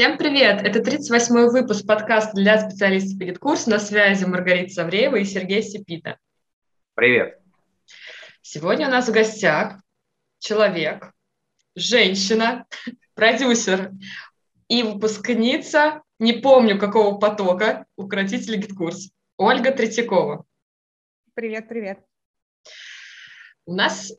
Всем 0.00 0.16
привет! 0.16 0.62
Это 0.62 0.78
38-й 0.78 1.50
выпуск 1.50 1.86
подкаста 1.86 2.32
для 2.32 2.58
специалистов 2.58 3.18
по 3.18 3.26
GetCourse. 3.26 3.66
На 3.66 3.78
связи 3.78 4.24
Маргарита 4.24 4.72
Савреева 4.72 5.16
и 5.16 5.26
Сергей 5.26 5.62
Сипита. 5.62 6.18
Привет! 6.94 7.38
Сегодня 8.40 8.88
у 8.88 8.90
нас 8.90 9.10
в 9.10 9.12
гостях 9.12 9.74
человек, 10.38 11.12
женщина, 11.74 12.64
продюсер 13.14 13.92
и 14.68 14.82
выпускница, 14.84 16.02
не 16.18 16.32
помню 16.32 16.78
какого 16.78 17.18
потока, 17.18 17.84
укротитель 17.96 18.56
GetCourse, 18.56 19.10
Ольга 19.36 19.70
Третьякова. 19.70 20.46
Привет, 21.34 21.68
привет. 21.68 21.98
У 23.66 23.74
нас 23.74 24.10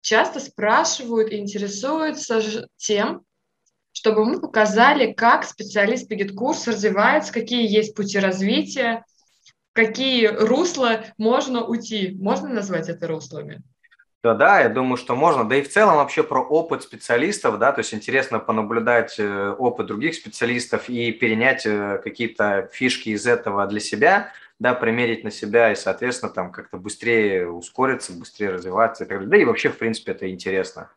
часто 0.00 0.38
спрашивают 0.38 1.32
и 1.32 1.38
интересуются 1.38 2.68
тем, 2.76 3.24
чтобы 3.94 4.26
мы 4.26 4.40
показали, 4.40 5.12
как 5.12 5.44
специалист 5.44 6.08
Пигет-курс 6.08 6.66
развивается, 6.66 7.32
какие 7.32 7.66
есть 7.66 7.94
пути 7.94 8.18
развития, 8.18 9.04
какие 9.72 10.26
русла 10.26 11.04
можно 11.16 11.64
уйти. 11.64 12.16
Можно 12.20 12.48
назвать 12.48 12.88
это 12.88 13.06
руслами? 13.06 13.62
Да, 14.24 14.34
да, 14.34 14.60
я 14.60 14.68
думаю, 14.68 14.96
что 14.96 15.14
можно. 15.14 15.48
Да 15.48 15.56
и 15.56 15.62
в 15.62 15.70
целом 15.70 15.96
вообще 15.96 16.24
про 16.24 16.40
опыт 16.40 16.82
специалистов, 16.82 17.58
да, 17.58 17.72
то 17.72 17.80
есть 17.80 17.94
интересно 17.94 18.40
понаблюдать 18.40 19.14
э, 19.18 19.50
опыт 19.58 19.86
других 19.86 20.14
специалистов 20.14 20.88
и 20.88 21.12
перенять 21.12 21.64
э, 21.64 22.00
какие-то 22.02 22.68
фишки 22.72 23.10
из 23.10 23.26
этого 23.26 23.64
для 23.66 23.80
себя, 23.80 24.32
да, 24.58 24.74
примерить 24.74 25.22
на 25.22 25.30
себя 25.30 25.70
и, 25.70 25.76
соответственно, 25.76 26.32
там 26.32 26.50
как-то 26.50 26.78
быстрее 26.78 27.48
ускориться, 27.48 28.12
быстрее 28.12 28.50
развиваться 28.50 29.04
и 29.04 29.06
так 29.06 29.18
далее. 29.18 29.30
Да 29.30 29.36
и 29.36 29.44
вообще, 29.44 29.68
в 29.68 29.78
принципе, 29.78 30.12
это 30.12 30.28
интересно. 30.28 30.88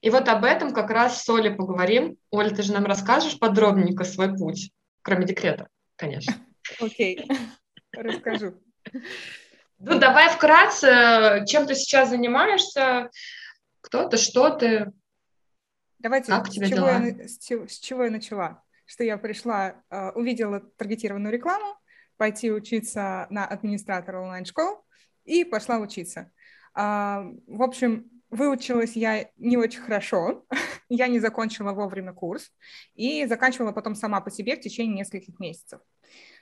И 0.00 0.10
вот 0.10 0.28
об 0.28 0.44
этом 0.44 0.72
как 0.72 0.90
раз 0.90 1.22
с 1.22 1.28
Олей 1.28 1.50
поговорим. 1.50 2.16
Оля, 2.30 2.50
ты 2.50 2.62
же 2.62 2.72
нам 2.72 2.84
расскажешь 2.84 3.38
подробненько 3.38 4.04
свой 4.04 4.36
путь, 4.36 4.70
кроме 5.02 5.26
декрета, 5.26 5.68
конечно. 5.96 6.34
Окей, 6.80 7.26
расскажу. 7.92 8.54
Ну, 9.78 9.98
давай 9.98 10.30
вкратце, 10.30 11.44
чем 11.46 11.66
ты 11.66 11.74
сейчас 11.74 12.10
занимаешься, 12.10 13.10
кто 13.80 14.08
ты, 14.08 14.16
что 14.16 14.50
ты, 14.50 14.92
Давайте, 16.04 16.32
как 16.32 16.48
с 16.48 16.52
чего, 16.52 16.66
дела? 16.66 17.02
Я, 17.02 17.26
с, 17.28 17.38
чего, 17.38 17.66
с 17.66 17.78
чего 17.78 18.04
я 18.04 18.10
начала? 18.10 18.62
Что 18.84 19.04
я 19.04 19.16
пришла, 19.16 19.82
э, 19.88 20.10
увидела 20.10 20.60
таргетированную 20.60 21.32
рекламу, 21.32 21.78
пойти 22.18 22.52
учиться 22.52 23.26
на 23.30 23.46
администратора 23.46 24.20
онлайн-школ 24.20 24.84
и 25.24 25.44
пошла 25.44 25.78
учиться. 25.78 26.30
А, 26.74 27.24
в 27.46 27.62
общем, 27.62 28.10
Выучилась 28.34 28.96
я 28.96 29.30
не 29.36 29.56
очень 29.56 29.80
хорошо, 29.80 30.44
я 30.88 31.06
не 31.06 31.20
закончила 31.20 31.72
вовремя 31.72 32.12
курс 32.12 32.50
и 32.96 33.26
заканчивала 33.26 33.70
потом 33.70 33.94
сама 33.94 34.20
по 34.20 34.28
себе 34.28 34.56
в 34.56 34.60
течение 34.60 34.96
нескольких 34.96 35.38
месяцев. 35.38 35.80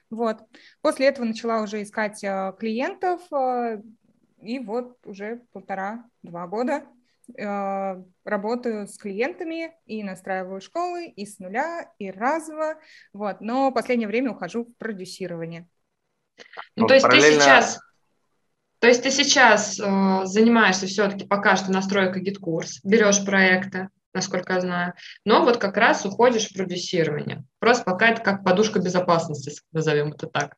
Вот. 0.09 0.39
После 0.81 1.09
этого 1.09 1.27
начала 1.27 1.61
уже 1.61 1.83
искать 1.83 2.25
э, 2.25 2.55
клиентов, 2.59 3.20
э, 3.31 3.83
и 4.41 4.59
вот 4.59 5.07
уже 5.07 5.43
полтора-два 5.53 6.47
года 6.47 6.87
э, 7.37 8.03
работаю 8.25 8.89
с 8.89 8.97
клиентами 8.97 9.75
и 9.85 10.03
настраиваю 10.03 10.63
школы 10.63 11.09
и 11.09 11.27
с 11.27 11.39
нуля, 11.41 11.93
и 11.98 12.11
разово, 12.11 12.77
вот. 13.13 13.43
Но 13.43 13.69
в 13.69 13.75
последнее 13.75 14.09
время 14.09 14.31
ухожу 14.31 14.65
в 14.65 14.75
продюсирование. 14.79 15.69
Ну, 16.75 16.87
то 16.87 16.95
есть 16.95 17.05
параллельно... 17.05 17.37
ты 17.37 17.45
сейчас 17.45 17.79
то 18.83 18.88
есть 18.88 19.05
ты 19.05 19.12
сейчас 19.12 19.78
э, 19.78 19.83
занимаешься 20.25 20.88
все-таки 20.88 21.25
пока 21.25 21.55
что 21.55 21.70
настройкой 21.70 22.20
GetCourse, 22.20 22.81
берешь 22.83 23.24
проекты, 23.24 23.91
насколько 24.12 24.55
я 24.55 24.61
знаю, 24.61 24.94
но 25.24 25.44
вот 25.44 25.58
как 25.58 25.77
раз 25.77 26.05
уходишь 26.05 26.48
в 26.48 26.55
продюсирование. 26.56 27.44
Просто 27.61 27.84
пока 27.84 28.08
это 28.08 28.22
как 28.22 28.42
подушка 28.42 28.80
безопасности, 28.80 29.52
назовем 29.70 30.08
это 30.08 30.27
так. 30.27 30.56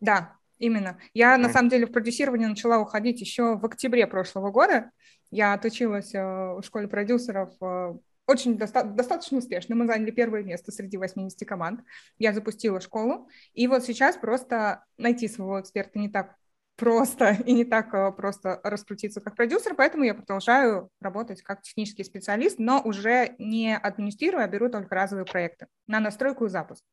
Да, 0.00 0.36
именно. 0.58 0.98
Я 1.14 1.38
на 1.38 1.48
самом 1.48 1.70
деле 1.70 1.86
в 1.86 1.92
продюсирование 1.92 2.46
начала 2.46 2.78
уходить 2.78 3.22
еще 3.22 3.56
в 3.56 3.64
октябре 3.64 4.06
прошлого 4.06 4.50
года. 4.50 4.90
Я 5.30 5.54
отучилась 5.54 6.14
э, 6.14 6.22
в 6.22 6.62
школе 6.62 6.88
продюсеров 6.88 7.54
э, 7.62 7.94
очень 8.26 8.58
доста- 8.58 8.84
достаточно 8.84 9.38
успешно. 9.38 9.76
Мы 9.76 9.86
заняли 9.86 10.10
первое 10.10 10.42
место 10.42 10.72
среди 10.72 10.98
80 10.98 11.48
команд. 11.48 11.80
Я 12.18 12.34
запустила 12.34 12.82
школу. 12.82 13.30
И 13.54 13.66
вот 13.66 13.82
сейчас 13.82 14.18
просто 14.18 14.84
найти 14.98 15.26
своего 15.26 15.58
эксперта 15.58 15.98
не 15.98 16.10
так 16.10 16.36
просто 16.76 17.32
и 17.46 17.52
не 17.52 17.64
так 17.64 17.92
э, 17.94 18.12
просто 18.12 18.60
раскрутиться 18.62 19.20
как 19.20 19.36
продюсер, 19.36 19.74
поэтому 19.74 20.04
я 20.04 20.14
продолжаю 20.14 20.90
работать 21.00 21.42
как 21.42 21.62
технический 21.62 22.04
специалист, 22.04 22.58
но 22.58 22.80
уже 22.82 23.34
не 23.38 23.76
администрирую, 23.76 24.44
а 24.44 24.48
беру 24.48 24.68
только 24.68 24.94
разовые 24.94 25.24
проекты 25.24 25.66
на 25.86 26.00
настройку 26.00 26.46
и 26.46 26.48
запуск. 26.48 26.84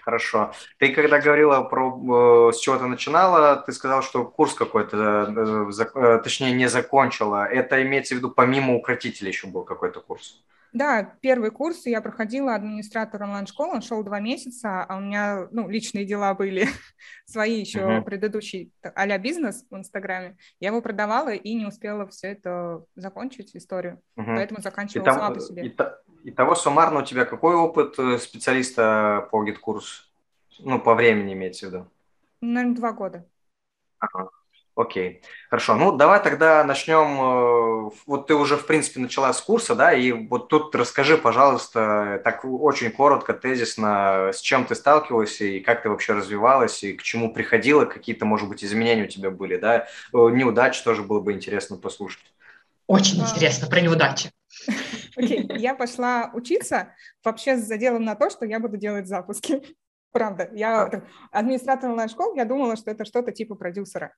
Хорошо. 0.00 0.52
Ты 0.78 0.92
когда 0.92 1.18
говорила 1.20 1.62
про, 1.62 2.48
э, 2.50 2.52
с 2.52 2.58
чего 2.60 2.76
ты 2.76 2.86
начинала, 2.86 3.56
ты 3.56 3.72
сказала, 3.72 4.02
что 4.02 4.24
курс 4.24 4.54
какой-то, 4.54 5.70
э, 5.94 6.20
точнее, 6.22 6.52
не 6.52 6.68
закончила. 6.68 7.46
Это 7.46 7.82
имеется 7.82 8.14
в 8.14 8.18
виду 8.18 8.30
помимо 8.30 8.74
укротителя 8.74 9.28
еще 9.28 9.46
был 9.46 9.64
какой-то 9.64 10.00
курс? 10.00 10.44
Да, 10.72 11.16
первый 11.20 11.50
курс 11.50 11.86
я 11.86 12.00
проходила 12.00 12.54
администратор 12.54 13.22
онлайн-школы, 13.22 13.76
он 13.76 13.82
шел 13.82 14.02
два 14.02 14.20
месяца, 14.20 14.84
а 14.84 14.96
у 14.96 15.00
меня, 15.00 15.48
ну, 15.50 15.68
личные 15.68 16.04
дела 16.04 16.34
были 16.34 16.66
свои 17.26 17.60
еще 17.60 17.80
uh-huh. 17.80 18.02
предыдущий 18.02 18.72
а 18.82 19.18
бизнес 19.18 19.64
в 19.70 19.76
Инстаграме. 19.76 20.36
Я 20.60 20.68
его 20.68 20.82
продавала 20.82 21.30
и 21.30 21.54
не 21.54 21.66
успела 21.66 22.06
все 22.06 22.28
это 22.28 22.84
закончить, 22.96 23.56
историю, 23.56 24.00
uh-huh. 24.16 24.24
поэтому 24.26 24.60
заканчивала 24.60 25.10
сама 25.10 25.30
по 25.30 25.40
себе. 25.40 25.74
Итого 26.24 26.54
суммарно 26.54 27.00
у 27.00 27.04
тебя 27.04 27.24
какой 27.24 27.54
опыт 27.54 27.98
э, 27.98 28.18
специалиста 28.18 29.28
по 29.30 29.42
GetCourse? 29.44 30.12
Ну, 30.58 30.80
по 30.80 30.94
времени 30.94 31.32
имеется 31.32 31.66
в 31.66 31.68
виду? 31.70 31.86
Наверное, 32.40 32.76
два 32.76 32.92
года. 32.92 33.26
Ага. 33.98 34.30
Окей, 34.78 35.22
хорошо. 35.50 35.74
Ну, 35.74 35.90
давай 35.90 36.22
тогда 36.22 36.62
начнем. 36.62 37.88
Э, 37.88 37.90
вот 38.06 38.28
ты 38.28 38.34
уже, 38.36 38.56
в 38.56 38.64
принципе, 38.64 39.00
начала 39.00 39.32
с 39.32 39.40
курса, 39.40 39.74
да, 39.74 39.92
и 39.92 40.12
вот 40.12 40.48
тут 40.48 40.72
расскажи, 40.72 41.18
пожалуйста, 41.18 42.20
так 42.22 42.44
очень 42.44 42.92
коротко, 42.92 43.34
тезисно, 43.34 44.30
с 44.32 44.40
чем 44.40 44.66
ты 44.66 44.76
сталкивалась 44.76 45.40
и 45.40 45.58
как 45.58 45.82
ты 45.82 45.90
вообще 45.90 46.12
развивалась, 46.12 46.84
и 46.84 46.92
к 46.92 47.02
чему 47.02 47.32
приходила, 47.34 47.86
какие-то, 47.86 48.24
может 48.24 48.48
быть, 48.48 48.64
изменения 48.64 49.02
у 49.02 49.08
тебя 49.08 49.32
были, 49.32 49.56
да? 49.56 49.88
Э, 50.14 50.30
неудачи 50.30 50.84
тоже 50.84 51.02
было 51.02 51.18
бы 51.18 51.32
интересно 51.32 51.76
послушать. 51.76 52.32
Очень 52.86 53.20
интересно, 53.22 53.66
про 53.66 53.80
неудачи. 53.80 54.30
Окей, 55.16 55.44
я 55.56 55.74
пошла 55.74 56.30
учиться 56.32 56.94
вообще 57.24 57.56
с 57.56 57.66
заделом 57.66 58.04
на 58.04 58.14
то, 58.14 58.30
что 58.30 58.46
я 58.46 58.60
буду 58.60 58.76
делать 58.76 59.08
запуски. 59.08 59.60
Правда, 60.12 60.48
я 60.52 61.02
администратор 61.32 61.90
онлайн-школ, 61.90 62.36
я 62.36 62.44
думала, 62.44 62.76
что 62.76 62.92
это 62.92 63.04
что-то 63.04 63.32
типа 63.32 63.56
продюсера. 63.56 64.14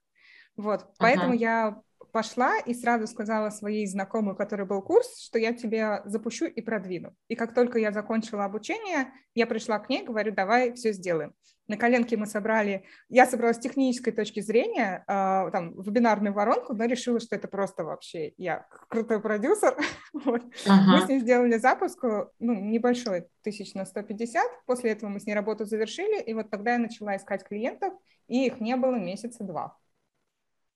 Вот, 0.56 0.86
поэтому 0.98 1.32
я 1.32 1.80
пошла 2.12 2.58
и 2.58 2.74
сразу 2.74 3.06
сказала 3.06 3.50
своей 3.50 3.86
знакомой, 3.86 4.36
который 4.36 4.66
был 4.66 4.82
курс, 4.82 5.20
что 5.20 5.38
я 5.38 5.52
тебе 5.52 6.02
запущу 6.04 6.46
и 6.46 6.60
продвину. 6.60 7.14
И 7.28 7.34
как 7.34 7.54
только 7.54 7.78
я 7.78 7.92
закончила 7.92 8.44
обучение, 8.44 9.12
я 9.34 9.46
пришла 9.46 9.78
к 9.78 9.88
ней, 9.88 10.04
говорю, 10.04 10.32
давай 10.32 10.74
все 10.74 10.92
сделаем. 10.92 11.34
На 11.68 11.76
коленке 11.76 12.16
мы 12.16 12.26
собрали, 12.26 12.84
я 13.08 13.26
собрала 13.26 13.54
с 13.54 13.60
технической 13.60 14.12
точки 14.12 14.40
зрения, 14.40 15.04
э, 15.06 15.50
там, 15.52 15.80
вебинарную 15.80 16.34
воронку, 16.34 16.74
но 16.74 16.84
решила, 16.86 17.20
что 17.20 17.36
это 17.36 17.46
просто 17.46 17.84
вообще 17.84 18.32
я 18.38 18.66
крутой 18.88 19.20
продюсер. 19.20 19.76
вот. 20.12 20.42
uh-huh. 20.42 20.86
Мы 20.88 21.00
с 21.00 21.08
ней 21.08 21.20
сделали 21.20 21.58
запуск, 21.58 22.02
ну, 22.40 22.54
небольшой, 22.54 23.28
тысяч 23.42 23.74
на 23.74 23.84
150. 23.84 24.44
После 24.66 24.90
этого 24.90 25.10
мы 25.10 25.20
с 25.20 25.26
ней 25.26 25.34
работу 25.34 25.64
завершили, 25.64 26.20
и 26.20 26.34
вот 26.34 26.50
тогда 26.50 26.72
я 26.72 26.78
начала 26.78 27.16
искать 27.16 27.44
клиентов, 27.44 27.94
и 28.26 28.46
их 28.46 28.58
не 28.60 28.74
было 28.74 28.96
месяца 28.96 29.44
два. 29.44 29.76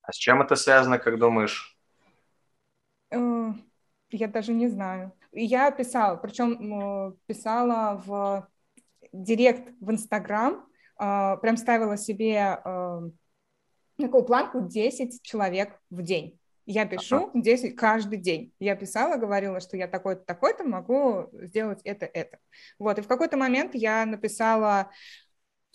А 0.07 0.13
с 0.13 0.17
чем 0.17 0.43
это 0.43 0.55
связано, 0.55 0.99
как 0.99 1.19
думаешь? 1.19 1.77
Э, 3.11 3.53
я 4.11 4.29
даже 4.29 4.53
не 4.53 4.69
знаю. 4.69 5.13
Я 5.33 5.71
писала, 5.71 6.17
причем 6.17 7.17
писала 7.27 8.03
в 8.05 8.49
директ 9.13 9.73
в 9.81 9.91
Инстаграм, 9.91 10.67
э, 11.01 11.37
прям 11.41 11.57
ставила 11.57 11.97
себе 11.97 12.61
э, 12.65 13.01
такую 13.99 14.25
планку 14.25 14.61
10 14.61 15.23
человек 15.23 15.81
в 15.91 16.03
день. 16.03 16.39
Я 16.67 16.87
пишу 16.87 17.31
10 17.35 17.77
каждый 17.77 18.19
день. 18.19 18.53
Я 18.59 18.75
писала, 18.75 19.17
говорила, 19.17 19.61
что 19.61 19.77
я 19.77 19.87
такой-то, 19.87 20.25
такой-то 20.25 20.65
могу 20.65 21.29
сделать 21.33 21.81
это, 21.85 22.07
это. 22.07 22.39
Вот, 22.79 22.99
и 22.99 23.03
в 23.03 23.07
какой-то 23.07 23.37
момент 23.37 23.75
я 23.75 24.07
написала 24.07 24.91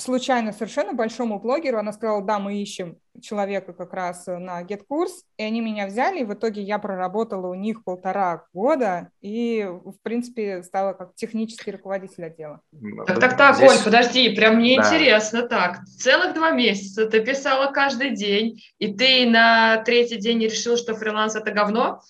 случайно 0.02 0.54
совершенно 0.54 0.94
большому 0.94 1.40
блогеру, 1.40 1.78
она 1.78 1.92
сказала, 1.92 2.24
да, 2.24 2.40
мы 2.40 2.62
ищем 2.62 2.98
человека 3.22 3.74
как 3.74 3.94
раз 3.94 4.28
на 4.28 4.64
GetCourse, 4.64 5.24
и 5.38 5.44
они 5.44 5.62
меня 5.62 5.88
взяли, 5.88 6.22
и 6.22 6.24
в 6.24 6.34
итоге 6.34 6.62
я 6.62 6.80
проработала 6.80 7.48
у 7.48 7.54
них 7.54 7.84
полтора 7.84 8.46
года, 8.54 9.10
и, 9.22 9.68
в 9.68 9.96
принципе, 10.02 10.64
стала 10.64 10.94
как 10.94 11.16
технический 11.16 11.72
руководитель 11.72 12.26
отдела. 12.26 12.62
Так, 13.08 13.20
так, 13.20 13.38
так, 13.38 13.56
Здесь... 13.58 13.72
Оль, 13.72 13.84
подожди, 13.84 14.36
прям 14.36 14.56
мне 14.56 14.78
да. 14.78 14.84
интересно, 14.84 15.44
так, 15.44 15.84
целых 15.86 16.34
два 16.34 16.52
месяца 16.52 17.06
ты 17.06 17.24
писала 17.24 17.72
каждый 17.72 18.12
день, 18.12 18.62
и 18.78 18.94
ты 18.94 19.30
на 19.30 19.84
третий 19.84 20.18
день 20.18 20.42
решил, 20.44 20.78
что 20.78 20.96
фриланс– 20.96 21.36
это 21.38 21.52
говно, 21.52 22.02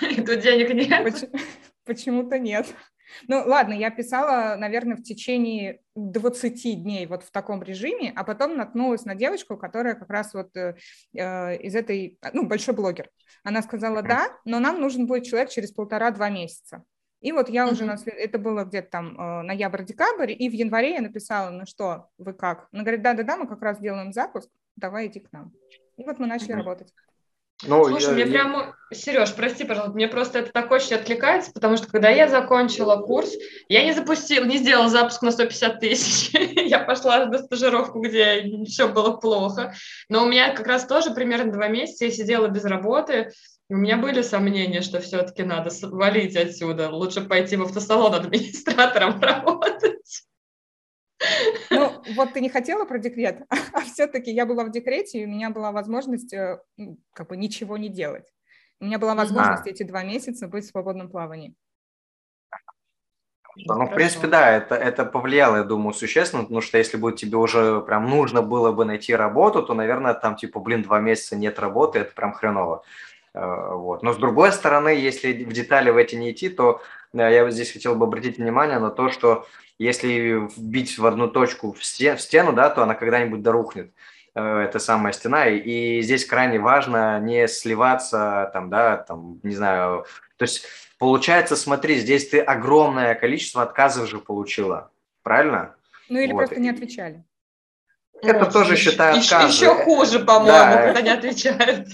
и 0.00 0.14
тут 0.22 0.40
денег 0.40 0.72
нет? 0.72 1.30
Почему-то 1.84 2.38
нет. 2.38 2.66
Ну, 3.28 3.42
ладно, 3.46 3.72
я 3.72 3.90
писала, 3.90 4.56
наверное, 4.56 4.96
в 4.96 5.02
течение 5.02 5.80
20 5.94 6.82
дней 6.82 7.06
вот 7.06 7.24
в 7.24 7.30
таком 7.30 7.62
режиме, 7.62 8.12
а 8.14 8.24
потом 8.24 8.56
наткнулась 8.56 9.04
на 9.04 9.14
девочку, 9.14 9.56
которая 9.56 9.94
как 9.94 10.10
раз 10.10 10.34
вот 10.34 10.56
э, 10.56 10.76
э 11.14 11.56
из 11.58 11.74
этой, 11.74 12.18
ну, 12.32 12.46
большой 12.46 12.74
блогер. 12.74 13.10
Она 13.42 13.62
сказала, 13.62 14.02
да, 14.02 14.28
но 14.44 14.60
нам 14.60 14.80
нужен 14.80 15.06
будет 15.06 15.24
человек 15.24 15.50
через 15.50 15.72
полтора-два 15.72 16.30
месяца. 16.30 16.84
И 17.20 17.32
вот 17.32 17.50
я 17.50 17.66
mm-hmm. 17.66 17.72
уже, 17.72 17.84
на 17.84 17.96
след... 17.98 18.14
это 18.14 18.38
было 18.38 18.64
где-то 18.64 18.90
там 18.90 19.18
э, 19.18 19.42
ноябрь-декабрь, 19.42 20.32
и 20.32 20.48
в 20.48 20.52
январе 20.52 20.94
я 20.94 21.00
написала, 21.02 21.50
ну 21.50 21.66
что, 21.66 22.08
вы 22.16 22.32
как? 22.32 22.68
Она 22.72 22.82
говорит, 22.82 23.02
да-да-да, 23.02 23.36
мы 23.36 23.46
как 23.46 23.60
раз 23.60 23.78
делаем 23.78 24.12
запуск, 24.12 24.48
давай 24.76 25.08
иди 25.08 25.20
к 25.20 25.30
нам. 25.32 25.52
И 25.98 26.04
вот 26.04 26.18
мы 26.18 26.26
начали 26.26 26.52
mm-hmm. 26.52 26.56
работать. 26.56 26.94
Ну, 27.62 27.84
Слушай, 27.84 28.06
я, 28.06 28.12
мне 28.12 28.22
я... 28.22 28.30
прямо, 28.30 28.76
Сереж, 28.92 29.34
прости, 29.34 29.64
пожалуйста, 29.64 29.94
мне 29.94 30.08
просто 30.08 30.38
это 30.38 30.50
так 30.50 30.70
очень 30.70 30.96
откликается, 30.96 31.52
потому 31.52 31.76
что 31.76 31.88
когда 31.88 32.08
я 32.08 32.26
закончила 32.26 32.96
курс, 32.96 33.32
я 33.68 33.84
не 33.84 33.92
запустила, 33.92 34.44
не 34.44 34.58
сделала 34.58 34.88
запуск 34.88 35.22
на 35.22 35.30
150 35.30 35.80
тысяч, 35.80 36.30
я 36.56 36.78
пошла 36.78 37.26
на 37.26 37.38
стажировку, 37.38 38.00
где 38.00 38.64
все 38.64 38.88
было 38.88 39.16
плохо, 39.16 39.74
но 40.08 40.24
у 40.24 40.28
меня 40.28 40.54
как 40.54 40.66
раз 40.66 40.86
тоже 40.86 41.10
примерно 41.10 41.52
два 41.52 41.68
месяца 41.68 42.06
я 42.06 42.10
сидела 42.10 42.48
без 42.48 42.64
работы, 42.64 43.30
у 43.68 43.76
меня 43.76 43.98
были 43.98 44.22
сомнения, 44.22 44.80
что 44.80 45.00
все-таки 45.00 45.42
надо 45.42 45.70
валить 45.82 46.36
отсюда, 46.36 46.88
лучше 46.88 47.20
пойти 47.20 47.56
в 47.56 47.62
автосалон 47.62 48.14
администратором 48.14 49.20
работать. 49.22 50.24
Ну, 51.70 52.02
вот 52.14 52.32
ты 52.32 52.40
не 52.40 52.48
хотела 52.48 52.84
про 52.84 52.98
декрет, 52.98 53.42
а 53.72 53.80
все-таки 53.80 54.30
я 54.30 54.46
была 54.46 54.64
в 54.64 54.70
декрете, 54.70 55.20
и 55.20 55.26
у 55.26 55.28
меня 55.28 55.50
была 55.50 55.72
возможность 55.72 56.32
э, 56.32 56.60
как 57.12 57.28
бы 57.28 57.36
ничего 57.36 57.76
не 57.76 57.88
делать. 57.88 58.32
У 58.80 58.86
меня 58.86 58.98
была 58.98 59.14
возможность 59.14 59.66
а. 59.66 59.70
эти 59.70 59.82
два 59.82 60.02
месяца 60.02 60.48
быть 60.48 60.64
в 60.64 60.68
свободном 60.68 61.10
плавании. 61.10 61.54
Ну, 63.56 63.86
в 63.86 63.94
принципе, 63.94 64.28
да, 64.28 64.56
это, 64.56 64.74
это 64.74 65.04
повлияло, 65.04 65.56
я 65.56 65.64
думаю, 65.64 65.92
существенно, 65.92 66.44
потому 66.44 66.60
что 66.60 66.78
если 66.78 66.96
бы 66.96 67.12
тебе 67.12 67.36
уже 67.36 67.80
прям 67.80 68.08
нужно 68.08 68.42
было 68.42 68.72
бы 68.72 68.84
найти 68.84 69.14
работу, 69.14 69.62
то, 69.62 69.74
наверное, 69.74 70.14
там 70.14 70.36
типа, 70.36 70.60
блин, 70.60 70.82
два 70.82 71.00
месяца 71.00 71.36
нет 71.36 71.58
работы, 71.58 71.98
это 71.98 72.14
прям 72.14 72.32
хреново. 72.32 72.84
Э, 73.34 73.74
вот. 73.74 74.02
Но 74.02 74.12
с 74.12 74.16
другой 74.16 74.52
стороны, 74.52 74.90
если 74.90 75.44
в 75.44 75.52
детали 75.52 75.90
в 75.90 75.96
эти 75.96 76.14
не 76.14 76.30
идти, 76.30 76.48
то 76.48 76.80
э, 77.12 77.18
я 77.18 77.44
вот 77.44 77.52
здесь 77.52 77.72
хотел 77.72 77.96
бы 77.96 78.06
обратить 78.06 78.38
внимание 78.38 78.78
на 78.78 78.90
то, 78.90 79.10
что 79.10 79.46
если 79.80 80.46
вбить 80.56 80.98
в 80.98 81.06
одну 81.06 81.26
точку 81.26 81.72
в 81.72 81.82
стену, 81.82 82.52
да, 82.52 82.68
то 82.68 82.82
она 82.82 82.94
когда-нибудь 82.94 83.42
дорухнет 83.42 83.92
э, 84.34 84.58
эта 84.58 84.78
самая 84.78 85.14
стена, 85.14 85.46
и 85.46 86.02
здесь 86.02 86.26
крайне 86.26 86.58
важно 86.58 87.18
не 87.18 87.48
сливаться, 87.48 88.50
там, 88.52 88.68
да, 88.68 88.98
там, 88.98 89.40
не 89.42 89.54
знаю, 89.54 90.04
то 90.36 90.42
есть 90.42 90.66
получается, 90.98 91.56
смотри, 91.56 91.96
здесь 91.96 92.28
ты 92.28 92.40
огромное 92.40 93.14
количество 93.14 93.62
отказов 93.62 94.06
же 94.06 94.18
получила, 94.18 94.90
правильно? 95.22 95.74
Ну 96.10 96.18
или 96.18 96.32
вот. 96.32 96.40
просто 96.40 96.60
не 96.60 96.68
отвечали. 96.68 97.24
Это 98.22 98.40
вот, 98.40 98.52
тоже 98.52 98.76
считаю 98.76 99.18
отказы. 99.18 99.46
Еще 99.48 99.74
хуже, 99.76 100.18
по-моему, 100.18 100.74
да. 100.74 100.82
когда 100.82 101.00
не 101.00 101.10
отвечают 101.10 101.88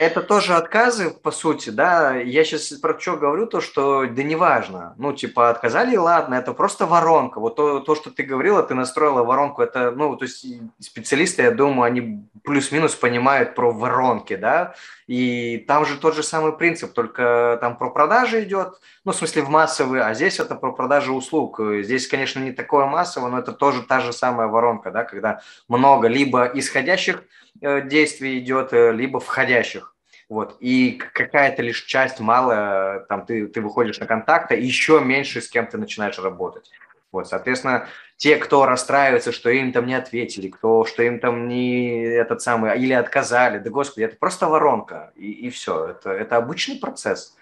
это 0.00 0.22
тоже 0.22 0.54
отказы, 0.54 1.10
по 1.10 1.30
сути, 1.30 1.68
да. 1.68 2.16
Я 2.16 2.42
сейчас 2.42 2.68
про 2.78 2.98
что 2.98 3.18
говорю, 3.18 3.46
то, 3.46 3.60
что 3.60 4.06
да 4.06 4.22
неважно. 4.22 4.94
Ну, 4.96 5.12
типа, 5.12 5.50
отказали, 5.50 5.94
ладно, 5.94 6.36
это 6.36 6.54
просто 6.54 6.86
воронка. 6.86 7.38
Вот 7.38 7.56
то, 7.56 7.80
то, 7.80 7.94
что 7.94 8.10
ты 8.10 8.22
говорила, 8.22 8.62
ты 8.62 8.72
настроила 8.72 9.22
воронку, 9.22 9.60
это, 9.60 9.90
ну, 9.90 10.16
то 10.16 10.24
есть 10.24 10.46
специалисты, 10.78 11.42
я 11.42 11.50
думаю, 11.50 11.82
они 11.82 12.24
плюс-минус 12.44 12.94
понимают 12.94 13.54
про 13.54 13.70
воронки, 13.70 14.36
да. 14.36 14.74
И 15.06 15.58
там 15.68 15.84
же 15.84 15.98
тот 15.98 16.14
же 16.14 16.22
самый 16.22 16.56
принцип, 16.56 16.94
только 16.94 17.58
там 17.60 17.76
про 17.76 17.90
продажи 17.90 18.44
идет, 18.44 18.80
ну, 19.04 19.12
в 19.12 19.16
смысле, 19.16 19.42
в 19.42 19.50
массовые, 19.50 20.02
а 20.02 20.14
здесь 20.14 20.40
это 20.40 20.54
про 20.54 20.72
продажи 20.72 21.12
услуг. 21.12 21.60
Здесь, 21.82 22.08
конечно, 22.08 22.40
не 22.40 22.52
такое 22.52 22.86
массовое, 22.86 23.28
но 23.30 23.38
это 23.38 23.52
тоже 23.52 23.82
та 23.82 24.00
же 24.00 24.14
самая 24.14 24.48
воронка, 24.48 24.90
да, 24.90 25.04
когда 25.04 25.42
много 25.68 26.08
либо 26.08 26.50
исходящих 26.54 27.22
действий 27.60 28.38
идет, 28.38 28.72
э, 28.72 28.92
либо 28.92 29.20
входящих. 29.20 29.94
Вот. 30.28 30.56
И 30.60 30.92
какая-то 31.12 31.62
лишь 31.62 31.84
часть 31.84 32.20
малая, 32.20 33.00
там 33.00 33.26
ты, 33.26 33.46
ты 33.48 33.60
выходишь 33.60 33.98
на 33.98 34.06
контакт, 34.06 34.52
а 34.52 34.54
еще 34.54 35.00
меньше 35.00 35.40
с 35.40 35.48
кем 35.48 35.66
ты 35.66 35.76
начинаешь 35.76 36.18
работать. 36.18 36.70
Вот, 37.12 37.28
соответственно, 37.28 37.88
те, 38.16 38.36
кто 38.36 38.66
расстраивается, 38.66 39.32
что 39.32 39.50
им 39.50 39.72
там 39.72 39.86
не 39.86 39.94
ответили, 39.94 40.48
кто, 40.48 40.84
что 40.84 41.02
им 41.02 41.18
там 41.18 41.48
не 41.48 42.04
этот 42.04 42.40
самый, 42.40 42.78
или 42.78 42.92
отказали, 42.92 43.58
да 43.58 43.70
господи, 43.70 44.04
это 44.04 44.16
просто 44.16 44.46
воронка, 44.46 45.12
и, 45.16 45.30
и 45.30 45.50
все, 45.50 45.88
это, 45.88 46.10
это 46.10 46.36
обычный 46.36 46.76
процесс, 46.76 47.36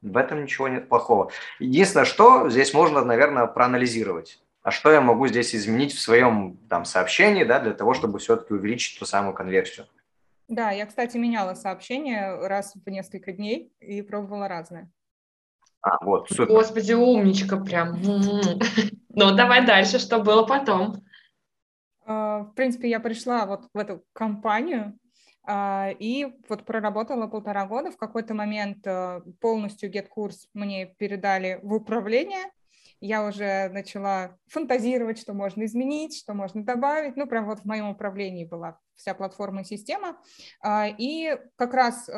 в 0.00 0.16
этом 0.16 0.42
ничего 0.42 0.66
нет 0.66 0.88
плохого. 0.88 1.30
Единственное, 1.60 2.04
что 2.04 2.50
здесь 2.50 2.74
можно, 2.74 3.04
наверное, 3.04 3.46
проанализировать, 3.46 4.41
а 4.62 4.70
что 4.70 4.92
я 4.92 5.00
могу 5.00 5.26
здесь 5.26 5.54
изменить 5.54 5.92
в 5.92 6.00
своем 6.00 6.56
там 6.68 6.84
сообщении, 6.84 7.44
да, 7.44 7.60
для 7.60 7.72
того, 7.72 7.94
чтобы 7.94 8.18
все-таки 8.18 8.54
увеличить 8.54 8.98
ту 8.98 9.04
самую 9.04 9.34
конверсию. 9.34 9.86
Да, 10.48 10.70
я, 10.70 10.86
кстати, 10.86 11.16
меняла 11.16 11.54
сообщение 11.54 12.46
раз 12.46 12.74
в 12.74 12.88
несколько 12.88 13.32
дней 13.32 13.72
и 13.80 14.02
пробовала 14.02 14.48
разное. 14.48 14.90
А, 15.80 16.04
вот, 16.04 16.28
супер. 16.28 16.46
Господи, 16.46 16.92
умничка 16.92 17.56
прям. 17.56 17.98
Ну, 19.14 19.36
давай 19.36 19.66
дальше, 19.66 19.98
что 19.98 20.20
было 20.20 20.42
потом? 20.46 21.04
А, 22.06 22.44
в 22.44 22.54
принципе, 22.54 22.88
я 22.88 22.98
пришла 22.98 23.44
вот 23.44 23.68
в 23.74 23.76
эту 23.76 24.02
компанию 24.14 24.98
а, 25.44 25.90
и 25.98 26.32
вот 26.48 26.64
проработала 26.64 27.26
полтора 27.26 27.66
года. 27.66 27.90
В 27.90 27.98
какой-то 27.98 28.32
момент 28.32 28.86
э, 28.86 29.20
полностью 29.40 29.90
GetCourse 29.90 30.48
мне 30.54 30.86
передали 30.86 31.60
в 31.62 31.74
управление, 31.74 32.50
я 33.02 33.26
уже 33.26 33.68
начала 33.70 34.38
фантазировать, 34.46 35.18
что 35.18 35.34
можно 35.34 35.64
изменить, 35.64 36.16
что 36.16 36.34
можно 36.34 36.64
добавить. 36.64 37.16
Ну, 37.16 37.26
прям 37.26 37.46
вот 37.46 37.58
в 37.58 37.64
моем 37.64 37.88
управлении 37.88 38.44
была 38.44 38.78
вся 38.94 39.12
платформа 39.12 39.62
и 39.62 39.64
система. 39.64 40.18
А, 40.60 40.86
и 40.86 41.36
как 41.56 41.74
раз 41.74 42.08
э, 42.08 42.12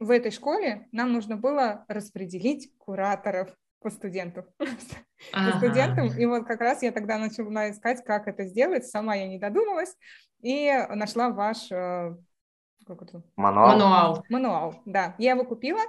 в 0.00 0.10
этой 0.10 0.32
школе 0.32 0.88
нам 0.90 1.12
нужно 1.12 1.36
было 1.36 1.84
распределить 1.86 2.72
кураторов 2.76 3.54
по 3.80 3.90
студенту, 3.90 4.46
ага. 5.32 5.52
по 5.52 5.58
студентам. 5.58 6.06
И 6.18 6.26
вот 6.26 6.44
как 6.44 6.60
раз 6.60 6.82
я 6.82 6.90
тогда 6.90 7.16
начала 7.16 7.70
искать, 7.70 8.04
как 8.04 8.26
это 8.26 8.46
сделать. 8.46 8.84
Сама 8.84 9.14
я 9.14 9.28
не 9.28 9.38
додумалась 9.38 9.94
и 10.40 10.72
нашла 10.90 11.30
ваш 11.30 11.70
э, 11.70 12.16
как 12.88 13.02
это? 13.02 13.22
Мануал. 13.36 13.68
Мануал. 13.68 14.24
Мануал, 14.28 14.82
да. 14.84 15.14
Я 15.18 15.32
его 15.32 15.44
купила, 15.44 15.80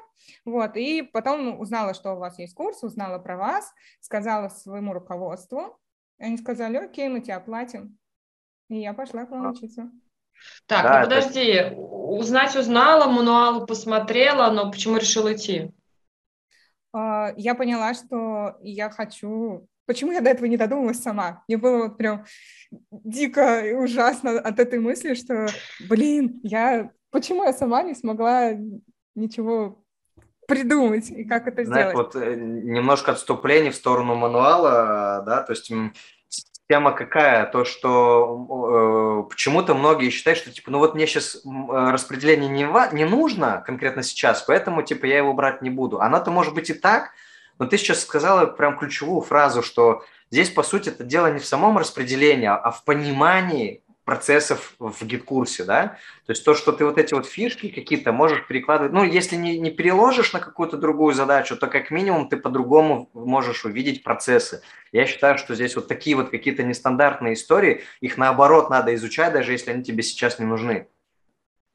вот, 0.46 0.76
и 0.76 1.02
потом 1.02 1.60
узнала, 1.60 1.94
что 1.94 2.14
у 2.14 2.20
вас 2.20 2.38
есть 2.38 2.54
курс, 2.54 2.84
узнала 2.84 3.18
про 3.18 3.38
вас, 3.38 3.74
сказала 4.02 4.50
своему 4.50 4.94
руководству, 4.94 5.80
они 6.20 6.38
сказали, 6.38 6.78
окей, 6.78 7.10
мы 7.10 7.22
тебя 7.22 7.38
оплатим, 7.38 7.98
и 8.70 8.80
я 8.82 8.94
пошла 8.94 9.26
к 9.26 9.32
вам 9.32 9.48
а. 9.48 9.50
учиться. 9.52 9.90
Так, 10.68 10.84
да, 10.84 11.00
ну 11.00 11.04
подожди, 11.06 11.46
это... 11.46 11.76
узнать 11.76 12.56
узнала, 12.56 13.10
мануал 13.10 13.66
посмотрела, 13.66 14.52
но 14.52 14.72
почему 14.72 14.98
решила 14.98 15.34
идти? 15.34 15.72
А, 16.94 17.34
я 17.36 17.56
поняла, 17.56 17.94
что 17.94 18.58
я 18.62 18.90
хочу 18.90 19.68
Почему 19.90 20.12
я 20.12 20.22
до 20.22 20.30
этого 20.30 20.46
не 20.46 20.56
додумалась 20.56 21.02
сама? 21.02 21.44
Мне 21.48 21.58
было 21.58 21.86
вот 21.86 21.98
прям 21.98 22.24
дико 22.92 23.62
и 23.62 23.74
ужасно 23.74 24.40
от 24.40 24.60
этой 24.60 24.78
мысли, 24.78 25.16
что, 25.16 25.48
блин, 25.90 26.40
я... 26.44 26.92
Почему 27.10 27.44
я 27.44 27.54
сама 27.54 27.82
не 27.82 27.96
смогла 27.96 28.52
ничего 29.16 29.84
придумать 30.48 31.10
и 31.10 31.24
как 31.24 31.48
это 31.48 31.66
Знаешь, 31.66 31.90
сделать? 31.90 32.14
вот 32.14 32.24
э, 32.24 32.36
немножко 32.36 33.14
отступление 33.14 33.72
в 33.72 33.76
сторону 33.76 34.14
мануала, 34.14 35.24
да, 35.26 35.42
то 35.42 35.54
есть 35.54 35.72
тема 36.70 36.92
какая? 36.92 37.48
То, 37.48 37.66
что 37.66 39.26
э, 39.26 39.30
почему-то 39.32 39.74
многие 39.74 40.12
считают, 40.12 40.38
что 40.38 40.52
типа, 40.52 40.70
ну 40.70 40.78
вот 40.78 40.94
мне 40.94 41.08
сейчас 41.08 41.38
э, 41.38 41.40
распределение 41.92 42.48
не, 42.48 42.96
не 42.96 43.06
нужно 43.06 43.64
конкретно 43.66 44.04
сейчас, 44.04 44.44
поэтому 44.44 44.84
типа 44.84 45.08
я 45.08 45.18
его 45.18 45.34
брать 45.34 45.64
не 45.64 45.72
буду. 45.72 46.00
Оно-то 46.00 46.30
может 46.30 46.54
быть 46.54 46.70
и 46.70 46.76
так, 46.76 47.10
но 47.60 47.66
ты 47.66 47.78
сейчас 47.78 48.02
сказала 48.02 48.46
прям 48.46 48.78
ключевую 48.78 49.22
фразу, 49.22 49.62
что 49.62 50.04
здесь, 50.32 50.50
по 50.50 50.64
сути, 50.64 50.90
это 50.90 51.04
дело 51.04 51.32
не 51.32 51.40
в 51.40 51.46
самом 51.46 51.78
распределении, 51.78 52.48
а 52.48 52.72
в 52.72 52.84
понимании 52.86 53.84
процессов 54.06 54.74
в 54.80 55.06
гид-курсе, 55.06 55.66
да, 55.66 56.00
то 56.26 56.32
есть 56.32 56.44
то, 56.44 56.56
что 56.56 56.72
ты 56.72 56.84
вот 56.84 56.98
эти 56.98 57.14
вот 57.14 57.28
фишки 57.28 57.70
какие-то 57.70 58.12
можешь 58.12 58.48
перекладывать, 58.48 58.92
ну, 58.92 59.04
если 59.04 59.36
не, 59.36 59.60
не 59.60 59.70
переложишь 59.70 60.34
на 60.34 60.40
какую-то 60.40 60.78
другую 60.78 61.14
задачу, 61.14 61.56
то 61.56 61.68
как 61.68 61.92
минимум 61.92 62.28
ты 62.28 62.38
по-другому 62.38 63.12
можешь 63.14 63.66
увидеть 63.66 64.04
процессы. 64.04 64.64
Я 64.92 65.06
считаю, 65.06 65.38
что 65.38 65.54
здесь 65.54 65.76
вот 65.76 65.88
такие 65.88 66.16
вот 66.16 66.32
какие-то 66.32 66.64
нестандартные 66.64 67.36
истории, 67.36 67.84
их 68.02 68.18
наоборот 68.18 68.72
надо 68.72 68.96
изучать, 68.96 69.32
даже 69.32 69.52
если 69.52 69.70
они 69.70 69.84
тебе 69.84 70.02
сейчас 70.02 70.40
не 70.40 70.46
нужны. 70.46 70.88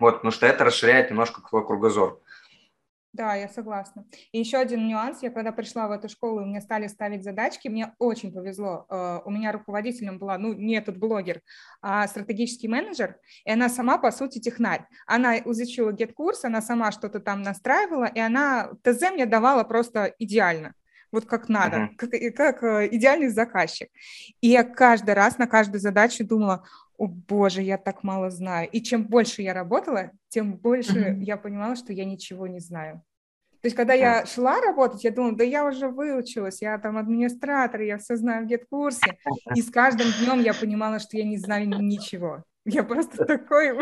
Вот, 0.00 0.16
потому 0.16 0.32
что 0.32 0.46
это 0.46 0.64
расширяет 0.64 1.10
немножко 1.10 1.40
твой 1.48 1.64
кругозор. 1.64 2.20
Да, 3.14 3.36
я 3.36 3.48
согласна. 3.48 4.04
И 4.32 4.40
еще 4.40 4.58
один 4.58 4.88
нюанс. 4.88 5.22
Я 5.22 5.30
когда 5.30 5.52
пришла 5.52 5.86
в 5.86 5.92
эту 5.92 6.08
школу, 6.08 6.40
и 6.40 6.44
мне 6.44 6.60
стали 6.60 6.88
ставить 6.88 7.22
задачки, 7.22 7.68
мне 7.68 7.94
очень 8.00 8.32
повезло. 8.32 8.86
Э, 8.90 9.20
у 9.24 9.30
меня 9.30 9.52
руководителем 9.52 10.18
была, 10.18 10.36
ну, 10.36 10.52
не 10.52 10.74
этот 10.74 10.98
блогер, 10.98 11.40
а 11.80 12.08
стратегический 12.08 12.66
менеджер, 12.66 13.16
и 13.44 13.52
она 13.52 13.68
сама, 13.68 13.98
по 13.98 14.10
сути, 14.10 14.40
технарь. 14.40 14.84
Она 15.06 15.38
изучила 15.38 15.92
get-курс, 15.92 16.40
она 16.42 16.60
сама 16.60 16.90
что-то 16.90 17.20
там 17.20 17.42
настраивала, 17.42 18.06
и 18.06 18.18
она 18.18 18.70
ТЗ 18.82 19.12
мне 19.12 19.26
давала 19.26 19.62
просто 19.62 20.12
идеально. 20.18 20.74
вот 21.12 21.26
как 21.26 21.48
надо, 21.48 21.76
mm-hmm. 21.76 22.34
как, 22.34 22.34
как 22.34 22.62
э, 22.64 22.88
идеальный 22.90 23.28
заказчик. 23.28 23.90
И 24.40 24.48
я 24.48 24.64
каждый 24.64 25.14
раз 25.14 25.38
на 25.38 25.46
каждую 25.46 25.80
задачу 25.80 26.26
думала, 26.26 26.64
о 26.96 27.06
боже, 27.06 27.62
я 27.62 27.78
так 27.78 28.02
мало 28.02 28.30
знаю. 28.30 28.68
И 28.70 28.80
чем 28.80 29.04
больше 29.04 29.42
я 29.42 29.54
работала, 29.54 30.10
тем 30.28 30.54
больше 30.54 30.98
mm-hmm. 30.98 31.22
я 31.22 31.36
понимала, 31.36 31.76
что 31.76 31.92
я 31.92 32.04
ничего 32.04 32.46
не 32.46 32.60
знаю. 32.60 33.02
То 33.60 33.66
есть, 33.66 33.76
когда 33.76 33.94
я 33.94 34.26
шла 34.26 34.60
работать, 34.60 35.04
я 35.04 35.10
думала, 35.10 35.34
да 35.34 35.42
я 35.42 35.64
уже 35.64 35.88
выучилась, 35.88 36.60
я 36.60 36.76
там 36.78 36.98
администратор, 36.98 37.80
я 37.80 37.96
все 37.96 38.14
знаю 38.16 38.44
в 38.44 38.46
гет-курсе. 38.46 39.16
И 39.54 39.62
с 39.62 39.70
каждым 39.70 40.06
днем 40.20 40.40
я 40.40 40.52
понимала, 40.52 40.98
что 40.98 41.16
я 41.16 41.24
не 41.24 41.38
знаю 41.38 41.68
ничего. 41.68 42.44
Я 42.66 42.82
просто 42.82 43.24
такой 43.24 43.72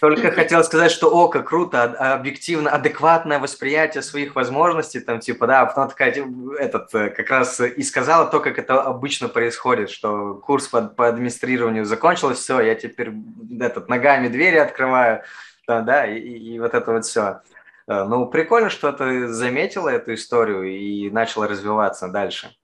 только 0.00 0.30
хотел 0.30 0.64
сказать, 0.64 0.90
что 0.90 1.08
о, 1.10 1.28
как 1.28 1.48
круто, 1.48 1.84
объективно, 2.14 2.70
адекватное 2.70 3.38
восприятие 3.38 4.02
своих 4.02 4.34
возможностей, 4.34 5.00
там, 5.00 5.20
типа, 5.20 5.46
да, 5.46 5.62
а 5.62 5.66
потом 5.66 5.88
такая, 5.88 6.12
типа, 6.12 6.56
этот, 6.58 6.94
э, 6.94 7.10
как 7.10 7.30
раз 7.30 7.60
и 7.60 7.82
сказала 7.82 8.26
то, 8.26 8.40
как 8.40 8.58
это 8.58 8.82
обычно 8.82 9.28
происходит, 9.28 9.90
что 9.90 10.34
курс 10.34 10.68
по, 10.68 10.82
по 10.82 11.08
администрированию 11.08 11.84
закончился, 11.84 12.42
все, 12.42 12.60
я 12.60 12.74
теперь 12.74 13.12
этот, 13.60 13.88
ногами 13.88 14.28
двери 14.28 14.56
открываю, 14.56 15.22
да, 15.66 15.80
да, 15.80 16.06
и, 16.06 16.18
и 16.18 16.58
вот 16.58 16.74
это 16.74 16.92
вот 16.92 17.04
все. 17.04 17.42
Э, 17.86 18.04
ну, 18.04 18.26
прикольно, 18.26 18.70
что 18.70 18.92
ты 18.92 19.28
заметила 19.28 19.88
эту 19.88 20.14
историю 20.14 20.64
и 20.64 21.10
начала 21.10 21.46
развиваться 21.46 22.08
дальше, 22.08 22.56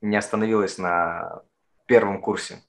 не 0.00 0.16
остановилась 0.16 0.78
на 0.78 1.42
первом 1.86 2.20
курсе. 2.20 2.62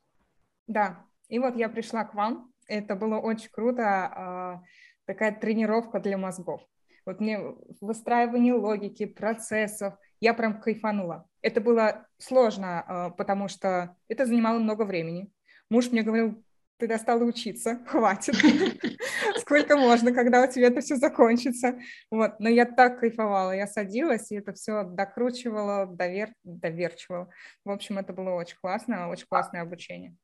Да, 0.67 0.99
и 1.27 1.39
вот 1.39 1.55
я 1.55 1.69
пришла 1.69 2.03
к 2.03 2.13
вам, 2.13 2.50
это 2.71 2.95
было 2.95 3.17
очень 3.17 3.49
круто, 3.51 3.83
а, 3.83 4.63
такая 5.05 5.33
тренировка 5.33 5.99
для 5.99 6.17
мозгов. 6.17 6.61
Вот 7.05 7.19
мне 7.19 7.39
выстраивание 7.81 8.53
логики, 8.53 9.05
процессов, 9.05 9.95
я 10.19 10.33
прям 10.33 10.61
кайфанула. 10.61 11.27
Это 11.41 11.59
было 11.59 12.07
сложно, 12.17 12.83
а, 12.87 13.09
потому 13.09 13.47
что 13.47 13.95
это 14.07 14.25
занимало 14.25 14.59
много 14.59 14.83
времени. 14.83 15.31
Муж 15.69 15.91
мне 15.91 16.03
говорил, 16.03 16.43
ты 16.77 16.87
достала 16.87 17.23
учиться, 17.23 17.79
хватит. 17.87 18.35
Сколько 19.39 19.75
можно, 19.77 20.13
когда 20.13 20.43
у 20.43 20.47
тебя 20.47 20.67
это 20.67 20.81
все 20.81 20.95
закончится. 20.95 21.79
Вот. 22.09 22.39
Но 22.39 22.49
я 22.49 22.65
так 22.65 22.99
кайфовала, 22.99 23.51
я 23.51 23.67
садилась 23.67 24.31
и 24.31 24.35
это 24.35 24.53
все 24.53 24.83
докручивала, 24.83 25.87
довер... 25.87 26.33
доверчивала. 26.43 27.29
В 27.65 27.71
общем, 27.71 27.97
это 27.97 28.13
было 28.13 28.31
очень 28.31 28.57
классно, 28.61 29.09
очень 29.09 29.27
классное 29.27 29.61
обучение. 29.61 30.15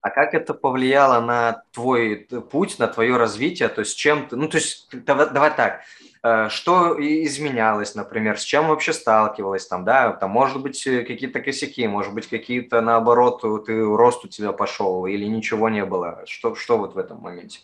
А 0.00 0.10
как 0.10 0.34
это 0.34 0.54
повлияло 0.54 1.20
на 1.20 1.64
твой 1.72 2.28
путь, 2.50 2.78
на 2.78 2.86
твое 2.86 3.16
развитие? 3.16 3.68
То 3.68 3.80
есть 3.80 3.96
чем 3.98 4.28
ты... 4.28 4.36
Ну, 4.36 4.48
то 4.48 4.58
есть 4.58 4.88
давай, 4.92 5.28
давай 5.30 5.50
так, 5.54 5.80
э, 6.22 6.48
что 6.50 6.96
изменялось, 6.98 7.96
например, 7.96 8.38
с 8.38 8.42
чем 8.42 8.68
вообще 8.68 8.92
сталкивалась 8.92 9.66
там, 9.66 9.84
да? 9.84 10.12
Там, 10.12 10.30
может 10.30 10.62
быть, 10.62 10.86
э, 10.86 11.04
какие-то 11.04 11.40
косяки, 11.40 11.88
может 11.88 12.14
быть, 12.14 12.28
какие-то, 12.28 12.80
наоборот, 12.80 13.42
ты, 13.66 13.82
рост 13.82 14.24
у 14.24 14.28
тебя 14.28 14.52
пошел 14.52 15.06
или 15.06 15.24
ничего 15.24 15.68
не 15.68 15.84
было? 15.84 16.22
Что, 16.26 16.54
что 16.54 16.78
вот 16.78 16.94
в 16.94 16.98
этом 16.98 17.20
моменте? 17.20 17.60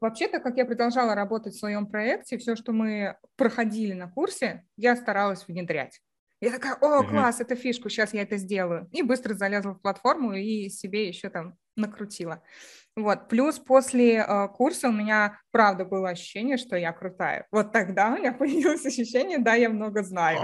Вообще-то, 0.00 0.40
как 0.40 0.58
я 0.58 0.66
продолжала 0.66 1.14
работать 1.14 1.54
в 1.54 1.58
своем 1.58 1.86
проекте, 1.86 2.36
все, 2.36 2.54
что 2.54 2.72
мы 2.72 3.16
проходили 3.36 3.94
на 3.94 4.10
курсе, 4.10 4.66
я 4.76 4.94
старалась 4.94 5.48
внедрять. 5.48 6.02
Я 6.40 6.50
такая, 6.50 6.74
о, 6.74 7.02
класс, 7.02 7.40
это 7.40 7.56
фишку, 7.56 7.88
сейчас 7.88 8.12
я 8.12 8.22
это 8.22 8.36
сделаю. 8.36 8.88
И 8.92 9.02
быстро 9.02 9.34
залезла 9.34 9.72
в 9.72 9.80
платформу 9.80 10.34
и 10.34 10.68
себе 10.68 11.08
еще 11.08 11.30
там 11.30 11.56
накрутила. 11.76 12.42
Вот. 12.94 13.28
Плюс 13.28 13.58
после 13.58 14.16
э, 14.16 14.48
курса 14.48 14.88
у 14.88 14.92
меня, 14.92 15.38
правда, 15.50 15.84
было 15.84 16.10
ощущение, 16.10 16.56
что 16.56 16.76
я 16.76 16.92
крутая. 16.92 17.46
Вот 17.50 17.72
тогда 17.72 18.08
у 18.08 18.16
меня 18.16 18.32
появилось 18.38 18.84
ощущение, 18.84 19.38
да, 19.38 19.54
я 19.54 19.68
много 19.68 20.02
знаю. 20.02 20.40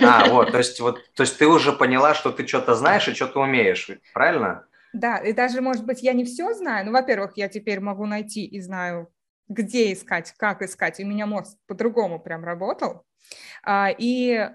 А, 0.00 0.28
вот, 0.28 0.52
то 0.52 0.58
есть, 0.58 0.80
вот, 0.80 1.00
то 1.14 1.22
есть 1.22 1.38
ты 1.38 1.46
уже 1.46 1.72
поняла, 1.72 2.14
что 2.14 2.30
ты 2.30 2.46
что-то 2.46 2.74
знаешь 2.74 3.08
и 3.08 3.14
что-то 3.14 3.40
умеешь, 3.40 3.90
правильно? 4.12 4.66
Да, 4.92 5.18
и 5.18 5.32
даже, 5.32 5.60
может 5.60 5.84
быть, 5.84 6.02
я 6.02 6.12
не 6.12 6.24
все 6.24 6.54
знаю, 6.54 6.86
но, 6.86 6.92
во-первых, 6.92 7.32
я 7.36 7.48
теперь 7.48 7.80
могу 7.80 8.06
найти 8.06 8.44
и 8.44 8.60
знаю, 8.60 9.12
где 9.48 9.92
искать, 9.92 10.32
как 10.36 10.62
искать, 10.62 11.00
и 11.00 11.04
у 11.04 11.08
меня 11.08 11.26
мозг 11.26 11.58
по-другому 11.66 12.20
прям 12.20 12.44
работал. 12.44 13.04
А, 13.62 13.90
и 13.96 14.50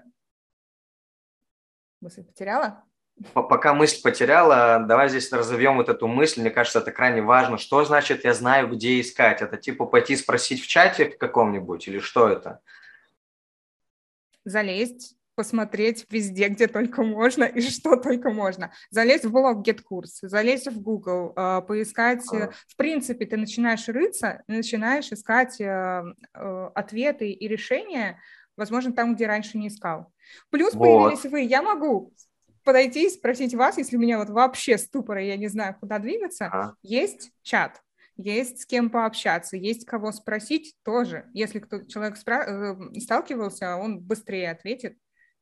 мысль 2.02 2.24
потеряла? 2.24 2.84
Пока 3.34 3.74
мысль 3.74 4.02
потеряла, 4.02 4.84
давай 4.86 5.08
здесь 5.08 5.32
разовьем 5.32 5.76
вот 5.76 5.88
эту 5.88 6.08
мысль. 6.08 6.40
Мне 6.40 6.50
кажется, 6.50 6.80
это 6.80 6.92
крайне 6.92 7.22
важно. 7.22 7.58
Что 7.58 7.84
значит 7.84 8.24
я 8.24 8.34
знаю, 8.34 8.68
где 8.68 9.00
искать? 9.00 9.42
Это 9.42 9.56
типа 9.56 9.86
пойти 9.86 10.16
спросить 10.16 10.62
в 10.62 10.66
чате 10.66 11.06
каком-нибудь 11.06 11.86
или 11.88 11.98
что 11.98 12.28
это? 12.28 12.60
Залезть, 14.44 15.16
посмотреть 15.34 16.06
везде, 16.10 16.48
где 16.48 16.66
только 16.66 17.02
можно 17.02 17.44
и 17.44 17.60
что 17.60 17.96
только 17.96 18.30
можно. 18.30 18.72
Залезть 18.90 19.24
в 19.24 19.32
блог 19.32 19.66
GetCourse, 19.66 20.22
залезть 20.22 20.68
в 20.68 20.80
Google, 20.80 21.32
э, 21.36 21.62
поискать. 21.62 22.24
А. 22.32 22.50
В 22.68 22.76
принципе, 22.76 23.26
ты 23.26 23.36
начинаешь 23.36 23.88
рыться, 23.88 24.42
начинаешь 24.46 25.10
искать 25.12 25.60
э, 25.60 25.64
э, 26.34 26.70
ответы 26.74 27.30
и 27.30 27.48
решения, 27.48 28.18
возможно, 28.56 28.92
там, 28.92 29.14
где 29.14 29.26
раньше 29.26 29.58
не 29.58 29.68
искал. 29.68 30.12
Плюс 30.50 30.74
вот. 30.74 30.84
появились 30.84 31.30
вы. 31.30 31.42
Я 31.42 31.62
могу 31.62 32.12
подойти 32.64 33.06
и 33.06 33.10
спросить 33.10 33.54
вас, 33.54 33.78
если 33.78 33.96
у 33.96 34.00
меня 34.00 34.18
вот 34.18 34.30
вообще 34.30 34.78
ступора, 34.78 35.22
я 35.22 35.36
не 35.36 35.48
знаю, 35.48 35.76
куда 35.78 35.98
двигаться, 35.98 36.46
а. 36.46 36.74
есть 36.82 37.32
чат, 37.42 37.82
есть 38.16 38.62
с 38.62 38.66
кем 38.66 38.90
пообщаться, 38.90 39.56
есть 39.56 39.84
кого 39.84 40.12
спросить 40.12 40.76
тоже. 40.84 41.26
Если 41.32 41.58
кто 41.58 41.82
человек 41.82 42.16
спра- 42.16 42.94
э, 42.94 43.00
сталкивался, 43.00 43.76
он 43.76 43.98
быстрее 43.98 44.50
ответит, 44.50 44.96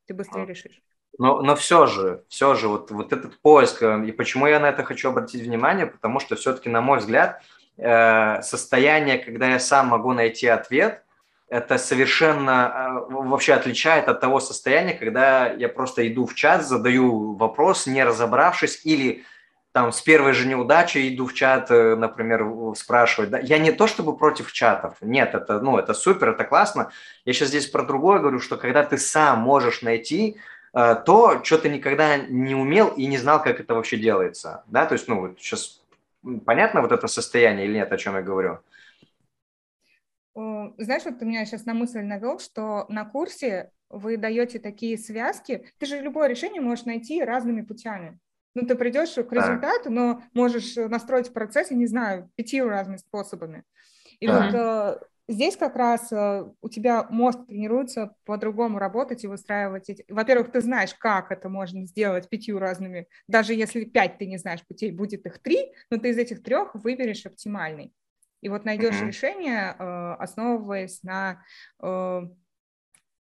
ты 0.06 0.14
быстрее 0.14 0.44
а. 0.44 0.46
решишь. 0.46 0.82
Но, 1.18 1.42
но 1.42 1.56
все 1.56 1.86
же, 1.86 2.24
все 2.28 2.54
же, 2.54 2.68
вот, 2.68 2.90
вот 2.90 3.12
этот 3.12 3.38
поиск, 3.40 3.82
э, 3.82 4.06
и 4.06 4.12
почему 4.12 4.46
я 4.46 4.60
на 4.60 4.70
это 4.70 4.84
хочу 4.84 5.10
обратить 5.10 5.42
внимание, 5.42 5.86
потому 5.86 6.20
что 6.20 6.36
все-таки, 6.36 6.70
на 6.70 6.80
мой 6.80 7.00
взгляд, 7.00 7.42
э, 7.76 8.40
состояние, 8.42 9.18
когда 9.18 9.50
я 9.50 9.58
сам 9.58 9.88
могу 9.88 10.12
найти 10.12 10.46
ответ– 10.46 11.04
это 11.50 11.78
совершенно 11.78 13.06
э, 13.10 13.12
вообще 13.12 13.54
отличает 13.54 14.08
от 14.08 14.20
того 14.20 14.38
состояния, 14.38 14.94
когда 14.94 15.52
я 15.52 15.68
просто 15.68 16.06
иду 16.06 16.24
в 16.24 16.34
чат, 16.34 16.64
задаю 16.64 17.34
вопрос, 17.34 17.86
не 17.86 18.04
разобравшись, 18.04 18.80
или 18.84 19.24
там 19.72 19.92
с 19.92 20.00
первой 20.00 20.32
же 20.32 20.46
неудачей 20.46 21.12
иду 21.12 21.26
в 21.26 21.34
чат, 21.34 21.70
э, 21.72 21.96
например, 21.96 22.46
спрашивать. 22.76 23.30
Да? 23.30 23.40
Я 23.40 23.58
не 23.58 23.72
то 23.72 23.88
чтобы 23.88 24.16
против 24.16 24.52
чатов, 24.52 24.94
нет, 25.00 25.34
это, 25.34 25.60
ну, 25.60 25.76
это 25.76 25.92
супер, 25.92 26.30
это 26.30 26.44
классно. 26.44 26.92
Я 27.24 27.32
сейчас 27.32 27.48
здесь 27.48 27.66
про 27.66 27.82
другое 27.82 28.20
говорю, 28.20 28.38
что 28.38 28.56
когда 28.56 28.84
ты 28.84 28.96
сам 28.96 29.40
можешь 29.40 29.82
найти 29.82 30.36
э, 30.72 30.96
то, 31.04 31.42
что 31.42 31.58
ты 31.58 31.68
никогда 31.68 32.16
не 32.16 32.54
умел 32.54 32.88
и 32.88 33.06
не 33.06 33.18
знал, 33.18 33.42
как 33.42 33.58
это 33.58 33.74
вообще 33.74 33.96
делается, 33.96 34.62
да, 34.68 34.86
то 34.86 34.92
есть, 34.92 35.08
ну, 35.08 35.20
вот 35.20 35.40
сейчас 35.40 35.80
понятно 36.46 36.80
вот 36.80 36.92
это 36.92 37.08
состояние 37.08 37.66
или 37.66 37.74
нет, 37.74 37.92
о 37.92 37.98
чем 37.98 38.14
я 38.14 38.22
говорю? 38.22 38.60
Знаешь, 40.34 41.04
вот 41.04 41.18
ты 41.18 41.24
меня 41.24 41.44
сейчас 41.44 41.64
на 41.66 41.74
мысль 41.74 42.00
навел, 42.02 42.38
что 42.38 42.86
на 42.88 43.04
курсе 43.04 43.72
вы 43.88 44.16
даете 44.16 44.58
такие 44.58 44.96
связки. 44.96 45.66
Ты 45.78 45.86
же 45.86 46.00
любое 46.00 46.28
решение 46.28 46.60
можешь 46.60 46.84
найти 46.84 47.22
разными 47.22 47.62
путями. 47.62 48.18
Ну, 48.54 48.66
ты 48.66 48.74
придешь 48.74 49.14
к 49.14 49.32
результату, 49.32 49.90
но 49.90 50.22
можешь 50.32 50.74
настроить 50.76 51.32
процесс, 51.32 51.70
я 51.70 51.76
не 51.76 51.86
знаю, 51.86 52.30
пятью 52.34 52.68
разными 52.68 52.96
способами. 52.96 53.64
И 54.18 54.26
да. 54.26 54.46
вот 54.46 54.54
э, 54.54 55.32
здесь 55.32 55.56
как 55.56 55.76
раз 55.76 56.12
э, 56.12 56.44
у 56.60 56.68
тебя 56.68 57.06
мозг 57.10 57.46
тренируется 57.46 58.16
по-другому 58.24 58.78
работать 58.78 59.22
и 59.22 59.28
выстраивать 59.28 59.88
эти... 59.88 60.04
Во-первых, 60.08 60.50
ты 60.50 60.60
знаешь, 60.60 60.94
как 60.94 61.30
это 61.30 61.48
можно 61.48 61.86
сделать 61.86 62.28
пятью 62.28 62.58
разными. 62.58 63.06
Даже 63.28 63.54
если 63.54 63.84
пять 63.84 64.18
ты 64.18 64.26
не 64.26 64.36
знаешь 64.36 64.66
путей, 64.66 64.90
будет 64.90 65.26
их 65.26 65.38
три, 65.38 65.72
но 65.90 65.98
ты 65.98 66.10
из 66.10 66.18
этих 66.18 66.42
трех 66.42 66.74
выберешь 66.74 67.26
оптимальный. 67.26 67.92
И 68.40 68.48
вот 68.48 68.64
найдешь 68.64 68.94
mm-hmm. 68.94 69.06
решение, 69.06 69.76
э, 69.78 70.14
основываясь 70.18 71.02
на, 71.02 71.42
э, 71.82 72.20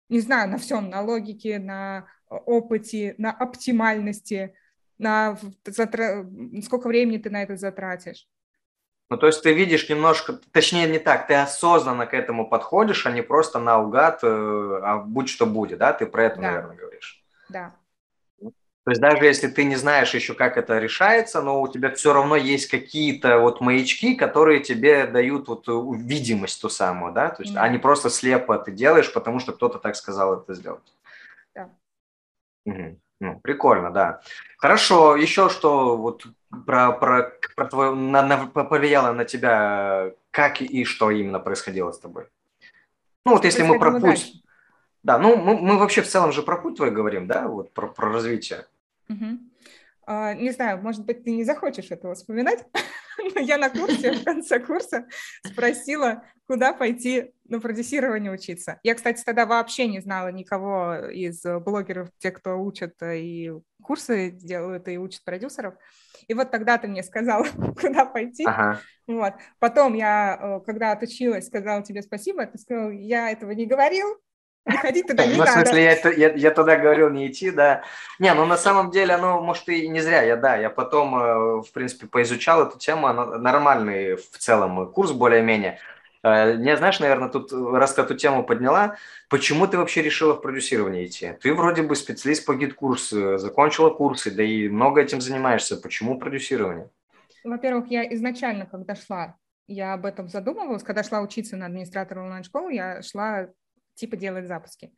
не 0.09 0.21
знаю, 0.21 0.51
на 0.51 0.59
всем, 0.59 0.89
на 0.89 1.03
логике, 1.03 1.59
на 1.59 2.07
опыте, 2.29 3.15
на 3.19 3.31
оптимальности, 3.31 4.55
на 4.99 5.37
затра... 5.67 6.27
сколько 6.65 6.89
времени 6.89 7.19
ты 7.19 7.31
на 7.31 7.43
это 7.43 7.57
затратишь. 7.57 8.27
Ну, 9.11 9.19
то 9.19 9.27
есть 9.27 9.43
ты 9.43 9.53
видишь 9.53 9.91
немножко, 9.91 10.41
точнее 10.53 10.89
не 10.89 10.99
так, 10.99 11.27
ты 11.27 11.35
осознанно 11.35 12.07
к 12.07 12.15
этому 12.15 12.49
подходишь, 12.49 13.05
а 13.05 13.11
не 13.11 13.21
просто 13.21 13.59
наугад, 13.59 14.21
э, 14.23 14.81
а 14.83 14.99
будь 14.99 15.29
что 15.29 15.45
будет, 15.45 15.81
да? 15.81 15.93
Ты 15.93 16.07
про 16.07 16.25
это, 16.25 16.37
да. 16.37 16.43
наверное, 16.43 16.77
говоришь. 16.77 17.23
Да. 17.51 17.77
То 18.85 18.91
есть 18.91 19.01
даже 19.01 19.25
если 19.25 19.47
ты 19.47 19.65
не 19.65 19.77
знаешь 19.77 20.13
еще, 20.13 20.35
как 20.35 20.57
это 20.57 20.79
решается, 20.79 21.41
но 21.41 21.61
у 21.63 21.69
тебя 21.69 21.91
все 21.91 22.13
равно 22.13 22.35
есть 22.35 22.67
какие-то 22.67 23.39
вот 23.39 23.61
маячки, 23.61 24.17
которые 24.17 24.59
тебе 24.61 25.07
дают 25.07 25.47
вот 25.47 25.69
э, 25.69 25.73
видимость 25.99 26.61
ту 26.61 26.69
самую, 26.69 27.13
да, 27.13 27.31
то 27.31 27.43
есть, 27.43 27.55
mm-hmm. 27.55 27.61
а 27.61 27.69
не 27.69 27.79
просто 27.79 28.11
слепо 28.11 28.59
ты 28.59 28.73
делаешь, 28.73 29.13
потому 29.13 29.39
что 29.39 29.53
кто-то 29.53 29.79
так 29.79 29.95
сказал 29.95 30.41
это 30.41 30.55
сделать. 30.55 30.83
Да. 31.55 31.71
Угу. 32.67 32.99
Ну, 33.21 33.39
прикольно, 33.41 33.93
да. 33.93 34.21
Хорошо, 34.59 35.15
еще 35.15 35.49
что 35.49 35.97
вот 35.97 36.27
про, 36.67 36.91
про, 36.91 37.33
про 37.55 37.67
твою, 37.67 37.95
на, 37.95 38.23
на, 38.23 38.47
повлияло 38.47 39.13
на 39.13 39.25
тебя, 39.25 40.11
как 40.33 40.61
и 40.61 40.85
что 40.85 41.13
именно 41.13 41.39
происходило 41.39 41.93
с 41.93 42.01
тобой? 42.01 42.27
Ну, 43.25 43.35
вот 43.35 43.45
если 43.45 43.63
мы 43.63 43.79
про 43.79 44.01
путь... 44.01 44.43
Да, 45.05 45.19
ну 45.19 45.37
мы, 45.37 45.57
мы 45.57 45.79
вообще 45.79 46.03
в 46.03 46.09
целом 46.09 46.33
же 46.33 46.43
про 46.43 46.57
путь 46.57 46.77
твой 46.77 46.91
говорим, 46.91 47.29
да, 47.29 47.47
вот 47.47 47.73
про, 47.73 47.87
про 47.89 48.13
развитие. 48.13 48.67
Угу. 49.13 49.39
А, 50.05 50.35
не 50.35 50.51
знаю, 50.51 50.83
может 50.83 51.05
быть, 51.05 51.25
ты 51.25 51.31
не 51.31 51.45
захочешь 51.45 51.91
этого 51.91 52.15
вспоминать, 52.15 52.65
но 53.35 53.41
я 53.41 53.57
на 53.57 53.71
курсе, 53.71 54.13
в 54.13 54.25
конце 54.25 54.59
курса 54.59 55.07
спросила, 55.47 56.25
куда 56.47 56.73
пойти 56.73 57.33
на 57.49 57.61
продюсирование 57.61 58.33
учиться. 58.33 58.81
Я, 58.83 58.95
кстати, 58.95 59.23
тогда 59.25 59.47
вообще 59.47 59.87
не 59.87 60.01
знала 60.01 60.29
никого 60.29 60.97
из 61.07 61.43
блогеров, 61.65 62.09
те, 62.19 62.33
кто 62.33 62.61
учат 62.61 62.95
и 63.03 63.53
курсы 63.83 64.31
делают, 64.31 64.89
и 64.89 64.99
учат 64.99 65.25
продюсеров. 65.25 65.75
И 66.27 66.35
вот 66.35 66.51
тогда 66.51 66.79
ты 66.79 66.89
мне 66.89 67.03
сказала, 67.03 67.47
куда 67.81 68.05
пойти. 68.05 68.45
Ага. 68.45 68.81
Вот. 69.07 69.35
Потом 69.59 69.95
я, 69.95 70.39
э, 70.41 70.61
когда 70.65 70.93
отучилась, 70.93 71.47
сказала 71.47 71.83
тебе 71.83 72.03
спасибо, 72.03 72.47
ты 72.47 72.59
сказал, 72.59 72.91
я 72.91 73.31
этого 73.31 73.53
не 73.53 73.67
говорил, 73.67 74.17
не 74.67 75.03
туда 75.03 75.27
не 75.27 75.37
ну, 75.37 75.45
в 75.45 75.49
смысле, 75.49 75.83
я, 75.83 76.11
я, 76.11 76.33
я 76.35 76.51
туда 76.51 76.77
говорил 76.77 77.11
не 77.11 77.29
идти, 77.29 77.51
да. 77.51 77.83
Не, 78.19 78.33
ну 78.35 78.47
на 78.47 78.57
самом 78.57 78.91
деле, 78.91 79.15
оно, 79.15 79.41
может, 79.41 79.69
и 79.69 79.89
не 79.89 80.01
зря. 80.01 80.23
Я, 80.23 80.37
да, 80.37 80.57
я 80.57 80.71
потом, 80.71 81.17
э, 81.17 81.63
в 81.63 81.73
принципе, 81.73 82.07
поизучал 82.07 82.67
эту 82.67 82.79
тему. 82.79 83.09
Она, 83.09 83.39
нормальный 83.39 84.15
в 84.17 84.39
целом 84.39 84.91
курс 84.93 85.13
более-менее. 85.13 85.79
Э, 86.23 86.55
не 86.55 86.77
знаешь, 86.77 87.01
наверное, 87.01 87.29
тут, 87.29 87.53
раз 87.53 87.95
ты 87.95 88.03
эту 88.03 88.15
тему 88.15 88.45
подняла, 88.45 88.97
почему 89.29 89.67
ты 89.67 89.79
вообще 89.79 90.03
решила 90.03 90.35
в 90.35 90.41
продюсирование 90.41 91.07
идти? 91.07 91.33
Ты 91.41 91.55
вроде 91.55 91.83
бы 91.83 91.97
специалист 91.97 92.47
по 92.47 92.55
GetCourse 92.55 93.24
у, 93.24 93.39
закончила 93.39 93.91
курсы, 93.91 94.31
да 94.31 94.43
и 94.43 94.69
много 94.69 95.01
этим 95.01 95.21
занимаешься. 95.21 95.77
Почему 95.77 96.19
продюсирование? 96.19 96.89
Во-первых, 97.45 97.91
я 97.91 98.05
изначально, 98.15 98.67
когда 98.67 98.95
шла, 98.95 99.35
я 99.67 99.95
об 99.95 100.07
этом 100.07 100.29
задумывалась. 100.29 100.85
Когда 100.85 101.03
шла 101.03 101.21
учиться 101.21 101.57
на 101.57 101.67
администратора 101.67 102.21
онлайн-школы, 102.23 102.73
я 102.73 103.03
шла 103.03 103.49
типа 103.95 104.17
делать 104.17 104.47
запуски. 104.47 104.93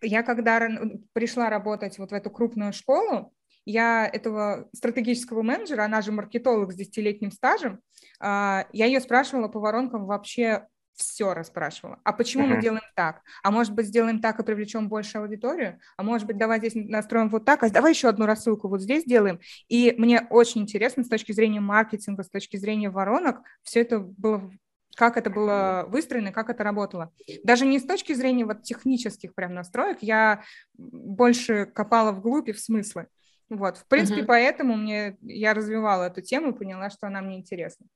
Я 0.00 0.22
когда 0.22 0.68
пришла 1.12 1.50
работать 1.50 1.98
вот 1.98 2.10
в 2.10 2.14
эту 2.14 2.30
крупную 2.30 2.72
школу, 2.72 3.32
я 3.64 4.06
этого 4.06 4.68
стратегического 4.72 5.42
менеджера, 5.42 5.84
она 5.84 6.00
же 6.00 6.12
маркетолог 6.12 6.72
с 6.72 6.76
десятилетним 6.76 7.32
стажем, 7.32 7.80
а, 8.20 8.66
я 8.72 8.86
ее 8.86 9.00
спрашивала 9.00 9.48
по 9.48 9.58
воронкам 9.58 10.06
вообще 10.06 10.66
все 10.96 11.34
расспрашивала. 11.34 12.00
А 12.04 12.12
почему 12.12 12.44
uh-huh. 12.44 12.54
мы 12.56 12.62
делаем 12.62 12.82
так? 12.94 13.20
А 13.42 13.50
может 13.50 13.74
быть, 13.74 13.86
сделаем 13.86 14.20
так 14.20 14.40
и 14.40 14.42
привлечем 14.42 14.88
больше 14.88 15.18
аудиторию? 15.18 15.78
А 15.96 16.02
может 16.02 16.26
быть, 16.26 16.38
давай 16.38 16.58
здесь 16.58 16.72
настроим 16.74 17.28
вот 17.28 17.44
так, 17.44 17.62
а 17.62 17.70
давай 17.70 17.92
еще 17.92 18.08
одну 18.08 18.24
рассылку 18.24 18.68
вот 18.68 18.80
здесь 18.80 19.02
сделаем. 19.02 19.40
И 19.68 19.94
мне 19.98 20.26
очень 20.30 20.62
интересно 20.62 21.04
с 21.04 21.08
точки 21.08 21.32
зрения 21.32 21.60
маркетинга, 21.60 22.22
с 22.22 22.30
точки 22.30 22.56
зрения 22.56 22.88
воронок, 22.88 23.42
все 23.62 23.80
это 23.80 23.98
было 23.98 24.50
как 24.96 25.16
это 25.16 25.30
было 25.30 25.84
выстроено, 25.88 26.32
как 26.32 26.50
это 26.50 26.64
работало. 26.64 27.12
Даже 27.44 27.66
не 27.66 27.78
с 27.78 27.84
точки 27.84 28.14
зрения 28.14 28.44
вот 28.44 28.62
технических 28.62 29.34
прям 29.34 29.54
настроек, 29.54 29.98
я 30.00 30.42
больше 30.76 31.66
копала 31.66 32.12
вглубь 32.12 32.48
и 32.48 32.52
в 32.52 32.60
смыслы. 32.60 33.06
Вот, 33.48 33.76
в 33.76 33.86
принципе, 33.86 34.22
uh-huh. 34.22 34.26
поэтому 34.26 34.76
мне 34.76 35.16
я 35.22 35.54
развивала 35.54 36.04
эту 36.04 36.20
тему 36.20 36.50
и 36.50 36.56
поняла, 36.56 36.90
что 36.90 37.06
она 37.06 37.20
мне 37.20 37.38
интересна. 37.38 37.86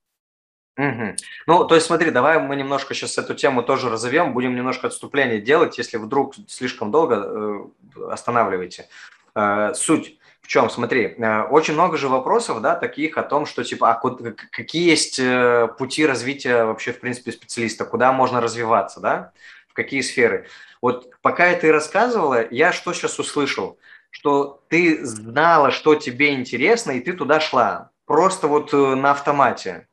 Угу. 0.76 1.16
Ну, 1.46 1.64
то 1.66 1.74
есть 1.74 1.86
смотри, 1.88 2.10
давай 2.10 2.38
мы 2.38 2.54
немножко 2.56 2.94
сейчас 2.94 3.18
эту 3.18 3.34
тему 3.34 3.62
тоже 3.62 3.90
разовьем, 3.90 4.32
будем 4.32 4.54
немножко 4.54 4.86
отступление 4.86 5.40
делать, 5.40 5.76
если 5.76 5.98
вдруг 5.98 6.34
слишком 6.46 6.90
долго 6.90 7.16
э, 7.16 8.10
останавливайте. 8.10 8.88
Э, 9.34 9.74
суть 9.74 10.19
чем? 10.50 10.68
Смотри, 10.68 11.14
э, 11.16 11.42
очень 11.44 11.74
много 11.74 11.96
же 11.96 12.08
вопросов, 12.08 12.60
да, 12.60 12.74
таких 12.74 13.16
о 13.18 13.22
том, 13.22 13.46
что 13.46 13.62
типа, 13.62 13.92
а 13.92 14.34
какие 14.50 14.90
есть 14.90 15.20
э, 15.20 15.68
пути 15.78 16.04
развития 16.04 16.64
вообще, 16.64 16.92
в 16.92 16.98
принципе, 16.98 17.30
специалиста, 17.30 17.84
куда 17.84 18.12
можно 18.12 18.40
развиваться, 18.40 18.98
да, 18.98 19.32
в 19.68 19.74
какие 19.74 20.00
сферы. 20.00 20.48
Вот 20.82 21.14
пока 21.22 21.54
ты 21.54 21.70
рассказывала, 21.70 22.48
я 22.50 22.72
что 22.72 22.92
сейчас 22.92 23.20
услышал? 23.20 23.78
Что 24.10 24.60
ты 24.66 25.06
знала, 25.06 25.70
что 25.70 25.94
тебе 25.94 26.34
интересно, 26.34 26.90
и 26.90 27.00
ты 27.00 27.12
туда 27.12 27.38
шла. 27.38 27.90
Просто 28.04 28.48
вот 28.48 28.74
э, 28.74 28.76
на 28.96 29.12
автомате. 29.12 29.86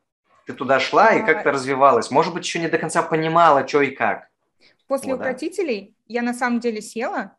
Ты 0.44 0.54
туда 0.54 0.80
шла 0.80 1.14
и 1.14 1.24
как-то 1.24 1.52
развивалась. 1.52 2.10
Может 2.10 2.34
быть, 2.34 2.44
еще 2.44 2.58
не 2.58 2.66
до 2.66 2.78
конца 2.78 3.04
понимала, 3.04 3.68
что 3.68 3.80
и 3.80 3.92
как. 3.92 4.28
После 4.88 5.12
вот, 5.12 5.20
укротителей 5.20 5.94
да? 6.08 6.14
я 6.14 6.22
на 6.22 6.34
самом 6.34 6.58
деле 6.58 6.82
села, 6.82 7.36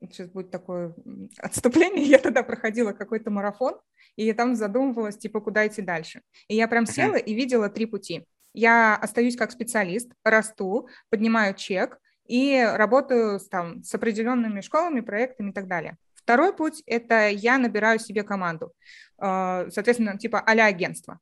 сейчас 0.00 0.28
будет 0.28 0.50
такое 0.50 0.94
отступление, 1.38 2.04
я 2.04 2.18
тогда 2.18 2.42
проходила 2.42 2.92
какой-то 2.92 3.30
марафон, 3.30 3.74
и 4.16 4.24
я 4.24 4.34
там 4.34 4.54
задумывалась, 4.54 5.18
типа, 5.18 5.40
куда 5.40 5.66
идти 5.66 5.82
дальше. 5.82 6.22
И 6.48 6.56
я 6.56 6.68
прям 6.68 6.86
села 6.86 7.16
и 7.16 7.34
видела 7.34 7.68
три 7.68 7.86
пути. 7.86 8.26
Я 8.52 8.96
остаюсь 8.96 9.36
как 9.36 9.52
специалист, 9.52 10.10
расту, 10.24 10.88
поднимаю 11.08 11.54
чек 11.54 11.98
и 12.26 12.60
работаю 12.60 13.38
с, 13.38 13.48
там, 13.48 13.82
с 13.82 13.94
определенными 13.94 14.60
школами, 14.60 15.00
проектами 15.00 15.50
и 15.50 15.52
так 15.52 15.68
далее. 15.68 15.96
Второй 16.14 16.54
путь– 16.54 16.82
это 16.86 17.28
я 17.28 17.58
набираю 17.58 17.98
себе 17.98 18.22
команду, 18.22 18.72
э, 19.18 19.68
соответственно, 19.70 20.18
типа 20.18 20.40
а 20.40 20.52
агентство. 20.52 21.18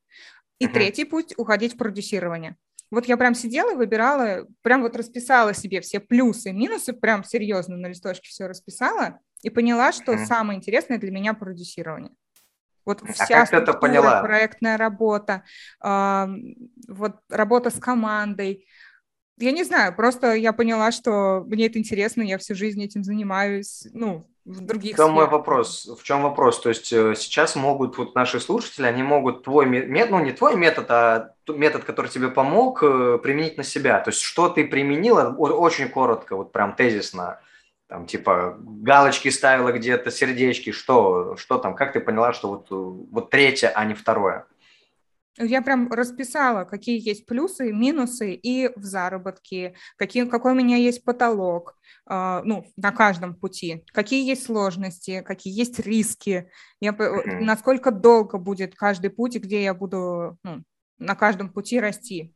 И 0.58 0.66
uh-huh. 0.66 0.72
третий 0.72 1.04
путь– 1.04 1.34
уходить 1.36 1.74
в 1.74 1.76
продюсирование. 1.78 2.56
Вот 2.90 3.06
я 3.06 3.16
прям 3.16 3.34
сидела 3.34 3.72
и 3.72 3.76
выбирала, 3.76 4.46
прям 4.62 4.82
вот 4.82 4.96
расписала 4.96 5.52
себе 5.52 5.80
все 5.80 6.00
плюсы, 6.00 6.52
минусы, 6.52 6.92
прям 6.92 7.22
серьезно 7.22 7.76
на 7.76 7.88
листочке 7.88 8.28
все 8.28 8.46
расписала 8.46 9.20
и 9.42 9.50
поняла, 9.50 9.92
что 9.92 10.12
mm. 10.12 10.24
самое 10.24 10.56
интересное 10.56 10.98
для 10.98 11.10
меня 11.10 11.34
продюсирование. 11.34 12.12
Вот 12.86 13.02
а 13.02 13.12
вся 13.12 13.44
как 13.44 13.52
это 13.52 13.74
поняла? 13.74 14.22
проектная 14.22 14.78
работа, 14.78 15.42
э, 15.84 16.26
вот 16.88 17.16
работа 17.28 17.68
с 17.68 17.78
командой. 17.78 18.66
Я 19.36 19.52
не 19.52 19.62
знаю, 19.62 19.94
просто 19.94 20.32
я 20.32 20.54
поняла, 20.54 20.90
что 20.90 21.44
мне 21.46 21.66
это 21.66 21.78
интересно, 21.78 22.22
я 22.22 22.38
всю 22.38 22.54
жизнь 22.54 22.82
этим 22.82 23.04
занимаюсь, 23.04 23.86
ну, 23.92 24.26
в 24.46 24.62
других 24.62 24.94
В 24.94 24.96
чем 24.96 25.12
мой 25.12 25.28
вопрос? 25.28 25.86
В 26.00 26.02
чем 26.02 26.22
вопрос? 26.22 26.60
То 26.60 26.70
есть 26.70 26.90
э, 26.90 27.14
сейчас 27.14 27.54
могут 27.54 27.98
вот 27.98 28.14
наши 28.14 28.40
слушатели, 28.40 28.86
они 28.86 29.02
могут 29.02 29.44
твой 29.44 29.66
метод, 29.66 30.10
ну 30.10 30.20
не 30.20 30.32
твой 30.32 30.56
метод, 30.56 30.86
а 30.90 31.34
метод, 31.56 31.84
который 31.84 32.10
тебе 32.10 32.28
помог, 32.28 32.82
э, 32.82 33.18
применить 33.22 33.56
на 33.56 33.64
себя. 33.64 34.00
То 34.00 34.10
есть 34.10 34.20
что 34.20 34.48
ты 34.48 34.66
применила, 34.66 35.34
очень 35.34 35.88
коротко, 35.88 36.36
вот 36.36 36.52
прям 36.52 36.74
тезисно, 36.74 37.40
там 37.88 38.06
типа 38.06 38.56
галочки 38.60 39.30
ставила 39.30 39.72
где-то, 39.72 40.10
сердечки, 40.10 40.72
что, 40.72 41.36
что 41.36 41.58
там, 41.58 41.74
как 41.74 41.92
ты 41.92 42.00
поняла, 42.00 42.32
что 42.32 42.48
вот, 42.48 42.66
вот 42.70 43.30
третье, 43.30 43.68
а 43.68 43.84
не 43.84 43.94
второе? 43.94 44.46
Я 45.40 45.62
прям 45.62 45.90
расписала, 45.92 46.64
какие 46.64 47.00
есть 47.00 47.24
плюсы, 47.24 47.72
минусы 47.72 48.34
и 48.34 48.70
в 48.74 48.82
заработке, 48.82 49.74
какие, 49.96 50.24
какой 50.24 50.52
у 50.52 50.56
меня 50.56 50.76
есть 50.76 51.04
потолок, 51.04 51.76
э, 52.10 52.40
ну, 52.44 52.66
на 52.76 52.90
каждом 52.90 53.34
пути, 53.36 53.84
какие 53.92 54.28
есть 54.28 54.44
сложности, 54.44 55.22
какие 55.24 55.56
есть 55.56 55.78
риски, 55.78 56.50
я, 56.80 56.92
насколько 56.92 57.92
долго 57.92 58.36
будет 58.36 58.74
каждый 58.74 59.10
путь, 59.10 59.36
где 59.36 59.62
я 59.62 59.74
буду 59.74 60.36
ну, 60.42 60.64
на 60.98 61.14
каждом 61.14 61.52
пути 61.52 61.80
расти. 61.80 62.34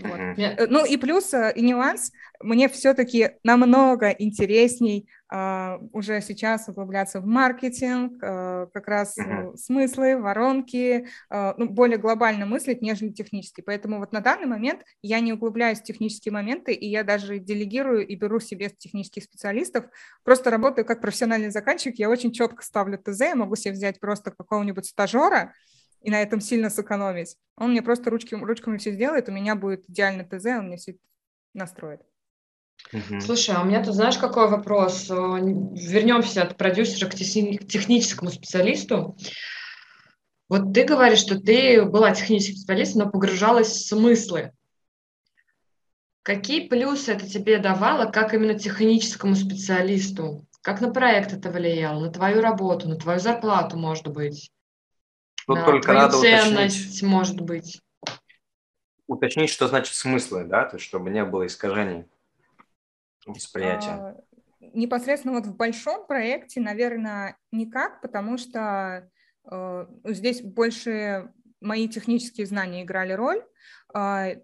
Вот. 0.00 0.18
Uh-huh. 0.18 0.66
Ну 0.68 0.84
и 0.84 0.96
плюс 0.96 1.34
э, 1.34 1.52
и 1.54 1.62
нюанс, 1.62 2.12
мне 2.40 2.68
все-таки 2.68 3.32
намного 3.44 4.10
интересней 4.10 5.08
э, 5.32 5.78
уже 5.92 6.20
сейчас 6.20 6.68
углубляться 6.68 7.20
в 7.20 7.26
маркетинг, 7.26 8.22
э, 8.22 8.68
как 8.72 8.88
раз 8.88 9.18
uh-huh. 9.18 9.56
смыслы, 9.56 10.18
воронки, 10.20 11.06
э, 11.30 11.54
ну, 11.56 11.68
более 11.68 11.98
глобально 11.98 12.46
мыслить, 12.46 12.80
нежели 12.80 13.10
технически. 13.10 13.60
Поэтому 13.60 13.98
вот 13.98 14.12
на 14.12 14.20
данный 14.20 14.46
момент 14.46 14.82
я 15.02 15.20
не 15.20 15.32
углубляюсь 15.32 15.80
в 15.80 15.84
технические 15.84 16.32
моменты, 16.32 16.72
и 16.72 16.88
я 16.88 17.04
даже 17.04 17.38
делегирую 17.38 18.06
и 18.06 18.16
беру 18.16 18.40
себе 18.40 18.70
технических 18.70 19.24
специалистов, 19.24 19.84
просто 20.24 20.50
работаю 20.50 20.84
как 20.84 21.00
профессиональный 21.00 21.50
заказчик, 21.50 21.98
я 21.98 22.08
очень 22.08 22.32
четко 22.32 22.62
ставлю 22.64 22.98
ТЗ, 22.98 23.20
я 23.20 23.34
могу 23.34 23.56
себе 23.56 23.72
взять 23.72 24.00
просто 24.00 24.30
какого-нибудь 24.30 24.86
стажера, 24.86 25.52
и 26.02 26.10
на 26.10 26.20
этом 26.20 26.40
сильно 26.40 26.70
сэкономить. 26.70 27.36
Он 27.56 27.70
мне 27.70 27.82
просто 27.82 28.10
ручки, 28.10 28.34
ручками 28.34 28.78
все 28.78 28.92
сделает, 28.92 29.28
у 29.28 29.32
меня 29.32 29.54
будет 29.54 29.88
идеальный 29.88 30.24
ТЗ, 30.24 30.46
он 30.46 30.66
мне 30.66 30.76
все 30.76 30.96
настроит. 31.54 32.00
Слушай, 33.20 33.54
а 33.54 33.62
у 33.62 33.64
меня 33.64 33.82
тут 33.84 33.94
знаешь, 33.94 34.18
какой 34.18 34.48
вопрос? 34.48 35.08
Вернемся 35.08 36.42
от 36.42 36.56
продюсера 36.56 37.08
к 37.08 37.14
техническому 37.14 38.30
специалисту. 38.30 39.16
Вот 40.48 40.74
ты 40.74 40.84
говоришь, 40.84 41.20
что 41.20 41.40
ты 41.40 41.84
была 41.84 42.10
техническим 42.10 42.56
специалистом, 42.56 43.04
но 43.04 43.10
погружалась 43.10 43.68
в 43.68 43.86
смыслы. 43.86 44.52
Какие 46.22 46.68
плюсы 46.68 47.12
это 47.12 47.28
тебе 47.28 47.58
давало, 47.58 48.10
как 48.10 48.34
именно 48.34 48.58
техническому 48.58 49.34
специалисту? 49.34 50.46
Как 50.60 50.80
на 50.80 50.92
проект 50.92 51.32
это 51.32 51.50
влияло, 51.50 52.00
на 52.00 52.12
твою 52.12 52.40
работу, 52.40 52.88
на 52.88 52.96
твою 52.96 53.18
зарплату, 53.18 53.76
может 53.76 54.06
быть? 54.08 54.52
Тут 55.46 55.56
да, 55.56 55.64
только 55.64 55.92
надо 55.92 56.20
ценность, 56.20 56.80
уточнить, 56.80 57.02
может 57.02 57.40
быть. 57.40 57.82
Уточнить, 59.06 59.50
что 59.50 59.68
значит 59.68 59.94
смыслы, 59.94 60.44
да, 60.44 60.64
то 60.64 60.76
есть, 60.76 60.86
чтобы 60.86 61.10
не 61.10 61.24
было 61.24 61.46
искажений 61.46 62.06
восприятия. 63.26 63.90
А, 63.90 64.16
непосредственно 64.60 65.34
вот 65.34 65.46
в 65.46 65.56
большом 65.56 66.06
проекте, 66.06 66.60
наверное, 66.60 67.36
никак, 67.50 68.00
потому 68.00 68.38
что 68.38 69.08
э, 69.50 69.86
здесь 70.04 70.42
больше 70.42 71.32
мои 71.60 71.88
технические 71.88 72.46
знания 72.46 72.82
играли 72.82 73.12
роль. 73.12 73.42
Э, 73.94 74.36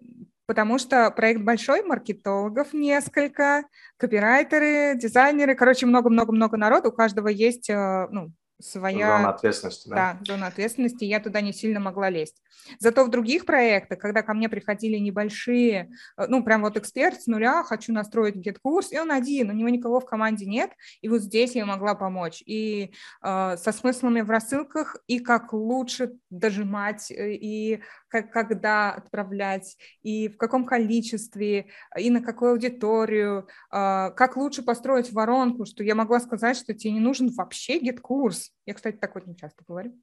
потому 0.45 0.79
что 0.79 1.11
проект 1.11 1.41
большой, 1.41 1.83
маркетологов 1.83 2.73
несколько, 2.73 3.65
копирайтеры, 3.97 4.97
дизайнеры, 4.97 5.55
короче, 5.55 5.85
много-много-много 5.85 6.57
народу, 6.57 6.89
у 6.89 6.91
каждого 6.91 7.27
есть 7.27 7.69
э, 7.69 8.07
ну, 8.09 8.31
своя... 8.59 9.17
Зона 9.17 9.29
ответственности, 9.29 9.89
да? 9.89 9.95
Да, 9.95 10.25
зона 10.25 10.47
ответственности, 10.47 11.05
я 11.05 11.19
туда 11.19 11.41
не 11.41 11.53
сильно 11.53 11.79
могла 11.79 12.09
лезть. 12.09 12.41
Зато 12.79 13.03
в 13.03 13.09
других 13.09 13.45
проектах, 13.45 13.99
когда 13.99 14.21
ко 14.21 14.33
мне 14.33 14.49
приходили 14.49 14.97
небольшие, 14.97 15.89
э, 16.17 16.25
ну, 16.27 16.43
прям 16.43 16.61
вот 16.61 16.77
эксперт 16.77 17.21
с 17.21 17.27
нуля, 17.27 17.63
хочу 17.63 17.93
настроить 17.93 18.35
GetCourse, 18.35 18.91
и 18.91 18.99
он 18.99 19.11
один, 19.11 19.49
у 19.49 19.53
него 19.53 19.69
никого 19.69 19.99
в 19.99 20.05
команде 20.05 20.45
нет, 20.45 20.71
и 21.01 21.09
вот 21.09 21.21
здесь 21.21 21.55
я 21.55 21.65
могла 21.65 21.95
помочь. 21.95 22.43
И 22.45 22.93
э, 23.23 23.57
со 23.57 23.71
смыслами 23.71 24.21
в 24.21 24.29
рассылках, 24.29 24.97
и 25.07 25.19
как 25.19 25.53
лучше 25.53 26.13
дожимать, 26.29 27.11
э, 27.11 27.33
и 27.33 27.81
как, 28.09 28.31
когда 28.31 28.91
отправлять, 28.91 29.77
и 30.01 30.27
в 30.27 30.37
каком 30.37 30.65
количестве, 30.65 31.67
и 31.97 32.09
на 32.09 32.21
какую 32.21 32.51
аудиторию, 32.51 33.47
э, 33.71 34.11
как 34.11 34.35
лучше 34.35 34.63
построить 34.63 35.13
воронку, 35.13 35.65
что 35.65 35.83
я 35.83 35.95
могла 35.95 36.19
сказать, 36.19 36.57
что 36.57 36.73
тебе 36.73 36.93
не 36.93 36.99
нужен 36.99 37.29
вообще 37.29 37.79
GetCourse. 37.79 38.51
Я, 38.65 38.73
кстати, 38.73 38.97
так 38.97 39.15
вот 39.15 39.25
не 39.27 39.35
часто 39.35 39.63
говорю. 39.67 39.93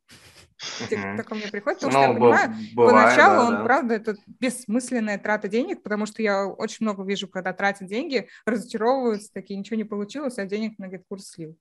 Те, 0.89 0.97
ко 1.23 1.35
мне 1.35 1.49
приходит, 1.49 1.81
потому 1.81 1.93
что 1.93 2.01
я 2.01 2.09
ну, 2.09 2.15
понимаю, 2.15 2.55
поначалу 2.75 3.49
он, 3.49 3.65
правда, 3.65 3.95
это 3.95 4.17
бессмысленная 4.27 5.19
трата 5.19 5.49
денег, 5.49 5.83
потому 5.83 6.07
что 6.07 6.23
я 6.23 6.47
очень 6.47 6.87
много 6.87 7.05
вижу, 7.05 7.29
когда 7.29 7.53
тратят 7.53 7.89
деньги, 7.89 8.29
разочаровываются, 8.47 9.33
такие, 9.33 9.59
ничего 9.59 9.77
не 9.77 9.85
получилось, 9.85 10.39
а 10.39 10.47
денег 10.47 10.79
на 10.79 10.89
гид-курс 10.89 11.31
слил. 11.31 11.59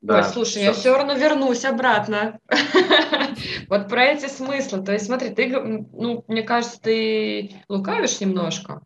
Да, 0.00 0.18
Ой, 0.18 0.24
слушай, 0.24 0.62
я 0.62 0.72
все 0.72 0.96
равно 0.96 1.14
вернусь 1.14 1.64
обратно. 1.64 2.38
вот 3.68 3.88
про 3.88 4.04
эти 4.04 4.26
смыслы. 4.26 4.84
То 4.84 4.92
есть, 4.92 5.06
смотри, 5.06 5.30
ты, 5.30 5.48
ну, 5.48 6.24
мне 6.28 6.42
кажется, 6.42 6.80
ты 6.80 7.62
лукавишь 7.68 8.20
немножко. 8.20 8.82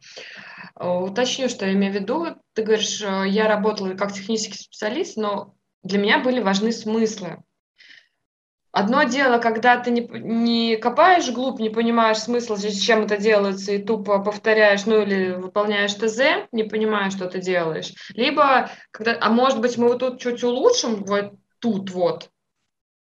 Уточню, 0.75 1.49
что 1.49 1.67
я 1.67 1.75
имею 1.75 1.93
в 1.93 1.97
виду. 1.97 2.27
Ты 2.55 2.63
говоришь, 2.63 3.03
э, 3.03 3.29
я 3.29 3.47
работала 3.47 3.95
как 3.95 4.13
технический 4.13 4.59
специалист, 4.59 5.17
но 5.17 5.55
для 5.83 5.99
меня 5.99 6.19
были 6.19 6.41
важны 6.41 6.73
смыслы. 6.73 7.43
Одно 8.73 9.03
дело, 9.03 9.37
когда 9.39 9.79
ты 9.79 9.91
не, 9.91 10.01
не 10.01 10.77
копаешь 10.77 11.31
глубь, 11.31 11.61
не 11.61 11.69
понимаешь 11.69 12.17
смысл, 12.17 12.57
зачем 12.57 13.03
это 13.03 13.19
делается, 13.19 13.73
и 13.73 13.83
тупо 13.83 14.19
повторяешь, 14.19 14.87
ну 14.87 15.03
или 15.03 15.33
выполняешь 15.33 15.93
ТЗ, 15.93 16.49
не 16.53 16.65
понимая, 16.65 17.11
что 17.11 17.27
ты 17.27 17.41
делаешь. 17.41 17.93
Либо, 18.15 18.71
когда, 18.91 19.19
а 19.21 19.29
может 19.29 19.61
быть, 19.61 19.77
мы 19.77 19.89
вот 19.89 19.99
тут 19.99 20.21
чуть 20.21 20.43
улучшим, 20.43 21.05
вот 21.05 21.35
тут 21.59 21.91
вот, 21.91 22.31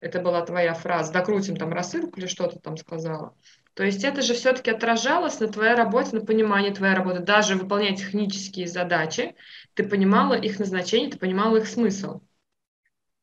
это 0.01 0.19
была 0.19 0.45
твоя 0.45 0.73
фраза, 0.73 1.13
докрутим 1.13 1.55
там 1.55 1.71
рассылку 1.71 2.19
или 2.19 2.27
что-то 2.27 2.59
там 2.59 2.75
сказала. 2.75 3.33
То 3.73 3.83
есть 3.83 4.03
это 4.03 4.21
же 4.21 4.33
все-таки 4.33 4.71
отражалось 4.71 5.39
на 5.39 5.47
твоей 5.47 5.75
работе, 5.75 6.17
на 6.17 6.25
понимании 6.25 6.71
твоей 6.71 6.95
работы. 6.95 7.19
Даже 7.19 7.55
выполняя 7.55 7.95
технические 7.95 8.67
задачи, 8.67 9.35
ты 9.73 9.87
понимала 9.87 10.33
их 10.33 10.59
назначение, 10.59 11.11
ты 11.11 11.17
понимала 11.17 11.55
их 11.57 11.67
смысл. 11.67 12.19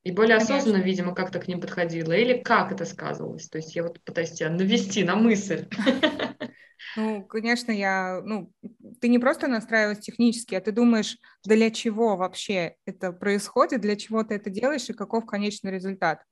И 0.08 0.10
более 0.10 0.38
Конечно. 0.38 0.56
осознанно, 0.56 0.82
видимо, 0.82 1.14
как-то 1.14 1.38
к 1.38 1.48
ним 1.48 1.60
подходила. 1.60 2.12
Или 2.12 2.42
как 2.42 2.72
это 2.72 2.86
сказывалось? 2.86 3.46
То 3.50 3.58
есть 3.58 3.76
я 3.76 3.82
вот 3.82 4.00
пытаюсь 4.00 4.30
тебя 4.30 4.48
навести 4.48 5.04
на 5.04 5.16
мысль. 5.16 5.68
Ну, 6.96 7.22
конечно, 7.24 7.70
я, 7.70 8.22
ну, 8.24 8.50
ты 9.00 9.08
не 9.08 9.18
просто 9.18 9.46
настраиваешь 9.46 10.00
технически, 10.00 10.54
а 10.54 10.60
ты 10.60 10.72
думаешь, 10.72 11.18
для 11.44 11.70
чего 11.70 12.16
вообще 12.16 12.76
это 12.86 13.12
происходит, 13.12 13.82
для 13.82 13.94
чего 13.94 14.24
ты 14.24 14.34
это 14.34 14.48
делаешь 14.48 14.88
и 14.88 14.94
каков 14.94 15.26
конечный 15.26 15.70
результат. 15.70 16.22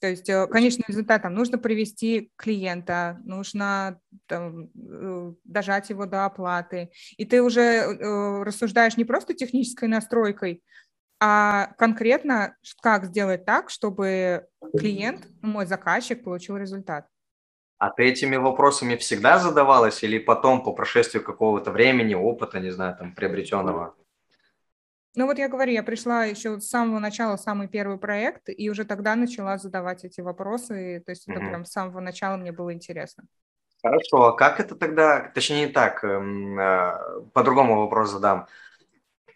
То 0.00 0.08
есть 0.08 0.28
э, 0.28 0.46
конечный 0.46 0.84
результат 0.86 1.22
там 1.22 1.34
нужно 1.34 1.58
привести 1.58 2.30
клиента, 2.36 3.20
нужно 3.24 4.00
там, 4.26 4.70
э, 4.74 5.32
дожать 5.44 5.90
его 5.90 6.06
до 6.06 6.26
оплаты. 6.26 6.90
И 7.16 7.24
ты 7.24 7.42
уже 7.42 7.60
э, 7.62 8.42
рассуждаешь 8.42 8.96
не 8.96 9.04
просто 9.04 9.34
технической 9.34 9.88
настройкой, 9.88 10.62
а 11.20 11.66
конкретно 11.78 12.56
как 12.82 13.04
сделать 13.04 13.44
так, 13.44 13.68
чтобы 13.70 14.46
клиент, 14.76 15.28
мой 15.42 15.66
заказчик, 15.66 16.24
получил 16.24 16.56
результат. 16.56 17.06
А 17.78 17.90
ты 17.90 18.04
этими 18.04 18.36
вопросами 18.36 18.96
всегда 18.96 19.38
задавалась 19.38 20.02
или 20.02 20.18
потом 20.18 20.62
по 20.62 20.72
прошествию 20.72 21.22
какого-то 21.22 21.70
времени, 21.70 22.14
опыта, 22.14 22.60
не 22.60 22.70
знаю, 22.70 22.96
там, 22.96 23.14
приобретенного? 23.14 23.94
Ну 25.16 25.26
вот 25.26 25.38
я 25.38 25.48
говорю, 25.48 25.72
я 25.72 25.82
пришла 25.82 26.24
еще 26.24 26.60
с 26.60 26.68
самого 26.68 26.98
начала, 27.00 27.36
самый 27.36 27.68
первый 27.68 27.98
проект, 27.98 28.48
и 28.48 28.70
уже 28.70 28.84
тогда 28.84 29.16
начала 29.16 29.58
задавать 29.58 30.04
эти 30.04 30.20
вопросы, 30.20 31.02
то 31.04 31.10
есть 31.10 31.28
это 31.28 31.40
mm-hmm. 31.40 31.48
прям 31.48 31.64
с 31.64 31.72
самого 31.72 32.00
начала 32.00 32.36
мне 32.36 32.52
было 32.52 32.72
интересно. 32.72 33.24
Хорошо, 33.82 34.26
а 34.26 34.36
как 34.36 34.60
это 34.60 34.76
тогда, 34.76 35.30
точнее 35.34 35.66
не 35.66 35.72
так, 35.72 36.04
эм, 36.04 36.58
э, 36.58 37.22
по-другому 37.32 37.80
вопрос 37.80 38.10
задам 38.10 38.46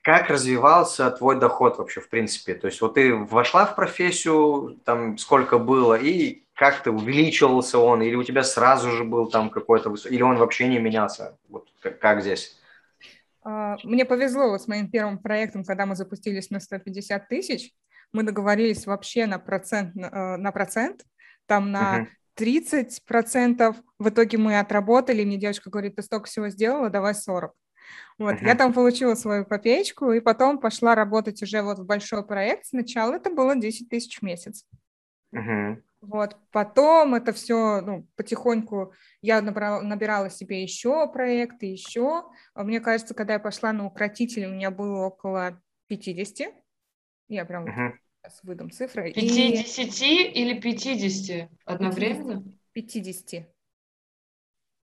как 0.05 0.29
развивался 0.29 1.11
твой 1.11 1.41
доход 1.41 1.79
вообще, 1.79 2.03
в 2.03 2.11
принципе? 2.11 2.55
То 2.55 2.67
есть 2.67 2.79
вот 2.83 2.95
ты 2.95 3.15
вошла 3.15 3.65
в 3.65 3.75
профессию, 3.75 4.79
там 4.85 5.17
сколько 5.17 5.59
было, 5.59 5.95
и 5.95 6.45
как 6.53 6.83
ты 6.83 6.91
увеличивался 6.91 7.79
он, 7.79 8.03
или 8.03 8.15
у 8.15 8.23
тебя 8.23 8.43
сразу 8.43 8.91
же 8.91 9.03
был 9.03 9.31
там 9.31 9.49
какой-то, 9.49 9.95
или 10.11 10.21
он 10.21 10.37
вообще 10.37 10.69
не 10.69 10.79
менялся? 10.79 11.39
Вот 11.49 11.69
как, 11.81 11.99
как 12.01 12.21
здесь? 12.21 12.61
А, 13.43 13.79
мне 13.83 14.05
повезло 14.05 14.51
вот 14.51 14.61
с 14.61 14.69
моим 14.69 14.91
первым 14.91 15.17
проектом, 15.17 15.65
когда 15.65 15.87
мы 15.87 15.97
запустились 15.97 16.51
на 16.51 16.61
150 16.61 17.27
тысяч, 17.27 17.73
мы 18.13 18.25
договорились 18.25 18.85
вообще 18.85 19.25
на 19.25 19.39
процент, 19.39 19.95
на 19.95 20.49
э, 20.49 20.53
процент 20.53 21.07
там 21.47 21.73
на 21.73 22.01
uh-huh. 22.01 22.07
30 22.35 23.05
процентов. 23.07 23.77
В 23.99 24.11
итоге 24.11 24.37
мы 24.37 24.59
отработали, 24.59 25.25
мне 25.25 25.39
девочка 25.39 25.71
говорит, 25.71 25.97
ты 25.97 26.03
столько 26.03 26.27
всего 26.27 26.51
сделала, 26.51 26.91
давай 26.91 27.15
40. 27.15 27.55
Вот, 28.19 28.35
uh-huh. 28.35 28.47
я 28.47 28.55
там 28.55 28.73
получила 28.73 29.15
свою 29.15 29.45
копеечку, 29.45 30.13
и 30.13 30.21
потом 30.21 30.59
пошла 30.59 30.95
работать 30.95 31.43
уже 31.43 31.63
вот 31.63 31.81
в 31.81 31.85
большой 31.85 32.25
проект. 32.25 32.67
Сначала 32.67 33.15
это 33.15 33.31
было 33.31 33.57
10 33.57 33.89
тысяч 33.89 34.19
в 34.19 34.23
месяц. 34.23 34.65
Uh-huh. 35.35 35.83
Вот, 36.01 36.37
потом 36.53 37.15
это 37.15 37.33
все, 37.33 37.81
ну, 37.81 38.07
потихоньку 38.15 38.93
я 39.21 39.41
набрала, 39.41 39.83
набирала 39.83 40.31
себе 40.31 40.63
еще 40.63 41.11
проекты, 41.11 41.67
еще. 41.67 42.25
А 42.53 42.63
мне 42.63 42.81
кажется, 42.81 43.15
когда 43.15 43.35
я 43.35 43.39
пошла 43.41 43.73
на 43.73 43.87
укротитель, 43.87 44.47
у 44.47 44.53
меня 44.53 44.71
было 44.71 45.07
около 45.07 45.61
50. 45.89 46.53
Я 47.29 47.45
прям 47.45 47.65
uh-huh. 47.65 47.93
сейчас 48.23 48.41
выдам 48.45 48.71
цифры. 48.71 49.13
50 49.13 50.03
и... 50.03 50.25
или 50.25 50.61
50 50.61 51.51
одновременно? 51.65 52.45
50. 52.75 53.49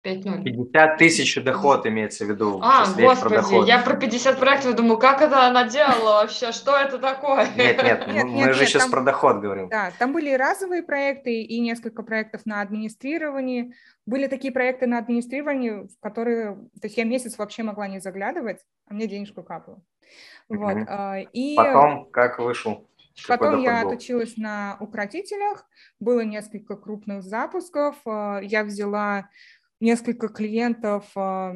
5-0. 0.04 0.42
50 0.42 0.98
тысяч 0.98 1.42
доход 1.42 1.86
имеется 1.86 2.24
в 2.26 2.28
виду. 2.28 2.60
А, 2.62 2.86
господи, 2.94 3.34
про 3.40 3.64
я 3.64 3.78
про 3.78 3.96
50 3.96 4.38
проектов 4.38 4.76
думаю, 4.76 4.98
как 4.98 5.22
это 5.22 5.46
она 5.46 5.66
делала 5.66 6.22
вообще, 6.22 6.52
что 6.52 6.76
это 6.76 6.98
такое? 6.98 7.48
Нет, 7.56 7.82
нет, 7.82 8.06
нет 8.06 8.24
мы 8.24 8.32
нет, 8.32 8.54
же 8.54 8.60
нет, 8.60 8.68
сейчас 8.68 8.82
там, 8.82 8.90
про 8.90 9.00
доход 9.00 9.38
говорим. 9.38 9.68
Да, 9.68 9.92
там 9.98 10.12
были 10.12 10.32
разовые 10.34 10.82
проекты 10.82 11.42
и 11.42 11.60
несколько 11.60 12.02
проектов 12.02 12.42
на 12.44 12.60
администрировании. 12.60 13.74
Были 14.06 14.26
такие 14.26 14.52
проекты 14.52 14.86
на 14.86 14.98
администрировании, 14.98 15.88
в 15.88 16.00
которые, 16.00 16.54
то 16.80 16.86
есть 16.86 16.98
я 16.98 17.04
месяц 17.04 17.38
вообще 17.38 17.62
могла 17.62 17.88
не 17.88 18.00
заглядывать, 18.00 18.60
а 18.86 18.94
мне 18.94 19.06
денежку 19.06 19.42
капало. 19.42 19.82
Вот, 20.50 20.76
угу. 20.76 21.28
и... 21.32 21.56
Потом 21.56 22.10
как 22.10 22.38
вышел? 22.38 22.86
Потом 23.28 23.60
я 23.60 23.82
был? 23.82 23.90
отучилась 23.90 24.36
на 24.36 24.76
укротителях, 24.80 25.66
было 26.00 26.20
несколько 26.20 26.76
крупных 26.76 27.22
запусков, 27.22 27.96
а, 28.06 28.40
я 28.40 28.64
взяла 28.64 29.28
несколько 29.80 30.28
клиентов 30.28 31.10
а, 31.16 31.54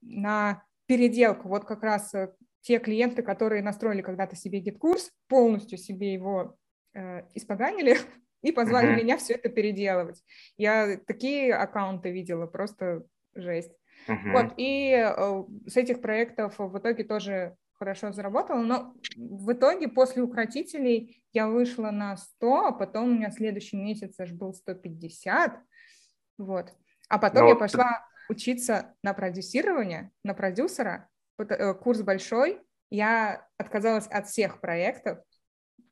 на 0.00 0.62
переделку. 0.86 1.48
Вот 1.48 1.64
как 1.64 1.82
раз 1.82 2.12
э, 2.14 2.32
те 2.60 2.78
клиенты, 2.78 3.22
которые 3.22 3.62
настроили 3.62 4.02
когда-то 4.02 4.36
себе 4.36 4.60
GetCourse, 4.60 5.10
полностью 5.28 5.78
себе 5.78 6.12
его 6.12 6.56
э, 6.94 7.22
испоганили 7.34 7.96
и 8.42 8.52
позвали 8.52 8.92
uh-huh. 8.92 9.02
меня 9.02 9.16
все 9.16 9.34
это 9.34 9.48
переделывать. 9.48 10.22
Я 10.56 10.98
такие 11.06 11.54
аккаунты 11.54 12.10
видела, 12.10 12.46
просто 12.46 13.04
жесть. 13.34 13.72
Uh-huh. 14.08 14.32
Вот, 14.32 14.54
и 14.56 14.92
э, 14.92 15.44
с 15.66 15.76
этих 15.76 16.00
проектов 16.00 16.58
в 16.58 16.78
итоге 16.78 17.04
тоже 17.04 17.56
хорошо 17.72 18.12
заработала, 18.12 18.62
но 18.62 18.94
в 19.16 19.52
итоге 19.52 19.88
после 19.88 20.22
укротителей 20.22 21.22
я 21.32 21.48
вышла 21.48 21.90
на 21.90 22.16
100, 22.16 22.66
а 22.66 22.72
потом 22.72 23.04
у 23.04 23.14
меня 23.14 23.30
следующий 23.30 23.76
месяц 23.76 24.20
аж 24.20 24.32
был 24.32 24.54
150, 24.54 25.58
вот. 26.38 26.72
А 27.12 27.18
потом 27.18 27.42
Но 27.42 27.48
я 27.50 27.56
пошла 27.56 28.06
учиться 28.30 28.94
на 29.02 29.12
продюсирование, 29.12 30.10
на 30.24 30.32
продюсера, 30.32 31.10
э, 31.38 31.74
курс 31.74 32.00
большой, 32.00 32.58
я 32.90 33.46
отказалась 33.58 34.06
от 34.06 34.28
всех 34.28 34.60
проектов, 34.60 35.18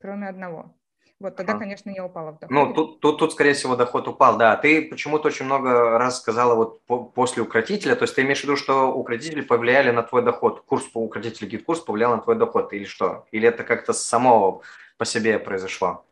кроме 0.00 0.28
одного. 0.28 0.74
Вот 1.18 1.37
тогда, 1.37 1.59
конечно, 1.59 1.90
я 1.90 2.06
упала 2.06 2.30
в 2.30 2.38
доход. 2.38 2.50
Ну, 2.50 2.72
тут, 2.72 3.00
тут, 3.00 3.18
тут, 3.18 3.33
скорее 3.33 3.52
всего, 3.52 3.76
доход 3.76 4.09
упал, 4.09 4.38
да. 4.38 4.56
Ты 4.56 4.88
почему-то 4.88 5.28
очень 5.28 5.44
много 5.44 5.98
раз 5.98 6.20
сказала 6.20 6.54
вот 6.54 6.83
по, 6.87 7.04
после 7.04 7.42
укротителя, 7.42 7.96
то 7.96 8.04
есть 8.04 8.14
ты 8.14 8.22
имеешь 8.22 8.40
в 8.40 8.44
виду, 8.44 8.56
что 8.56 8.90
укротители 8.90 9.42
повлияли 9.42 9.90
на 9.90 10.02
твой 10.02 10.24
доход, 10.24 10.62
курс 10.62 10.85
по 10.85 11.04
укротителю, 11.04 11.50
GetCourse 11.50 11.80
повлиял 11.80 12.16
на 12.16 12.22
твой 12.22 12.37
доход 12.37 12.72
или 12.72 12.85
что? 12.85 13.26
Или 13.30 13.46
это 13.46 13.62
как-то 13.62 13.92
само 13.92 14.62
по 14.96 15.04
себе 15.04 15.38
произошло? 15.38 16.06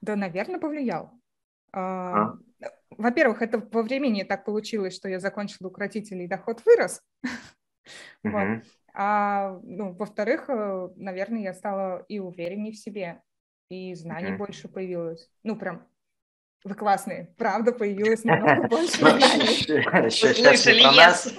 Да, 0.00 0.16
наверное, 0.16 0.58
повлиял. 0.58 1.10
А? 1.74 2.36
Во-первых, 2.98 3.42
это 3.42 3.58
во 3.72 3.82
времени 3.82 4.22
так 4.22 4.44
получилось, 4.44 4.94
что 4.94 5.08
я 5.08 5.20
закончила 5.20 5.68
укротитель 5.68 6.22
и 6.22 6.28
доход 6.28 6.62
вырос. 6.64 7.02
Вот. 8.22 8.62
А, 8.94 9.60
ну, 9.62 9.92
во-вторых, 9.92 10.48
э, 10.48 10.88
наверное, 10.96 11.42
я 11.42 11.52
стала 11.52 12.06
и 12.08 12.20
увереннее 12.20 12.72
в 12.72 12.76
себе, 12.76 13.20
и 13.68 13.92
знаний 13.94 14.36
больше 14.38 14.68
появилось. 14.68 15.28
Ну, 15.42 15.56
прям 15.56 15.86
вы 16.64 16.74
классные. 16.74 17.34
Правда, 17.36 17.72
появилось 17.72 18.24
намного 18.24 18.68
больше 18.68 18.96
знаний. 18.96 20.10
Слышали, 20.10 20.82
yes. 20.96 21.30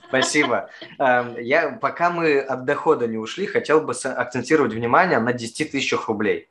Спасибо. 0.08 0.70
Эм, 0.98 1.36
я, 1.38 1.70
пока 1.70 2.10
мы 2.10 2.38
от 2.38 2.64
дохода 2.64 3.08
не 3.08 3.18
ушли, 3.18 3.46
хотел 3.46 3.80
бы 3.80 3.92
акцентировать 3.92 4.72
внимание 4.72 5.18
на 5.18 5.32
10 5.32 5.72
тысячах 5.72 6.08
рублей. 6.08 6.48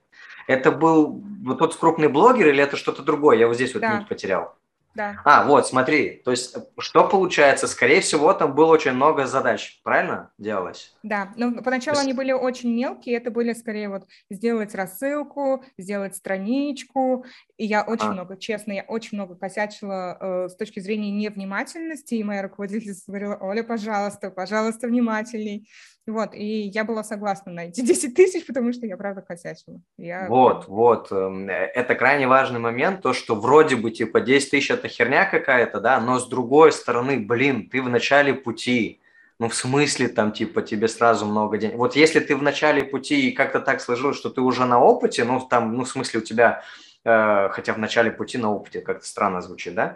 Это 0.49 0.71
был 0.71 1.23
вот 1.43 1.59
тот 1.59 1.75
крупный 1.75 2.07
блогер 2.07 2.47
или 2.47 2.63
это 2.63 2.75
что-то 2.75 3.03
другое? 3.03 3.37
Я 3.37 3.45
вот 3.45 3.55
здесь 3.55 3.71
вот 3.75 3.83
нить 3.83 4.07
потерял. 4.07 4.55
Да. 4.95 5.21
А, 5.23 5.45
вот, 5.45 5.67
смотри, 5.67 6.23
то 6.25 6.31
есть 6.31 6.57
что 6.79 7.07
получается? 7.07 7.67
Скорее 7.67 8.01
всего, 8.01 8.33
там 8.33 8.55
было 8.55 8.71
очень 8.71 8.93
много 8.93 9.27
задач, 9.27 9.79
правильно 9.83 10.31
делалось? 10.39 10.95
Да, 11.03 11.31
ну 11.35 11.61
поначалу 11.61 11.97
есть... 11.97 12.07
они 12.07 12.13
были 12.13 12.31
очень 12.31 12.75
мелкие, 12.75 13.17
это 13.17 13.29
были 13.29 13.53
скорее 13.53 13.89
вот 13.89 14.07
сделать 14.31 14.73
рассылку, 14.73 15.63
сделать 15.77 16.15
страничку, 16.15 17.23
и 17.57 17.67
я 17.67 17.83
очень 17.83 18.07
а. 18.07 18.13
много, 18.13 18.35
честно, 18.35 18.71
я 18.71 18.81
очень 18.81 19.19
много 19.19 19.35
косячила 19.35 20.17
э, 20.19 20.49
с 20.49 20.55
точки 20.55 20.79
зрения 20.79 21.11
невнимательности, 21.11 22.15
и 22.15 22.23
моя 22.23 22.41
руководительница 22.41 23.03
говорила, 23.05 23.37
Оля, 23.39 23.63
пожалуйста, 23.63 24.31
пожалуйста, 24.31 24.87
внимательней. 24.87 25.69
Вот, 26.09 26.33
и 26.33 26.61
я 26.61 26.83
была 26.83 27.03
согласна 27.03 27.51
на 27.51 27.65
эти 27.67 27.81
10 27.85 28.15
тысяч, 28.15 28.45
потому 28.45 28.73
что 28.73 28.85
я 28.85 28.97
правда 28.97 29.21
косячила. 29.21 29.81
Я... 29.97 30.27
Вот, 30.27 30.67
вот, 30.67 31.11
эм, 31.11 31.49
это 31.49 31.95
крайне 31.95 32.27
важный 32.27 32.59
момент, 32.59 33.01
то, 33.01 33.13
что 33.13 33.35
вроде 33.35 33.75
бы 33.75 33.91
типа 33.91 34.21
10 34.21 34.51
тысяч 34.51 34.71
это 34.71 34.87
херня 34.87 35.25
какая-то, 35.25 35.79
да, 35.79 35.99
но 35.99 36.19
с 36.19 36.27
другой 36.27 36.71
стороны, 36.71 37.19
блин, 37.19 37.69
ты 37.69 37.81
в 37.81 37.89
начале 37.89 38.33
пути, 38.33 39.01
ну 39.39 39.49
в 39.49 39.55
смысле 39.55 40.07
там 40.07 40.31
типа 40.31 40.61
тебе 40.61 40.87
сразу 40.87 41.25
много 41.25 41.57
денег. 41.57 41.75
Вот 41.75 41.95
если 41.95 42.19
ты 42.19 42.35
в 42.35 42.41
начале 42.41 42.83
пути 42.83 43.29
и 43.29 43.31
как-то 43.31 43.59
так 43.59 43.79
сложилось, 43.79 44.17
что 44.17 44.29
ты 44.29 44.41
уже 44.41 44.65
на 44.65 44.79
опыте, 44.81 45.23
ну 45.23 45.39
там, 45.39 45.75
ну 45.75 45.83
в 45.83 45.89
смысле 45.89 46.19
у 46.19 46.23
тебя, 46.23 46.63
э, 47.05 47.49
хотя 47.51 47.73
в 47.73 47.77
начале 47.77 48.11
пути 48.11 48.37
на 48.37 48.51
опыте, 48.51 48.81
как-то 48.81 49.05
странно 49.05 49.41
звучит, 49.41 49.75
да, 49.75 49.95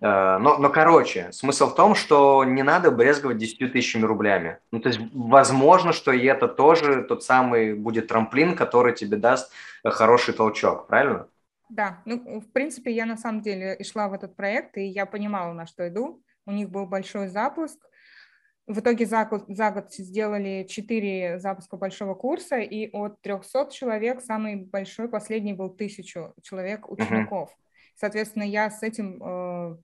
но, 0.00 0.56
но, 0.58 0.70
короче, 0.70 1.30
смысл 1.30 1.68
в 1.68 1.74
том, 1.74 1.94
что 1.94 2.44
не 2.44 2.62
надо 2.62 2.90
брезговать 2.90 3.36
10 3.36 3.72
тысячами 3.72 4.04
рублями. 4.04 4.58
Ну, 4.70 4.80
то 4.80 4.88
есть, 4.88 5.00
возможно, 5.12 5.92
что 5.92 6.10
и 6.10 6.24
это 6.24 6.48
тоже 6.48 7.02
тот 7.02 7.22
самый 7.22 7.74
будет 7.74 8.08
трамплин, 8.08 8.56
который 8.56 8.94
тебе 8.94 9.18
даст 9.18 9.52
э, 9.84 9.90
хороший 9.90 10.32
толчок, 10.32 10.86
правильно? 10.86 11.26
Да, 11.68 12.00
ну, 12.06 12.40
в 12.40 12.50
принципе, 12.50 12.90
я 12.92 13.04
на 13.04 13.16
самом 13.16 13.42
деле 13.42 13.76
и 13.76 13.84
шла 13.84 14.08
в 14.08 14.14
этот 14.14 14.34
проект, 14.34 14.76
и 14.78 14.86
я 14.86 15.04
понимала, 15.06 15.52
на 15.52 15.66
что 15.66 15.86
иду. 15.86 16.22
У 16.46 16.50
них 16.50 16.70
был 16.70 16.86
большой 16.86 17.28
запуск. 17.28 17.78
В 18.66 18.80
итоге 18.80 19.04
за 19.04 19.24
год, 19.24 19.44
за 19.48 19.70
год 19.70 19.92
сделали 19.92 20.66
4 20.68 21.38
запуска 21.40 21.76
большого 21.76 22.14
курса, 22.14 22.58
и 22.58 22.90
от 22.92 23.20
300 23.20 23.68
человек 23.70 24.20
самый 24.20 24.56
большой, 24.56 25.08
последний 25.08 25.52
был 25.52 25.66
1000 25.66 26.34
человек 26.42 26.90
учеников. 26.90 27.50
Uh-huh. 27.50 27.64
Соответственно, 27.96 28.44
я 28.44 28.70
с 28.70 28.82
этим, 28.82 29.22
э, 29.22 29.76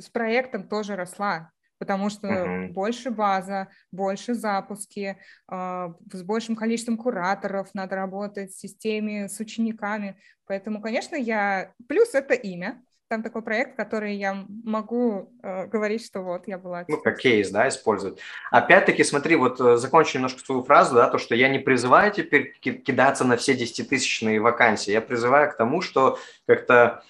с 0.00 0.08
проектом 0.08 0.68
тоже 0.68 0.96
росла, 0.96 1.50
потому 1.78 2.10
что 2.10 2.26
uh-huh. 2.26 2.68
больше 2.68 3.10
база, 3.10 3.68
больше 3.92 4.34
запуски, 4.34 5.18
э, 5.50 5.88
с 6.12 6.22
большим 6.22 6.56
количеством 6.56 6.96
кураторов 6.96 7.68
надо 7.74 7.96
работать 7.96 8.52
в 8.52 8.60
системе 8.60 9.28
с 9.28 9.40
учениками. 9.40 10.20
Поэтому, 10.46 10.80
конечно, 10.80 11.16
я... 11.16 11.72
Плюс 11.88 12.14
это 12.14 12.34
имя, 12.34 12.82
там 13.10 13.24
такой 13.24 13.42
проект, 13.42 13.76
который 13.76 14.14
я 14.14 14.46
могу 14.64 15.32
э, 15.42 15.66
говорить, 15.66 16.06
что 16.06 16.20
вот 16.20 16.46
я 16.46 16.58
была. 16.58 16.84
Ну, 16.86 16.98
как 16.98 17.18
кейс, 17.18 17.50
да, 17.50 17.68
использовать. 17.68 18.20
Опять-таки, 18.52 19.02
смотри, 19.02 19.34
вот 19.34 19.60
э, 19.60 19.76
закончу 19.78 20.18
немножко 20.18 20.38
свою 20.38 20.62
фразу, 20.62 20.94
да, 20.94 21.10
то, 21.10 21.18
что 21.18 21.34
я 21.34 21.48
не 21.48 21.58
призываю 21.58 22.12
теперь 22.12 22.52
кидаться 22.60 23.24
на 23.24 23.36
все 23.36 23.54
десятитысячные 23.54 24.40
вакансии. 24.40 24.92
Я 24.92 25.00
призываю 25.00 25.50
к 25.50 25.56
тому, 25.56 25.80
что 25.80 26.18
как-то 26.46 27.02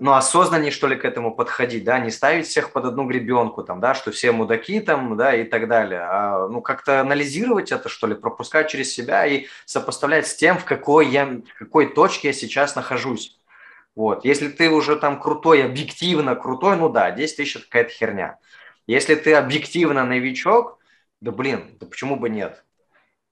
ну, 0.00 0.12
осознаннее, 0.14 0.70
что 0.70 0.86
ли, 0.86 0.96
к 0.96 1.04
этому 1.04 1.34
подходить, 1.34 1.84
да, 1.84 1.98
не 1.98 2.10
ставить 2.10 2.46
всех 2.46 2.72
под 2.72 2.84
одну 2.84 3.06
гребенку, 3.06 3.62
там, 3.62 3.80
да, 3.80 3.94
что 3.94 4.10
все 4.10 4.32
мудаки 4.32 4.80
там, 4.80 5.16
да, 5.16 5.34
и 5.34 5.44
так 5.44 5.68
далее, 5.68 6.00
а, 6.02 6.48
ну, 6.48 6.60
как-то 6.62 7.00
анализировать 7.00 7.72
это, 7.72 7.88
что 7.88 8.06
ли, 8.06 8.14
пропускать 8.14 8.68
через 8.68 8.92
себя 8.92 9.26
и 9.26 9.46
сопоставлять 9.64 10.26
с 10.26 10.34
тем, 10.34 10.58
в 10.58 10.64
какой 10.64 11.08
я, 11.08 11.26
в 11.26 11.58
какой 11.58 11.92
точке 11.94 12.28
я 12.28 12.34
сейчас 12.34 12.76
нахожусь. 12.76 13.38
Вот, 13.94 14.24
если 14.24 14.48
ты 14.48 14.70
уже 14.70 14.96
там 14.96 15.20
крутой, 15.20 15.64
объективно 15.64 16.36
крутой, 16.36 16.76
ну 16.76 16.88
да, 16.88 17.10
10 17.10 17.36
тысяч– 17.36 17.56
это 17.56 17.64
какая-то 17.64 17.90
херня. 17.90 18.38
Если 18.86 19.14
ты 19.16 19.34
объективно 19.34 20.04
новичок, 20.04 20.78
да 21.20 21.32
блин, 21.32 21.76
да 21.80 21.86
почему 21.86 22.16
бы 22.16 22.30
нет? 22.30 22.64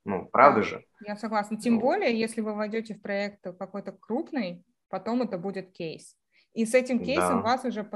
Ну, 0.05 0.27
правда 0.27 0.63
же? 0.63 0.85
Я 1.05 1.17
согласна. 1.17 1.57
Тем 1.57 1.75
ну. 1.75 1.81
более, 1.81 2.19
если 2.19 2.41
вы 2.41 2.55
войдете 2.55 2.95
в 2.95 3.01
проект 3.01 3.43
какой-то 3.59 3.93
крупный, 3.93 4.65
потом 4.89 5.23
это 5.23 5.39
будет 5.39 5.73
кейс. 5.73 6.17
И 6.57 6.65
с 6.65 6.75
этим 6.75 7.05
кейсом 7.05 7.43
да. 7.43 7.51
вас 7.51 7.65
уже 7.67 7.87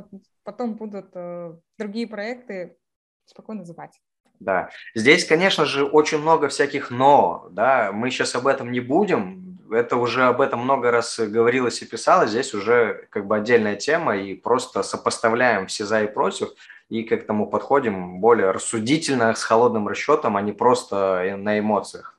потом 0.45 0.75
будут 0.75 1.07
э, 1.15 1.55
другие 1.79 2.07
проекты 2.07 2.77
спокойно 3.25 3.61
называть. 3.61 3.99
Да, 4.39 4.69
здесь, 4.95 5.25
конечно 5.25 5.65
же, 5.65 5.85
очень 5.85 6.19
много 6.19 6.49
всяких 6.49 6.91
«но», 6.91 7.49
да, 7.53 7.91
мы 7.93 8.11
сейчас 8.11 8.35
об 8.35 8.47
этом 8.47 8.71
не 8.71 8.81
будем, 8.81 9.59
это 9.71 9.97
уже 9.97 10.25
об 10.25 10.43
этом 10.43 10.61
много 10.61 10.91
раз 10.91 11.19
говорилось 11.19 11.81
и 11.81 11.87
писалось, 11.87 12.31
здесь 12.31 12.53
уже 12.53 13.07
как 13.11 13.27
бы 13.27 13.37
отдельная 13.37 13.77
тема, 13.77 14.17
и 14.17 14.35
просто 14.35 14.83
сопоставляем 14.83 15.67
все 15.67 15.87
за 15.87 16.03
и 16.03 16.07
против, 16.07 16.51
и 16.91 17.03
к 17.03 17.13
этому 17.13 17.49
подходим 17.49 18.21
более 18.21 18.51
рассудительно, 18.51 19.35
с 19.35 19.43
холодным 19.43 19.89
расчетом, 19.89 20.37
а 20.37 20.43
не 20.43 20.53
просто 20.53 21.35
на 21.39 21.59
эмоциях. 21.59 22.19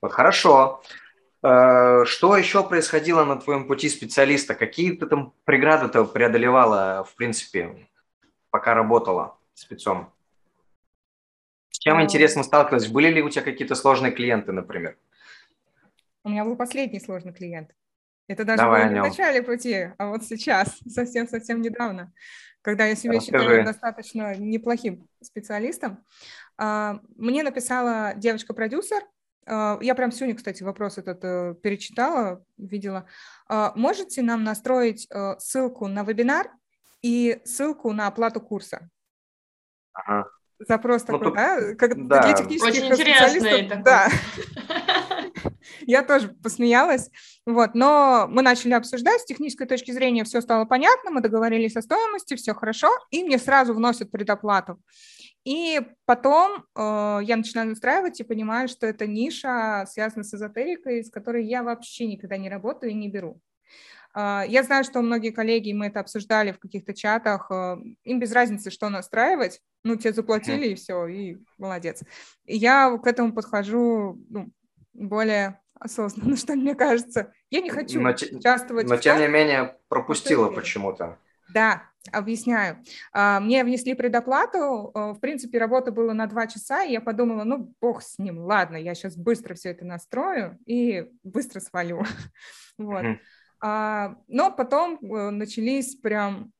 Вот 0.00 0.12
хорошо. 0.12 0.82
Э, 1.42 2.04
что 2.04 2.36
еще 2.36 2.66
происходило 2.66 3.24
на 3.24 3.36
твоем 3.36 3.66
пути 3.66 3.88
специалиста? 3.88 4.54
Какие 4.54 4.96
ты 4.96 5.06
там 5.06 5.32
преграды-то 5.44 6.04
преодолевала, 6.04 7.04
в 7.04 7.14
принципе, 7.14 7.88
пока 8.50 8.74
работала 8.74 9.38
спецом? 9.54 10.12
С 11.70 11.78
чем, 11.78 11.98
а... 11.98 12.02
интересно, 12.02 12.42
сталкивалась? 12.42 12.88
Были 12.88 13.08
ли 13.08 13.22
у 13.22 13.30
тебя 13.30 13.42
какие-то 13.42 13.74
сложные 13.74 14.12
клиенты, 14.12 14.52
например? 14.52 14.98
У 16.24 16.28
меня 16.28 16.44
был 16.44 16.56
последний 16.56 17.00
сложный 17.00 17.32
клиент. 17.32 17.70
Это 18.28 18.44
даже 18.44 18.62
Давай 18.62 18.84
было 18.84 18.92
не 18.92 19.00
в 19.00 19.04
начале 19.04 19.42
пути, 19.42 19.90
а 19.96 20.08
вот 20.08 20.22
сейчас, 20.24 20.78
совсем-совсем 20.88 21.62
недавно, 21.62 22.12
когда 22.60 22.84
я 22.84 22.94
себя 22.94 23.14
Расскажи. 23.14 23.44
считаю 23.44 23.64
достаточно 23.64 24.36
неплохим 24.36 25.08
специалистом. 25.22 26.04
А, 26.58 27.00
мне 27.16 27.42
написала 27.42 28.12
девочка-продюсер, 28.14 29.02
я 29.46 29.94
прям 29.94 30.12
сегодня, 30.12 30.36
кстати, 30.36 30.62
вопрос 30.62 30.98
этот 30.98 31.24
э, 31.24 31.54
перечитала, 31.62 32.44
видела. 32.56 33.06
А, 33.48 33.72
можете 33.74 34.22
нам 34.22 34.44
настроить 34.44 35.06
э, 35.10 35.38
ссылку 35.38 35.88
на 35.88 36.04
вебинар 36.04 36.50
и 37.02 37.40
ссылку 37.44 37.92
на 37.92 38.06
оплату 38.06 38.40
курса? 38.40 38.88
Ага. 39.92 40.28
Запрос 40.58 41.02
ну, 41.08 41.18
такой, 41.18 41.24
тут, 41.24 41.34
да? 41.34 41.74
Как 41.74 42.06
да. 42.06 42.22
для 42.22 42.32
технических 42.34 42.68
Очень 42.68 42.94
специалистов. 42.94 43.82
Да. 43.82 44.08
Я 45.86 46.02
тоже 46.02 46.28
посмеялась. 46.28 47.10
Вот, 47.46 47.70
но 47.74 48.26
мы 48.28 48.42
начали 48.42 48.74
обсуждать, 48.74 49.22
с 49.22 49.24
технической 49.24 49.66
точки 49.66 49.90
зрения 49.90 50.24
все 50.24 50.40
стало 50.42 50.66
понятно, 50.66 51.10
мы 51.10 51.22
договорились 51.22 51.76
о 51.76 51.82
стоимости, 51.82 52.36
все 52.36 52.54
хорошо, 52.54 52.90
и 53.10 53.24
мне 53.24 53.38
сразу 53.38 53.72
вносят 53.72 54.10
предоплату. 54.10 54.78
И 55.44 55.80
потом 56.04 56.64
э, 56.76 57.20
я 57.22 57.36
начинаю 57.36 57.70
настраивать 57.70 58.20
и 58.20 58.24
понимаю, 58.24 58.68
что 58.68 58.86
это 58.86 59.06
ниша 59.06 59.86
связана 59.88 60.22
с 60.22 60.34
эзотерикой, 60.34 61.02
с 61.02 61.10
которой 61.10 61.46
я 61.46 61.62
вообще 61.62 62.06
никогда 62.06 62.36
не 62.36 62.50
работаю 62.50 62.92
и 62.92 62.94
не 62.94 63.08
беру. 63.08 63.40
Э, 64.14 64.42
я 64.46 64.62
знаю, 64.62 64.84
что 64.84 65.00
многие 65.00 65.30
коллеги, 65.30 65.72
мы 65.72 65.86
это 65.86 66.00
обсуждали 66.00 66.52
в 66.52 66.58
каких-то 66.58 66.92
чатах, 66.92 67.50
э, 67.50 67.76
им 68.04 68.20
без 68.20 68.32
разницы, 68.32 68.70
что 68.70 68.90
настраивать, 68.90 69.60
ну, 69.82 69.96
тебе 69.96 70.12
заплатили 70.12 70.68
и 70.68 70.74
все, 70.74 71.06
и 71.06 71.38
молодец. 71.56 72.02
И 72.44 72.56
я 72.56 72.98
к 72.98 73.06
этому 73.06 73.32
подхожу 73.32 74.22
ну, 74.28 74.50
более 74.92 75.60
осознанно, 75.74 76.36
что 76.36 76.54
мне 76.54 76.74
кажется. 76.74 77.32
Я 77.48 77.60
не 77.60 77.70
хочу 77.70 78.00
но, 78.00 78.10
участвовать. 78.10 78.88
Но, 78.88 78.96
тем 78.98 79.18
не 79.18 79.28
менее, 79.28 79.78
пропустила 79.88 80.50
почему-то. 80.50 81.18
Да, 81.52 81.89
объясняю. 82.12 82.82
А, 83.12 83.40
мне 83.40 83.62
внесли 83.64 83.94
предоплату, 83.94 84.90
э, 84.94 85.12
в 85.12 85.20
принципе, 85.20 85.58
работа 85.58 85.92
была 85.92 86.14
на 86.14 86.26
два 86.26 86.46
часа, 86.46 86.82
и 86.82 86.92
я 86.92 87.00
подумала, 87.00 87.44
ну, 87.44 87.74
бог 87.80 88.02
с 88.02 88.18
ним, 88.18 88.38
ладно, 88.38 88.76
я 88.76 88.94
сейчас 88.94 89.16
быстро 89.16 89.54
все 89.54 89.70
это 89.70 89.84
настрою 89.84 90.58
и 90.66 91.10
быстро 91.22 91.60
свалю. 91.60 92.02
Вот. 92.78 93.04
А, 93.62 94.16
но 94.26 94.50
потом 94.50 94.98
э, 95.02 95.30
начались 95.30 95.94
прям 95.94 96.50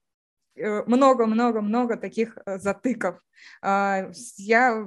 э, 0.55 0.83
много-много-много 0.85 1.97
таких 1.97 2.37
затыков. 2.45 3.19
А, 3.63 4.11
я, 4.37 4.87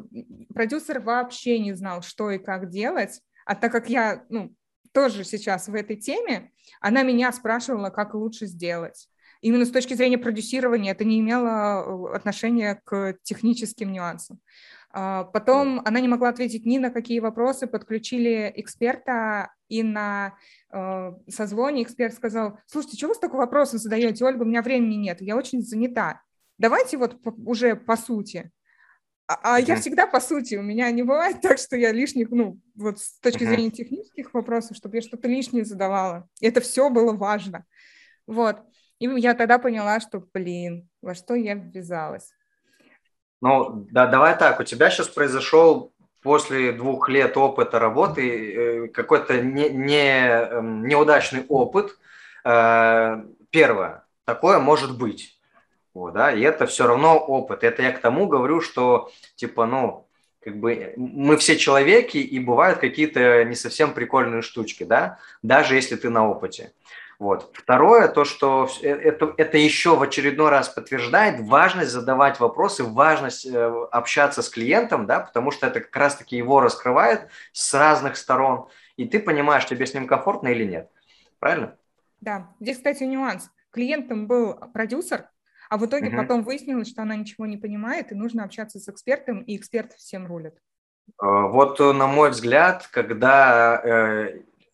продюсер 0.53 0.99
вообще 0.99 1.57
не 1.57 1.73
знал, 1.73 2.03
что 2.03 2.29
и 2.29 2.37
как 2.37 2.69
делать, 2.69 3.19
а 3.47 3.55
так 3.55 3.71
как 3.71 3.89
я, 3.89 4.25
ну, 4.29 4.53
тоже 4.91 5.23
сейчас 5.23 5.67
в 5.67 5.73
этой 5.73 5.95
теме, 5.95 6.51
она 6.79 7.01
меня 7.01 7.31
спрашивала, 7.31 7.89
как 7.89 8.13
лучше 8.13 8.45
сделать. 8.45 9.09
Именно 9.43 9.65
с 9.65 9.71
точки 9.71 9.93
зрения 9.93 10.17
продюсирования 10.17 10.93
это 10.93 11.03
не 11.03 11.19
имело 11.19 11.83
э, 12.09 12.15
отношения 12.15 12.81
к 12.85 13.17
техническим 13.23 13.91
нюансам. 13.91 14.39
А, 14.89 15.25
потом 15.25 15.81
она 15.83 15.99
не 15.99 16.07
могла 16.07 16.29
ответить 16.29 16.65
ни 16.65 16.77
на 16.77 16.91
какие 16.91 17.19
вопросы, 17.19 17.67
подключили 17.67 18.53
эксперта, 18.55 19.51
и 19.67 19.83
на 19.83 20.37
э, 20.71 21.11
созвоне 21.27 21.83
эксперт 21.83 22.13
сказал, 22.13 22.57
слушайте, 22.67 22.95
что 22.95 23.09
вы 23.09 23.15
столько 23.15 23.35
вопросов 23.35 23.81
задаете, 23.81 24.23
Ольга, 24.23 24.43
у 24.43 24.45
меня 24.45 24.61
времени 24.61 24.95
нет, 24.95 25.21
я 25.21 25.35
очень 25.35 25.61
занята. 25.61 26.21
Давайте 26.57 26.95
вот 26.95 27.17
уже 27.45 27.75
по 27.75 27.97
сути. 27.97 28.49
А, 29.27 29.55
а 29.55 29.59
я 29.59 29.75
всегда 29.75 30.07
по 30.07 30.21
сути, 30.21 30.55
у 30.55 30.61
меня 30.61 30.89
не 30.91 31.03
бывает 31.03 31.41
так, 31.41 31.57
что 31.57 31.75
я 31.75 31.91
лишних, 31.91 32.29
ну, 32.29 32.61
вот 32.75 33.01
с 33.01 33.19
точки 33.19 33.43
зрения 33.43 33.71
технических 33.71 34.33
вопросов, 34.33 34.77
чтобы 34.77 34.95
я 34.95 35.01
что-то 35.01 35.27
лишнее 35.27 35.65
задавала. 35.65 36.29
Это 36.39 36.61
все 36.61 36.89
было 36.89 37.11
важно. 37.11 37.65
Вот. 38.25 38.63
И 39.03 39.19
я 39.19 39.33
тогда 39.33 39.59
поняла, 39.59 39.99
что, 39.99 40.23
блин, 40.33 40.87
во 41.01 41.13
что 41.13 41.35
я 41.35 41.55
ввязалась. 41.55 42.31
Ну, 43.41 43.85
да, 43.91 44.07
давай 44.07 44.37
так, 44.37 44.61
у 44.61 44.63
тебя 44.63 44.89
сейчас 44.89 45.09
произошел 45.09 45.91
после 46.21 46.71
двух 46.71 47.09
лет 47.09 47.35
опыта 47.35 47.79
работы 47.79 48.21
э, 48.23 48.87
какой-то 48.87 49.41
не, 49.41 49.69
не, 49.71 50.29
эм, 50.29 50.87
неудачный 50.87 51.45
опыт. 51.49 51.97
Э, 52.45 53.25
первое, 53.49 54.05
такое 54.23 54.59
может 54.59 54.97
быть. 54.97 55.37
Вот, 55.93 56.13
да, 56.13 56.31
и 56.31 56.39
это 56.39 56.65
все 56.65 56.87
равно 56.87 57.17
опыт. 57.17 57.65
Это 57.65 57.81
я 57.81 57.91
к 57.91 57.99
тому 57.99 58.27
говорю, 58.27 58.61
что 58.61 59.11
типа, 59.35 59.65
ну, 59.65 60.07
как 60.39 60.55
бы 60.55 60.93
мы 60.95 61.35
все 61.35 61.57
человеки, 61.57 62.19
и 62.19 62.39
бывают 62.39 62.79
какие-то 62.79 63.43
не 63.43 63.55
совсем 63.55 63.93
прикольные 63.93 64.41
штучки, 64.41 64.85
да, 64.85 65.19
даже 65.41 65.75
если 65.75 65.97
ты 65.97 66.09
на 66.09 66.25
опыте. 66.25 66.71
Вот. 67.19 67.51
Второе, 67.53 68.07
то, 68.07 68.25
что 68.25 68.69
э, 68.81 68.87
это, 68.89 69.33
это 69.37 69.57
еще 69.57 69.95
в 69.95 70.01
очередной 70.01 70.49
раз 70.49 70.69
подтверждает 70.69 71.39
важность 71.39 71.91
задавать 71.91 72.39
вопросы, 72.39 72.83
важность 72.83 73.45
э, 73.45 73.85
общаться 73.91 74.41
с 74.41 74.49
клиентом, 74.49 75.05
да, 75.05 75.19
потому 75.19 75.51
что 75.51 75.67
это 75.67 75.79
как 75.79 75.95
раз-таки 75.95 76.35
его 76.35 76.59
раскрывает 76.59 77.29
с 77.51 77.73
разных 77.73 78.17
сторон, 78.17 78.67
и 78.97 79.05
ты 79.05 79.19
понимаешь, 79.19 79.65
тебе 79.65 79.85
с 79.85 79.93
ним 79.93 80.07
комфортно 80.07 80.49
или 80.49 80.65
нет. 80.65 80.89
Правильно? 81.39 81.77
Да. 82.21 82.53
Здесь, 82.59 82.77
кстати, 82.77 83.03
нюанс. 83.03 83.49
Клиентом 83.71 84.27
был 84.27 84.53
продюсер, 84.73 85.29
а 85.69 85.77
в 85.77 85.85
итоге 85.85 86.09
угу. 86.09 86.17
потом 86.17 86.43
выяснилось, 86.43 86.89
что 86.89 87.01
она 87.01 87.15
ничего 87.15 87.45
не 87.45 87.57
понимает, 87.57 88.11
и 88.11 88.15
нужно 88.15 88.43
общаться 88.43 88.79
с 88.79 88.87
экспертом, 88.87 89.41
и 89.41 89.55
эксперт 89.55 89.93
всем 89.93 90.27
рулит. 90.27 90.55
Э, 91.21 91.47
вот, 91.47 91.79
на 91.79 92.07
мой 92.07 92.29
взгляд, 92.29 92.87
когда 92.91 93.81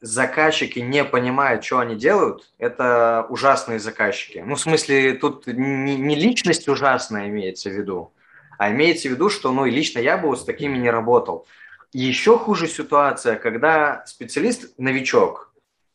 заказчики 0.01 0.79
не 0.79 1.03
понимают, 1.03 1.63
что 1.63 1.79
они 1.79 1.95
делают, 1.95 2.49
это 2.57 3.25
ужасные 3.29 3.79
заказчики. 3.79 4.43
Ну, 4.45 4.55
в 4.55 4.59
смысле, 4.59 5.13
тут 5.13 5.47
не, 5.47 5.97
не 5.97 6.15
личность 6.15 6.67
ужасная 6.67 7.27
имеется 7.27 7.69
в 7.69 7.73
виду, 7.73 8.13
а 8.57 8.71
имеется 8.71 9.09
в 9.09 9.12
виду, 9.12 9.29
что, 9.29 9.51
ну, 9.51 9.65
и 9.65 9.71
лично 9.71 9.99
я 9.99 10.17
бы 10.17 10.29
вот 10.29 10.41
с 10.41 10.45
такими 10.45 10.77
не 10.77 10.89
работал. 10.89 11.47
Еще 11.91 12.38
хуже 12.38 12.67
ситуация, 12.67 13.35
когда 13.35 14.03
специалист 14.05 14.77
новичок, 14.77 15.49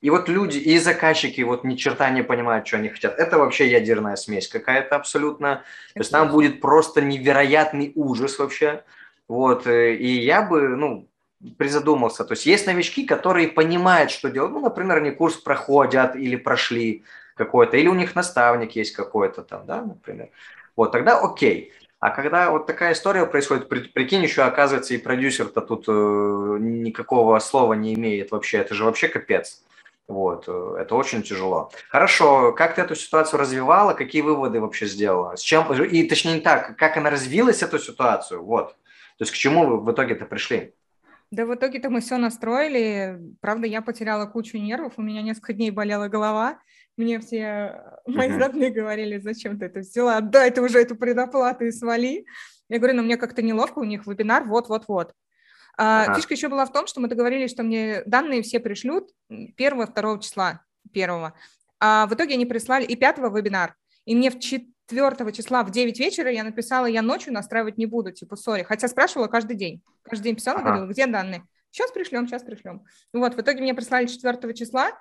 и 0.05 0.11
вот 0.11 0.29
люди, 0.29 0.59
и 0.59 0.79
заказчики 0.79 1.41
вот 1.41 1.65
ни 1.65 1.77
черта 1.77 2.11
не 2.11 2.23
понимают, 2.23 2.67
что 2.67 2.77
они 2.77 2.91
хотят. 2.91 3.19
Это 3.19 3.39
вообще 3.39 3.71
ядерная 3.71 4.17
смесь 4.17 4.49
какая-то 4.49 4.97
абсолютно. 4.97 5.65
То 5.95 6.01
есть 6.01 6.11
там 6.11 6.31
будет 6.31 6.61
просто 6.61 7.01
невероятный 7.01 7.91
ужас 7.95 8.39
вообще. 8.39 8.85
Вот, 9.29 9.67
э, 9.67 9.95
и 9.95 10.21
я 10.21 10.43
бы, 10.43 10.77
ну, 10.77 11.09
призадумался. 11.59 12.25
То 12.25 12.33
есть 12.33 12.47
есть 12.47 12.67
новички, 12.67 13.05
которые 13.05 13.49
понимают, 13.49 14.11
что 14.11 14.31
делать. 14.31 14.53
Ну, 14.53 14.61
например, 14.61 14.99
они 14.99 15.11
курс 15.11 15.37
проходят 15.37 16.17
или 16.17 16.37
прошли 16.37 17.05
какой-то, 17.37 17.77
или 17.77 17.89
у 17.89 17.95
них 17.95 18.15
наставник 18.15 18.77
есть 18.77 18.95
какой-то 18.95 19.43
там, 19.43 19.67
да, 19.67 19.83
например. 19.83 20.31
Вот, 20.77 20.93
тогда 20.93 21.19
окей. 21.19 21.73
А 22.01 22.11
когда 22.11 22.51
вот 22.51 22.67
такая 22.67 22.93
история 22.93 23.25
происходит, 23.25 23.69
прикинь, 23.69 24.23
еще 24.23 24.43
оказывается 24.43 24.95
и 24.95 24.99
продюсер-то 24.99 25.63
тут 25.63 25.85
э, 25.89 25.93
никакого 26.61 27.39
слова 27.39 27.73
не 27.73 27.95
имеет 27.95 28.31
вообще, 28.31 28.59
это 28.59 28.75
же 28.75 28.85
вообще 28.85 29.09
капец. 29.09 29.63
Вот, 30.07 30.45
э, 30.47 30.77
это 30.81 30.97
очень 30.97 31.23
тяжело. 31.23 31.71
Хорошо, 31.89 32.53
как 32.53 32.75
ты 32.75 32.83
эту 32.83 32.95
ситуацию 32.95 33.41
развивала, 33.41 33.95
какие 33.95 34.21
выводы 34.21 34.61
вообще 34.61 34.87
сделала? 34.87 35.37
С 35.37 35.41
чем, 35.41 35.73
и 35.73 36.07
точнее 36.07 36.35
не 36.35 36.41
так, 36.41 36.77
как 36.77 36.99
она 36.99 37.09
развилась, 37.09 37.63
эту 37.63 37.79
ситуацию, 37.79 38.45
вот. 38.45 38.77
То 39.17 39.23
есть 39.23 39.33
к 39.33 39.37
чему 39.37 39.67
вы 39.67 39.81
в 39.81 39.91
итоге-то 39.91 40.27
пришли? 40.27 40.75
Да 41.31 41.47
в 41.47 41.55
итоге-то 41.55 41.91
мы 41.91 42.01
все 42.01 42.17
настроили. 42.17 43.19
Правда, 43.41 43.67
я 43.67 43.83
потеряла 43.83 44.27
кучу 44.27 44.59
нервов, 44.59 44.95
у 44.97 45.03
меня 45.03 45.23
несколько 45.23 45.53
дней 45.53 45.71
болела 45.71 46.09
голова. 46.09 46.59
Мне 46.97 47.19
все 47.19 47.83
мои 48.07 48.29
uh-huh. 48.29 48.39
родные 48.39 48.71
говорили, 48.71 49.19
зачем 49.19 49.59
ты 49.59 49.67
это 49.67 49.81
взяла, 49.81 50.19
отдай 50.19 50.51
ты 50.51 50.63
уже 50.63 50.81
эту 50.81 50.95
предоплату 50.95 51.65
и 51.65 51.73
свали. 51.73 52.25
Я 52.69 52.79
говорю, 52.79 52.97
ну 52.97 53.03
мне 53.03 53.17
как-то 53.17 53.43
неловко, 53.43 53.81
у 53.81 53.85
них 53.85 54.07
вебинар, 54.07 54.45
вот-вот-вот. 54.45 55.13
А, 55.77 56.07
uh-huh. 56.07 56.15
Фишка 56.17 56.35
еще 56.35 56.49
была 56.49 56.67
в 56.67 56.73
том, 56.73 56.87
что 56.87 57.01
мы 57.01 57.09
договорились, 57.09 57.51
что 57.51 57.65
мне 57.65 58.03
данные 58.07 58.43
все 58.43 58.61
пришлют 58.61 59.11
1-2 59.31 60.21
числа, 60.21 60.65
первого. 60.93 61.35
А 61.81 62.07
в 62.07 62.15
итоге 62.15 62.35
они 62.35 62.47
прислали 62.47 62.85
и 62.85 62.95
5 62.95 63.19
вебинар. 63.19 63.75
И 64.05 64.15
мне 64.15 64.31
в 64.31 64.39
4 64.39 64.67
числа 65.33 65.65
в 65.65 65.71
9 65.71 65.99
вечера 65.99 66.31
я 66.31 66.45
написала, 66.45 66.87
я 66.87 67.03
ночью 67.03 67.33
настраивать 67.33 67.79
не 67.79 67.87
буду, 67.87 68.13
типа, 68.13 68.37
сори. 68.37 68.63
Хотя 68.63 68.89
спрашивала 68.89 69.29
каждый 69.29 69.57
день. 69.57 69.83
Каждый 70.03 70.25
день 70.25 70.37
писала, 70.37 70.61
говорила, 70.61 70.87
где 70.87 71.07
данные? 71.07 71.45
Сейчас 71.71 71.91
пришлем, 71.91 72.29
сейчас 72.29 72.43
пришлем. 72.43 72.85
Вот, 73.13 73.35
в 73.35 73.41
итоге 73.41 73.61
мне 73.61 73.75
прислали 73.75 74.07
4 74.07 74.55
числа. 74.55 74.93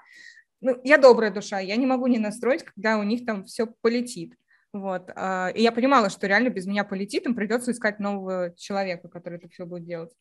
Ну, 0.61 0.79
я 0.83 0.97
добрая 0.97 1.31
душа, 1.31 1.59
я 1.59 1.75
не 1.75 1.85
могу 1.85 2.07
не 2.07 2.19
настроить, 2.19 2.63
когда 2.63 2.97
у 2.97 3.03
них 3.03 3.25
там 3.25 3.43
все 3.43 3.67
полетит. 3.67 4.33
Вот. 4.71 5.11
А, 5.15 5.49
и 5.53 5.61
я 5.61 5.71
понимала, 5.71 6.09
что 6.09 6.25
реально 6.25 6.49
без 6.49 6.65
меня 6.65 6.83
полетит, 6.83 7.25
им 7.25 7.35
придется 7.35 7.71
искать 7.71 7.99
нового 7.99 8.53
человека, 8.55 9.07
который 9.07 9.37
это 9.37 9.47
все 9.49 9.65
будет 9.65 9.85
делать. 9.85 10.11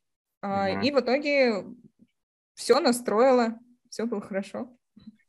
Угу. 0.42 0.80
И 0.82 0.90
в 0.90 1.00
итоге 1.00 1.64
все 2.54 2.80
настроила, 2.80 3.58
все 3.88 4.06
было 4.06 4.20
хорошо. 4.20 4.76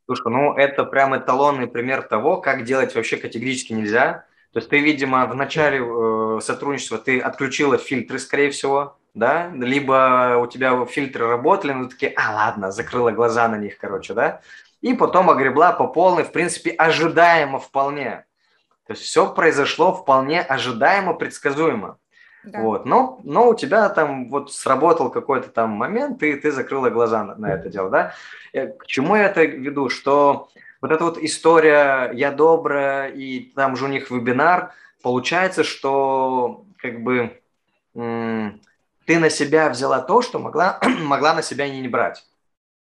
Слушай, 0.06 0.30
ну 0.30 0.54
это 0.54 0.84
прям 0.84 1.16
эталонный 1.16 1.66
пример 1.66 2.02
того, 2.02 2.38
как 2.38 2.64
делать 2.64 2.94
вообще 2.94 3.16
категорически 3.16 3.72
нельзя. 3.72 4.26
То 4.52 4.58
есть 4.58 4.68
ты, 4.68 4.78
видимо, 4.78 5.26
в 5.26 5.34
начале 5.34 5.78
э, 5.78 6.40
сотрудничества 6.40 6.98
ты 6.98 7.18
отключила 7.18 7.78
фильтры, 7.78 8.18
скорее 8.18 8.50
всего, 8.50 8.96
да, 9.14 9.50
либо 9.54 10.38
у 10.40 10.46
тебя 10.46 10.84
фильтры 10.86 11.26
работали, 11.26 11.72
но 11.72 11.88
такие, 11.88 12.12
а, 12.16 12.34
ладно, 12.34 12.70
закрыла 12.70 13.10
глаза 13.10 13.48
на 13.48 13.56
них, 13.56 13.78
короче, 13.78 14.14
да, 14.14 14.42
и 14.80 14.92
потом 14.92 15.30
огребла 15.30 15.72
по 15.72 15.86
полной, 15.86 16.24
в 16.24 16.32
принципе, 16.32 16.70
ожидаемо 16.70 17.58
вполне. 17.58 18.26
То 18.86 18.92
есть 18.92 19.02
все 19.02 19.32
произошло 19.32 19.94
вполне 19.94 20.42
ожидаемо, 20.42 21.14
предсказуемо. 21.14 21.98
Да. 22.44 22.60
Вот. 22.60 22.84
Но, 22.84 23.20
но 23.24 23.48
у 23.48 23.54
тебя 23.54 23.88
там 23.88 24.28
вот 24.28 24.52
сработал 24.52 25.10
какой-то 25.10 25.48
там 25.48 25.70
момент, 25.70 26.22
и 26.22 26.34
ты 26.34 26.50
закрыла 26.52 26.90
глаза 26.90 27.24
на, 27.24 27.34
на 27.36 27.46
это 27.52 27.68
дело, 27.68 27.90
да? 27.90 28.14
Э, 28.52 28.68
к 28.68 28.86
чему 28.86 29.16
я 29.16 29.24
это 29.24 29.44
веду? 29.44 29.88
Что 29.88 30.48
вот 30.80 30.92
эта 30.92 31.04
вот 31.04 31.18
история 31.18 32.10
«я 32.12 32.30
добрая» 32.30 33.08
и 33.08 33.52
там 33.54 33.76
же 33.76 33.86
у 33.86 33.88
них 33.88 34.10
вебинар, 34.10 34.72
получается, 35.02 35.64
что 35.64 36.66
как 36.76 37.02
бы 37.02 37.40
ты 37.94 39.18
на 39.18 39.30
себя 39.30 39.70
взяла 39.70 40.00
то, 40.00 40.20
что 40.20 40.38
могла, 40.38 40.78
могла 41.00 41.34
на 41.34 41.42
себя 41.42 41.68
не 41.68 41.88
брать. 41.88 42.26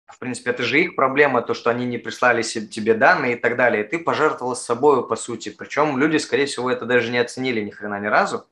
В 0.06 0.18
принципе, 0.18 0.50
это 0.50 0.62
же 0.62 0.80
их 0.80 0.94
проблема, 0.94 1.42
то, 1.42 1.52
что 1.52 1.70
они 1.70 1.84
не 1.84 1.98
прислали 1.98 2.42
тебе 2.42 2.94
данные 2.94 3.32
и 3.32 3.36
так 3.36 3.56
далее. 3.56 3.84
И 3.84 3.88
ты 3.88 3.98
пожертвовала 3.98 4.54
собой, 4.54 5.06
по 5.06 5.16
сути. 5.16 5.48
Причем 5.48 5.98
люди, 5.98 6.18
скорее 6.18 6.46
всего, 6.46 6.70
это 6.70 6.84
даже 6.84 7.10
не 7.10 7.18
оценили 7.18 7.60
ни 7.60 7.70
хрена 7.70 7.98
ни 7.98 8.06
разу 8.06 8.46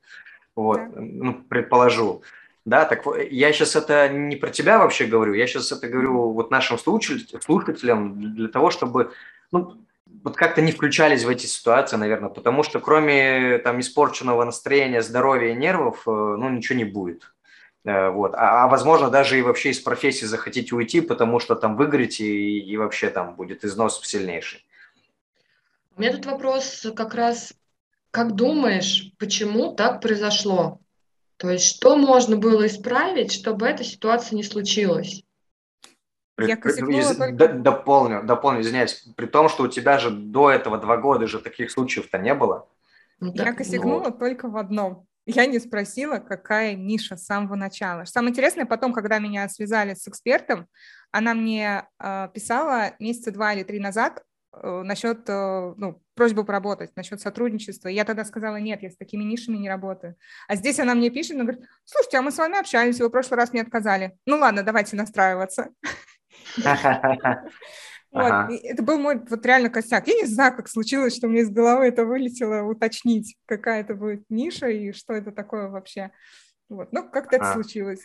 вот, 0.55 0.77
да. 0.77 1.01
ну, 1.01 1.33
предположу. 1.33 2.23
Да, 2.65 2.85
так 2.85 3.03
я 3.29 3.53
сейчас 3.53 3.75
это 3.75 4.09
не 4.09 4.35
про 4.35 4.49
тебя 4.49 4.79
вообще 4.79 5.05
говорю, 5.05 5.33
я 5.33 5.45
сейчас 5.45 5.71
это 5.71 5.87
говорю 5.87 6.31
вот 6.31 6.49
нашим 6.49 6.79
слушателям 6.79 8.35
для 8.35 8.47
того, 8.47 8.71
чтобы 8.71 9.11
ну, 9.51 9.77
вот 10.23 10.35
как-то 10.35 10.61
не 10.61 10.71
включались 10.71 11.23
в 11.23 11.29
эти 11.29 11.45
ситуации, 11.45 11.97
наверное, 11.97 12.29
потому 12.29 12.63
что 12.63 12.79
кроме 12.79 13.59
там 13.59 13.79
испорченного 13.79 14.43
настроения, 14.43 15.03
здоровья 15.03 15.51
и 15.51 15.55
нервов, 15.55 16.07
э, 16.07 16.11
ну, 16.11 16.49
ничего 16.49 16.77
не 16.77 16.85
будет. 16.85 17.31
Э, 17.83 18.09
вот. 18.09 18.33
А, 18.33 18.63
а 18.63 18.67
возможно, 18.67 19.11
даже 19.11 19.37
и 19.37 19.43
вообще 19.43 19.69
из 19.69 19.79
профессии 19.79 20.25
захотите 20.25 20.73
уйти, 20.73 21.01
потому 21.01 21.39
что 21.39 21.55
там 21.55 21.75
выгорите 21.75 22.25
и, 22.25 22.59
и 22.59 22.77
вообще 22.77 23.09
там 23.09 23.35
будет 23.35 23.63
износ 23.63 24.01
сильнейший. 24.03 24.65
У 25.95 26.01
меня 26.01 26.13
тут 26.13 26.25
вопрос 26.25 26.87
как 26.95 27.13
раз 27.13 27.53
как 28.15 28.33
думаешь, 28.33 29.11
почему 29.19 29.75
так 29.75 29.99
произошло? 29.99 30.79
То 31.35 31.49
есть 31.49 31.65
что 31.65 31.97
можно 31.97 32.37
было 32.37 32.65
исправить, 32.65 33.33
чтобы 33.33 33.67
эта 33.67 33.83
ситуация 33.83 34.37
не 34.37 34.43
случилась? 34.43 35.25
Я 36.39 36.55
косякнула 36.55 37.13
только... 37.13 37.49
Дополню, 37.49 38.23
дополню, 38.23 38.61
извиняюсь. 38.61 39.05
При 39.17 39.25
том, 39.25 39.49
что 39.49 39.63
у 39.63 39.67
тебя 39.67 39.97
же 39.99 40.11
до 40.11 40.49
этого 40.49 40.77
два 40.77 40.95
года 40.95 41.27
же 41.27 41.39
таких 41.39 41.69
случаев-то 41.69 42.17
не 42.17 42.33
было. 42.33 42.69
Ну, 43.19 43.33
так, 43.33 43.47
Я 43.47 43.53
косякнула 43.53 44.05
ну... 44.05 44.17
только 44.17 44.47
в 44.47 44.55
одном. 44.55 45.05
я 45.25 45.45
не 45.45 45.59
спросила, 45.59 46.19
какая 46.19 46.73
ниша 46.73 47.17
с 47.17 47.25
самого 47.25 47.55
начала. 47.55 48.05
Самое 48.05 48.31
интересное, 48.31 48.65
потом, 48.65 48.93
когда 48.93 49.19
меня 49.19 49.49
связали 49.49 49.93
с 49.93 50.07
экспертом, 50.07 50.67
она 51.11 51.33
мне 51.33 51.85
э, 51.99 52.29
писала 52.33 52.93
месяца 52.97 53.31
два 53.31 53.51
или 53.51 53.63
три 53.63 53.79
назад 53.81 54.23
э, 54.53 54.83
насчет 54.83 55.29
э, 55.29 55.73
ну, 55.75 56.01
просьбы 56.15 56.43
поработать, 56.43 56.95
насчет 56.95 57.21
сотрудничества. 57.21 57.89
Я 57.89 58.05
тогда 58.05 58.25
сказала, 58.25 58.55
нет, 58.57 58.81
я 58.81 58.89
с 58.89 58.97
такими 58.97 59.23
нишами 59.23 59.57
не 59.57 59.69
работаю. 59.69 60.15
А 60.47 60.55
здесь 60.55 60.79
она 60.79 60.95
мне 60.95 61.09
пишет, 61.09 61.35
она 61.35 61.43
говорит, 61.43 61.65
слушайте, 61.83 62.17
а 62.17 62.21
мы 62.21 62.31
с 62.31 62.37
вами 62.37 62.59
общались, 62.59 62.99
вы 62.99 63.07
в 63.07 63.11
прошлый 63.11 63.37
раз 63.37 63.53
мне 63.53 63.61
отказали. 63.61 64.17
Ну 64.25 64.37
ладно, 64.37 64.63
давайте 64.63 64.95
настраиваться. 64.95 65.69
Вот. 68.11 68.49
Это 68.63 68.81
был 68.81 68.97
мой 68.97 69.19
вот 69.29 69.45
реально 69.45 69.69
косяк. 69.69 70.07
Я 70.07 70.13
не 70.13 70.25
знаю, 70.25 70.55
как 70.55 70.69
случилось, 70.69 71.13
что 71.13 71.27
мне 71.27 71.41
из 71.41 71.49
головы 71.49 71.87
это 71.87 72.05
вылетело, 72.05 72.61
уточнить, 72.61 73.35
какая 73.45 73.81
это 73.81 73.93
будет 73.93 74.23
ниша 74.29 74.69
и 74.69 74.93
что 74.93 75.13
это 75.13 75.33
такое 75.33 75.67
вообще. 75.67 76.11
Вот. 76.69 76.93
Ну, 76.93 77.09
как-то 77.09 77.35
это 77.35 77.51
случилось. 77.51 77.99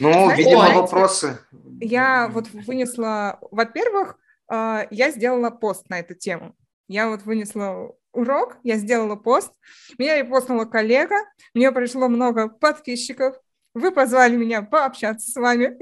Ну, 0.00 0.12
Знаете, 0.12 0.42
видимо, 0.42 0.74
вопросы. 0.74 1.38
Я 1.80 2.26
вот 2.26 2.50
вынесла, 2.50 3.38
во-первых, 3.52 4.18
а, 4.48 4.88
я 4.90 5.12
сделала 5.12 5.50
пост 5.50 5.88
на 5.88 6.00
эту 6.00 6.14
тему. 6.14 6.56
Я 6.88 7.08
вот 7.08 7.22
вынесла 7.22 7.92
урок, 8.12 8.56
я 8.62 8.76
сделала 8.76 9.16
пост, 9.16 9.52
меня 9.98 10.18
репостнула 10.18 10.64
коллега, 10.64 11.16
мне 11.54 11.72
пришло 11.72 12.08
много 12.08 12.48
подписчиков, 12.48 13.36
вы 13.74 13.90
позвали 13.90 14.36
меня 14.36 14.62
пообщаться 14.62 15.30
с 15.30 15.34
вами. 15.34 15.78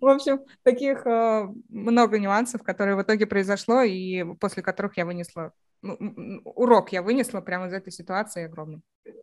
В 0.00 0.06
общем, 0.06 0.40
таких 0.64 1.06
э, 1.06 1.48
много 1.68 2.18
нюансов, 2.18 2.62
которые 2.62 2.96
в 2.96 3.02
итоге 3.02 3.26
произошло, 3.26 3.82
и 3.82 4.24
после 4.40 4.62
которых 4.62 4.96
я 4.96 5.04
вынесла 5.04 5.52
ну, 5.82 5.96
урок 6.44 6.92
я 6.92 7.02
вынесла 7.02 7.40
прямо 7.40 7.66
из 7.66 7.72
этой 7.72 7.92
ситуации 7.92 8.44
огромный. 8.44 8.82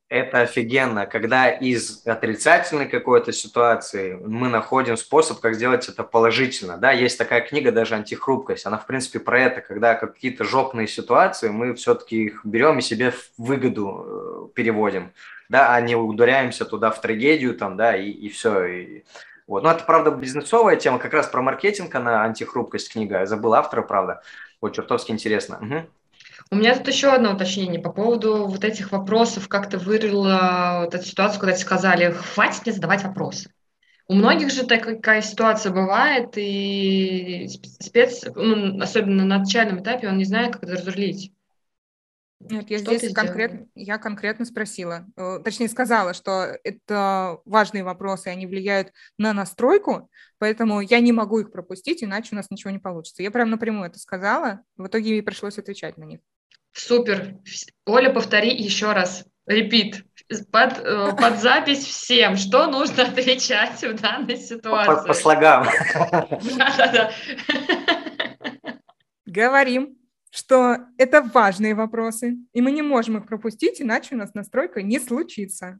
Это 0.09 0.41
офигенно, 0.41 1.05
когда 1.05 1.51
из 1.51 2.01
отрицательной 2.07 2.87
какой-то 2.87 3.31
ситуации 3.31 4.15
мы 4.15 4.49
находим 4.49 4.97
способ, 4.97 5.39
как 5.39 5.53
сделать 5.53 5.87
это 5.87 6.03
положительно. 6.03 6.77
Да, 6.77 6.91
есть 6.91 7.19
такая 7.19 7.41
книга 7.41 7.71
даже 7.71 7.93
«Антихрупкость». 7.93 8.65
Она, 8.65 8.79
в 8.79 8.87
принципе, 8.87 9.19
про 9.19 9.39
это, 9.39 9.61
когда 9.61 9.93
какие-то 9.93 10.45
жопные 10.45 10.87
ситуации, 10.87 11.49
мы 11.49 11.75
все-таки 11.75 12.23
их 12.25 12.41
берем 12.43 12.79
и 12.79 12.81
себе 12.81 13.11
в 13.11 13.29
выгоду 13.37 14.49
э, 14.51 14.55
переводим, 14.55 15.13
да, 15.47 15.75
а 15.75 15.79
не 15.79 15.95
ударяемся 15.95 16.65
туда 16.65 16.89
в 16.89 16.99
трагедию 17.01 17.55
там, 17.55 17.77
да, 17.77 17.95
и, 17.95 18.09
и 18.09 18.29
все. 18.29 18.65
И, 18.65 19.03
вот. 19.45 19.61
Но 19.61 19.69
это, 19.69 19.83
правда, 19.83 20.09
бизнесовая 20.09 20.75
тема, 20.75 20.97
как 20.97 21.13
раз 21.13 21.27
про 21.27 21.43
маркетинг, 21.43 21.93
она 21.93 22.23
«Антихрупкость» 22.23 22.91
книга. 22.91 23.19
Я 23.19 23.25
забыл 23.27 23.53
автора, 23.53 23.83
правда. 23.83 24.23
Вот, 24.59 24.73
чертовски 24.73 25.11
интересно. 25.11 25.59
Угу. 25.61 25.89
У 26.51 26.55
меня 26.55 26.75
тут 26.75 26.87
еще 26.87 27.09
одно 27.09 27.33
уточнение 27.33 27.79
по 27.79 27.91
поводу 27.91 28.47
вот 28.47 28.63
этих 28.63 28.91
вопросов. 28.91 29.47
Как 29.47 29.69
ты 29.69 29.77
вырыла 29.77 30.81
вот 30.85 30.95
эту 30.95 31.05
ситуацию, 31.05 31.39
когда 31.39 31.53
тебе 31.53 31.65
сказали, 31.65 32.11
хватит 32.11 32.65
мне 32.65 32.73
задавать 32.73 33.03
вопросы. 33.03 33.51
У 34.07 34.15
многих 34.15 34.49
же 34.49 34.65
такая 34.65 35.21
ситуация 35.21 35.71
бывает, 35.71 36.31
и 36.35 37.47
спец, 37.79 38.25
ну, 38.33 38.81
особенно 38.81 39.23
на 39.23 39.37
начальном 39.37 39.83
этапе, 39.83 40.07
он 40.07 40.17
не 40.17 40.25
знает, 40.25 40.53
как 40.53 40.63
это 40.63 40.73
разрулить. 40.73 41.31
Нет, 42.39 42.71
я 42.71 42.79
что 42.79 42.97
здесь 42.97 43.13
конкретно, 43.13 43.67
я 43.75 43.99
конкретно 43.99 44.45
спросила, 44.45 45.05
э, 45.17 45.39
точнее 45.43 45.67
сказала, 45.67 46.13
что 46.13 46.57
это 46.63 47.39
важные 47.45 47.83
вопросы, 47.83 48.27
они 48.27 48.47
влияют 48.47 48.93
на 49.17 49.33
настройку, 49.33 50.09
поэтому 50.37 50.79
я 50.79 51.01
не 51.01 51.11
могу 51.11 51.39
их 51.39 51.51
пропустить, 51.51 52.01
иначе 52.01 52.29
у 52.31 52.35
нас 52.37 52.47
ничего 52.49 52.71
не 52.71 52.79
получится. 52.79 53.21
Я 53.21 53.29
прям 53.29 53.51
напрямую 53.51 53.89
это 53.89 53.99
сказала, 53.99 54.61
в 54.77 54.87
итоге 54.87 55.11
ей 55.11 55.21
пришлось 55.21 55.59
отвечать 55.59 55.97
на 55.97 56.05
них. 56.05 56.21
Супер. 56.73 57.35
Оля, 57.85 58.11
повтори 58.11 58.55
еще 58.55 58.93
раз. 58.93 59.25
Репит. 59.45 60.05
Под, 60.51 60.79
э, 60.79 61.15
под 61.17 61.39
запись 61.41 61.83
всем, 61.83 62.37
что 62.37 62.67
нужно 62.67 63.03
отвечать 63.03 63.81
в 63.81 63.99
данной 63.99 64.37
ситуации. 64.37 65.01
По, 65.01 65.07
по 65.07 65.13
слогам. 65.13 65.65
Да-да-да. 66.57 67.11
Говорим 69.25 69.99
что 70.31 70.77
это 70.97 71.21
важные 71.33 71.75
вопросы, 71.75 72.37
и 72.53 72.61
мы 72.61 72.71
не 72.71 72.81
можем 72.81 73.17
их 73.17 73.27
пропустить, 73.27 73.81
иначе 73.81 74.15
у 74.15 74.17
нас 74.17 74.33
настройка 74.33 74.81
не 74.81 74.99
случится. 74.99 75.79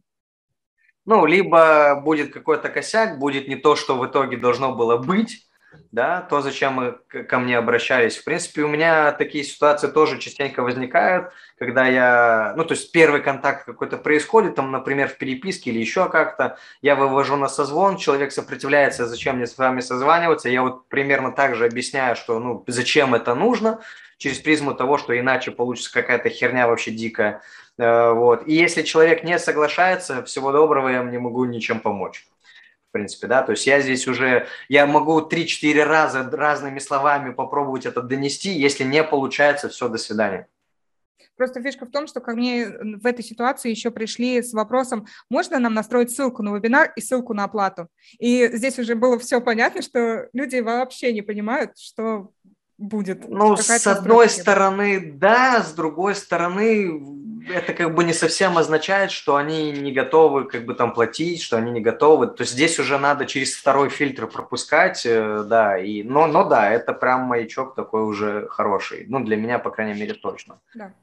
Ну, 1.05 1.25
либо 1.25 2.01
будет 2.03 2.33
какой-то 2.33 2.69
косяк, 2.69 3.19
будет 3.19 3.47
не 3.47 3.55
то, 3.55 3.75
что 3.75 3.97
в 3.97 4.05
итоге 4.05 4.37
должно 4.37 4.75
было 4.75 4.97
быть, 4.97 5.48
да, 5.91 6.21
то, 6.21 6.41
зачем 6.41 6.73
мы 6.73 7.23
ко 7.23 7.39
мне 7.39 7.57
обращались. 7.57 8.17
В 8.17 8.23
принципе, 8.23 8.61
у 8.61 8.67
меня 8.67 9.11
такие 9.11 9.43
ситуации 9.43 9.87
тоже 9.87 10.19
частенько 10.19 10.61
возникают, 10.61 11.31
когда 11.57 11.85
я, 11.87 12.53
ну, 12.55 12.63
то 12.63 12.73
есть 12.73 12.91
первый 12.91 13.21
контакт 13.21 13.65
какой-то 13.65 13.97
происходит, 13.97 14.55
там, 14.55 14.71
например, 14.71 15.09
в 15.09 15.17
переписке 15.17 15.71
или 15.71 15.79
еще 15.79 16.09
как-то, 16.09 16.57
я 16.81 16.95
вывожу 16.95 17.35
на 17.35 17.47
созвон, 17.47 17.97
человек 17.97 18.31
сопротивляется, 18.31 19.07
зачем 19.07 19.37
мне 19.37 19.47
с 19.47 19.57
вами 19.57 19.81
созваниваться, 19.81 20.49
я 20.49 20.61
вот 20.61 20.87
примерно 20.87 21.31
так 21.31 21.55
же 21.55 21.65
объясняю, 21.65 22.15
что, 22.15 22.39
ну, 22.39 22.63
зачем 22.67 23.15
это 23.15 23.35
нужно, 23.35 23.79
через 24.17 24.39
призму 24.39 24.75
того, 24.75 24.97
что 24.97 25.17
иначе 25.17 25.51
получится 25.51 25.91
какая-то 25.91 26.29
херня 26.29 26.67
вообще 26.67 26.91
дикая. 26.91 27.41
Э, 27.77 28.11
вот. 28.11 28.45
И 28.47 28.53
если 28.53 28.83
человек 28.83 29.23
не 29.23 29.39
соглашается, 29.39 30.23
всего 30.23 30.51
доброго, 30.51 30.89
я 30.89 31.03
не 31.03 31.17
могу 31.17 31.45
ничем 31.45 31.79
помочь. 31.79 32.27
В 32.89 32.91
принципе, 32.91 33.27
да, 33.27 33.43
то 33.43 33.51
есть 33.51 33.67
я 33.67 33.81
здесь 33.81 34.07
уже, 34.07 34.47
я 34.67 34.87
могу 34.87 35.21
3-4 35.21 35.83
раза 35.83 36.27
разными 36.31 36.79
словами 36.79 37.31
попробовать 37.31 37.85
это 37.85 38.01
донести, 38.01 38.49
если 38.49 38.83
не 38.83 39.03
получается, 39.03 39.69
все, 39.69 39.89
до 39.89 39.99
свидания. 39.99 40.47
Просто 41.37 41.61
фишка 41.61 41.85
в 41.85 41.91
том, 41.91 42.07
что 42.07 42.19
ко 42.19 42.31
мне 42.31 42.67
в 42.67 43.05
этой 43.05 43.23
ситуации 43.23 43.69
еще 43.69 43.91
пришли 43.91 44.41
с 44.41 44.53
вопросом, 44.53 45.05
можно 45.29 45.59
нам 45.59 45.75
настроить 45.75 46.09
ссылку 46.09 46.41
на 46.41 46.55
вебинар 46.55 46.91
и 46.95 47.01
ссылку 47.01 47.35
на 47.35 47.43
оплату. 47.43 47.89
И 48.17 48.49
здесь 48.53 48.79
уже 48.79 48.95
было 48.95 49.19
все 49.19 49.39
понятно, 49.39 49.83
что 49.83 50.27
люди 50.33 50.59
вообще 50.59 51.13
не 51.13 51.21
понимают, 51.21 51.77
что 51.77 52.31
будет. 52.79 53.29
Ну, 53.29 53.55
с 53.55 53.87
одной 53.87 54.29
стороны, 54.29 55.13
да, 55.13 55.61
с 55.61 55.73
другой 55.73 56.15
стороны, 56.15 56.89
это 57.49 57.73
как 57.73 57.93
бы 57.93 58.03
не 58.03 58.13
совсем 58.13 58.57
означает, 58.57 59.11
что 59.11 59.35
они 59.35 59.71
не 59.71 59.91
готовы 59.91 60.45
как 60.45 60.65
бы 60.65 60.73
там 60.73 60.93
платить, 60.93 61.41
что 61.41 61.57
они 61.57 61.71
не 61.71 61.81
готовы. 61.81 62.27
То 62.27 62.41
есть 62.41 62.53
здесь 62.53 62.79
уже 62.79 62.97
надо 62.97 63.25
через 63.25 63.55
второй 63.55 63.89
фильтр 63.89 64.27
пропускать, 64.27 65.05
э, 65.05 65.43
да, 65.47 65.77
и, 65.77 66.03
но, 66.03 66.27
но 66.27 66.43
да, 66.43 66.71
это 66.71 66.93
прям 66.93 67.21
маячок 67.21 67.75
такой 67.75 68.03
уже 68.03 68.47
хороший. 68.49 69.05
Ну, 69.07 69.23
для 69.23 69.35
меня, 69.37 69.59
по 69.59 69.71
крайней 69.71 69.99
мере, 69.99 70.13
точно. 70.13 70.59
Да. 70.75 70.93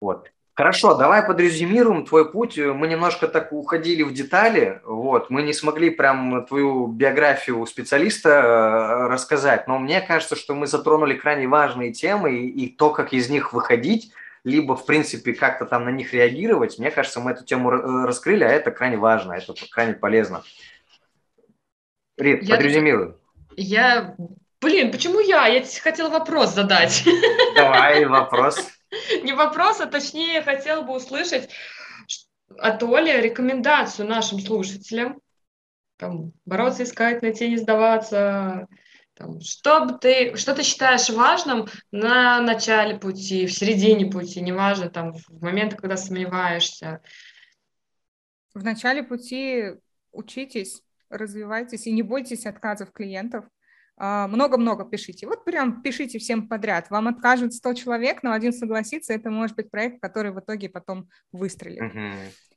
Вот. 0.00 0.30
Хорошо, 0.54 0.94
давай 0.94 1.22
подрезюмируем 1.22 2.04
твой 2.04 2.30
путь. 2.30 2.58
Мы 2.58 2.86
немножко 2.88 3.28
так 3.28 3.52
уходили 3.52 4.02
в 4.02 4.12
детали, 4.12 4.82
вот, 4.84 5.30
мы 5.30 5.42
не 5.42 5.54
смогли 5.54 5.88
прям 5.88 6.44
твою 6.44 6.86
биографию 6.86 7.64
специалиста 7.64 8.28
э, 8.28 9.08
рассказать, 9.08 9.66
но 9.68 9.78
мне 9.78 10.02
кажется, 10.02 10.36
что 10.36 10.54
мы 10.54 10.66
затронули 10.66 11.14
крайне 11.14 11.48
важные 11.48 11.92
темы 11.92 12.36
и, 12.36 12.66
и 12.66 12.68
то, 12.68 12.90
как 12.90 13.14
из 13.14 13.30
них 13.30 13.54
выходить, 13.54 14.12
либо, 14.44 14.76
в 14.76 14.86
принципе, 14.86 15.34
как-то 15.34 15.66
там 15.66 15.84
на 15.84 15.90
них 15.90 16.12
реагировать. 16.12 16.78
Мне 16.78 16.90
кажется, 16.90 17.20
мы 17.20 17.32
эту 17.32 17.44
тему 17.44 17.72
э, 17.72 18.06
раскрыли, 18.06 18.44
а 18.44 18.48
это 18.48 18.70
крайне 18.70 18.96
важно, 18.96 19.32
это 19.32 19.54
крайне 19.70 19.94
полезно. 19.94 20.42
Рит, 22.16 22.42
я 22.42 22.56
подрезюмируй. 22.56 23.14
Я... 23.56 24.16
Блин, 24.60 24.92
почему 24.92 25.20
я? 25.20 25.46
Я 25.46 25.64
хотела 25.82 26.10
вопрос 26.10 26.54
задать. 26.54 27.02
Давай, 27.56 28.04
вопрос. 28.04 28.58
Не 29.22 29.32
вопрос, 29.32 29.80
а 29.80 29.86
точнее 29.86 30.42
хотела 30.42 30.82
бы 30.82 30.94
услышать 30.94 31.48
от 32.58 32.82
Оли 32.82 33.20
рекомендацию 33.20 34.06
нашим 34.06 34.38
слушателям. 34.38 35.20
Там, 35.96 36.32
бороться, 36.44 36.82
искать, 36.82 37.22
найти, 37.22 37.48
не 37.48 37.56
сдаваться. 37.56 38.66
Там, 39.20 39.38
что, 39.42 39.86
ты, 39.98 40.34
что 40.36 40.54
ты 40.54 40.62
считаешь 40.62 41.10
важным 41.10 41.66
на 41.92 42.40
начале 42.40 42.98
пути, 42.98 43.44
в 43.44 43.52
середине 43.52 44.10
пути, 44.10 44.40
неважно, 44.40 44.88
там, 44.88 45.12
в 45.12 45.42
момент, 45.42 45.74
когда 45.74 45.98
сомневаешься? 45.98 47.02
В 48.54 48.64
начале 48.64 49.02
пути 49.02 49.74
учитесь, 50.10 50.82
развивайтесь 51.10 51.86
и 51.86 51.92
не 51.92 52.00
бойтесь 52.00 52.46
отказов 52.46 52.92
клиентов. 52.92 53.44
А, 53.98 54.26
много-много 54.26 54.86
пишите. 54.86 55.26
Вот 55.26 55.44
прям 55.44 55.82
пишите 55.82 56.18
всем 56.18 56.48
подряд. 56.48 56.88
Вам 56.88 57.06
откажут 57.08 57.52
100 57.52 57.74
человек, 57.74 58.22
но 58.22 58.32
один 58.32 58.54
согласится. 58.54 59.12
Это 59.12 59.30
может 59.30 59.54
быть 59.54 59.70
проект, 59.70 60.00
который 60.00 60.32
в 60.32 60.40
итоге 60.40 60.70
потом 60.70 61.10
выстрелит. 61.30 61.82
Uh-huh. 61.82 62.14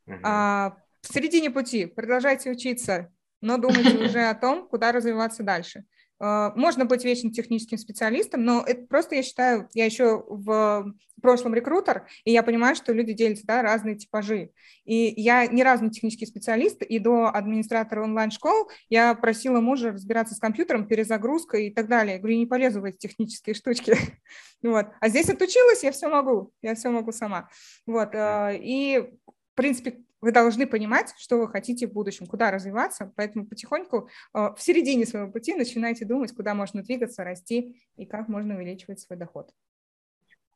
Uh-huh. 0.07 0.20
А, 0.24 0.78
в 1.01 1.14
середине 1.14 1.51
пути 1.51 1.88
продолжайте 1.88 2.51
учиться, 2.51 3.11
но 3.41 3.57
думайте 3.57 3.97
уже 4.05 4.22
о 4.30 4.34
том, 4.34 4.66
куда 4.70 4.93
развиваться 4.93 5.43
дальше. 5.43 5.84
Э, 6.24 6.52
можно 6.56 6.86
быть 6.86 7.04
вечно 7.04 7.32
техническим 7.32 7.78
специалистом, 7.78 8.46
но 8.46 8.64
это 8.66 8.86
просто, 8.88 9.16
я 9.16 9.24
считаю, 9.24 9.68
я 9.74 9.86
еще 9.86 10.24
в 10.28 10.94
прошлом 11.22 11.54
рекрутер, 11.54 12.08
и 12.24 12.32
я 12.32 12.44
понимаю, 12.44 12.76
что 12.76 12.94
люди 12.94 13.14
делятся, 13.14 13.46
да, 13.46 13.62
разные 13.62 13.96
типажи. 13.96 14.52
И 14.86 15.14
я 15.22 15.46
не 15.48 15.64
технический 15.92 16.26
специалист, 16.26 16.82
и 16.82 17.00
до 17.00 17.26
администратора 17.28 18.04
онлайн-школ 18.04 18.70
я 18.90 19.14
просила 19.16 19.60
мужа 19.60 19.92
разбираться 19.92 20.36
с 20.36 20.40
компьютером, 20.40 20.88
перезагрузкой 20.88 21.68
и 21.68 21.74
так 21.74 21.88
далее. 21.88 22.14
Я 22.14 22.20
говорю, 22.20 22.38
не 22.38 22.46
полезу 22.46 22.82
в 22.82 22.86
эти 22.86 22.98
технические 22.98 23.54
штучки. 23.54 23.96
вот. 24.64 24.88
А 25.02 25.10
здесь 25.10 25.30
отучилась, 25.30 25.84
я 25.84 25.92
все 25.92 26.08
могу, 26.08 26.52
я 26.62 26.76
все 26.76 26.90
могу 26.90 27.12
сама. 27.12 27.50
Вот. 27.86 28.16
Э, 28.16 28.58
и, 28.58 29.00
в 29.00 29.56
принципе, 29.56 30.00
вы 30.24 30.32
должны 30.32 30.66
понимать, 30.66 31.14
что 31.18 31.38
вы 31.38 31.50
хотите 31.50 31.86
в 31.86 31.92
будущем, 31.92 32.28
куда 32.28 32.50
развиваться, 32.50 33.12
поэтому 33.18 33.46
потихоньку 33.46 34.08
э, 34.34 34.54
в 34.56 34.58
середине 34.58 35.06
своего 35.06 35.30
пути 35.30 35.54
начинайте 35.54 36.06
думать, 36.06 36.34
куда 36.34 36.54
можно 36.54 36.82
двигаться, 36.82 37.26
расти 37.26 37.76
и 37.98 38.06
как 38.06 38.30
можно 38.30 38.56
увеличивать 38.56 39.02
свой 39.02 39.20
доход. 39.20 39.50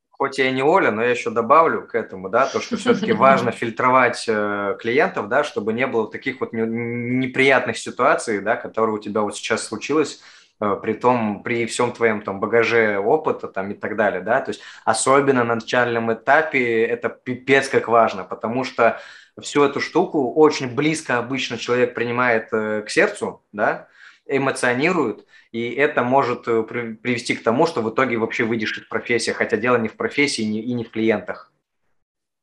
Хоть 0.09 0.37
я 0.39 0.49
и 0.49 0.53
не 0.53 0.63
Оля, 0.63 0.89
но 0.91 1.03
я 1.03 1.09
еще 1.09 1.31
добавлю 1.31 1.85
к 1.85 1.95
этому, 1.95 2.29
да, 2.29 2.45
то, 2.45 2.61
что 2.61 2.77
все-таки 2.77 3.11
важно 3.27 3.51
фильтровать 3.51 4.23
э, 4.29 4.77
клиентов, 4.79 5.27
да, 5.27 5.43
чтобы 5.43 5.73
не 5.73 5.85
было 5.85 6.09
таких 6.09 6.39
вот 6.39 6.53
неприятных 6.53 7.77
ситуаций, 7.77 8.39
да, 8.39 8.55
которые 8.55 8.95
у 8.95 8.99
тебя 8.99 9.19
вот 9.19 9.35
сейчас 9.35 9.67
случилось, 9.67 10.21
э, 10.61 10.77
при 10.81 10.93
том, 10.93 11.43
при 11.43 11.65
всем 11.65 11.91
твоем 11.91 12.21
там 12.21 12.39
багаже 12.39 12.99
опыта 12.99 13.49
там 13.49 13.71
и 13.71 13.73
так 13.73 13.97
далее, 13.97 14.21
да, 14.21 14.39
то 14.39 14.51
есть 14.51 14.61
особенно 14.85 15.43
на 15.43 15.55
начальном 15.55 16.13
этапе 16.13 16.85
это 16.85 17.09
пипец 17.09 17.67
как 17.67 17.89
важно, 17.89 18.23
потому 18.23 18.63
что 18.63 19.01
всю 19.41 19.63
эту 19.63 19.79
штуку 19.79 20.33
очень 20.33 20.73
близко 20.73 21.17
обычно 21.17 21.57
человек 21.57 21.93
принимает 21.93 22.49
э, 22.51 22.81
к 22.81 22.89
сердцу, 22.89 23.43
да, 23.51 23.87
эмоционирует, 24.25 25.25
и 25.51 25.69
это 25.71 26.03
может 26.03 26.47
э, 26.47 26.63
привести 26.63 27.35
к 27.35 27.43
тому, 27.43 27.65
что 27.65 27.81
в 27.81 27.89
итоге 27.89 28.17
вообще 28.17 28.43
выйдешь 28.43 28.77
из 28.77 28.85
профессии, 28.85 29.31
хотя 29.31 29.57
дело 29.57 29.77
не 29.77 29.87
в 29.87 29.95
профессии 29.95 30.43
и 30.43 30.73
не 30.73 30.83
в 30.83 30.91
клиентах. 30.91 31.51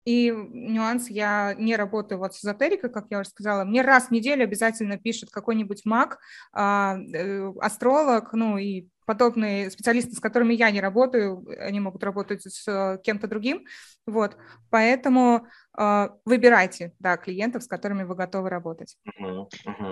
И 0.04 0.30
нюанс, 0.30 1.08
я 1.08 1.54
не 1.58 1.76
работаю 1.76 2.18
вот 2.18 2.34
с 2.34 2.44
эзотерикой, 2.44 2.90
как 2.90 3.06
я 3.08 3.20
уже 3.20 3.30
сказала. 3.30 3.64
Мне 3.64 3.80
раз 3.80 4.08
в 4.08 4.10
неделю 4.10 4.44
обязательно 4.44 4.98
пишет 4.98 5.30
какой-нибудь 5.30 5.86
маг, 5.86 6.18
а, 6.52 6.98
э, 6.98 7.52
астролог, 7.60 8.34
ну 8.34 8.58
и 8.58 8.86
подобные 9.04 9.70
специалисты, 9.70 10.12
с 10.12 10.20
которыми 10.20 10.54
я 10.54 10.70
не 10.70 10.80
работаю, 10.80 11.46
они 11.58 11.80
могут 11.80 12.02
работать 12.04 12.42
с 12.42 12.66
э, 12.66 12.98
кем-то 13.02 13.28
другим. 13.28 13.64
Вот. 14.06 14.36
Поэтому 14.70 15.46
э, 15.78 16.08
выбирайте 16.24 16.92
да, 16.98 17.16
клиентов, 17.16 17.62
с 17.62 17.66
которыми 17.66 18.04
вы 18.04 18.14
готовы 18.14 18.50
работать. 18.50 18.96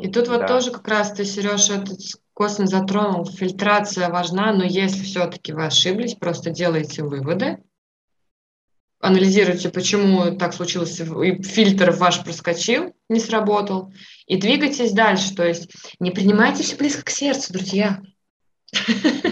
И 0.03 0.11
тут 0.11 0.29
вот 0.29 0.41
да. 0.41 0.47
тоже 0.49 0.71
как 0.71 0.87
раз 0.89 1.13
ты, 1.13 1.25
Сереж, 1.25 1.71
этот 1.71 1.99
косвенно 2.35 2.69
затронул. 2.69 3.27
Фильтрация 3.27 4.09
важна, 4.09 4.53
но 4.53 4.65
если 4.65 5.03
все-таки 5.03 5.53
вы 5.53 5.67
ошиблись, 5.67 6.15
просто 6.15 6.51
делайте 6.51 7.03
выводы, 7.03 7.59
анализируйте, 9.03 9.69
почему 9.69 10.37
так 10.37 10.55
случилось, 10.55 10.99
и 11.01 11.43
фильтр 11.43 11.91
ваш 11.91 12.23
проскочил, 12.25 12.95
не 13.09 13.21
сработал, 13.21 13.93
и 14.27 14.37
двигайтесь 14.37 14.93
дальше. 14.93 15.35
То 15.35 15.47
есть 15.47 15.71
не 15.99 16.13
принимайте 16.13 16.63
все 16.63 16.77
близко 16.77 17.03
к 17.05 17.11
сердцу, 17.11 17.53
друзья. 17.53 18.01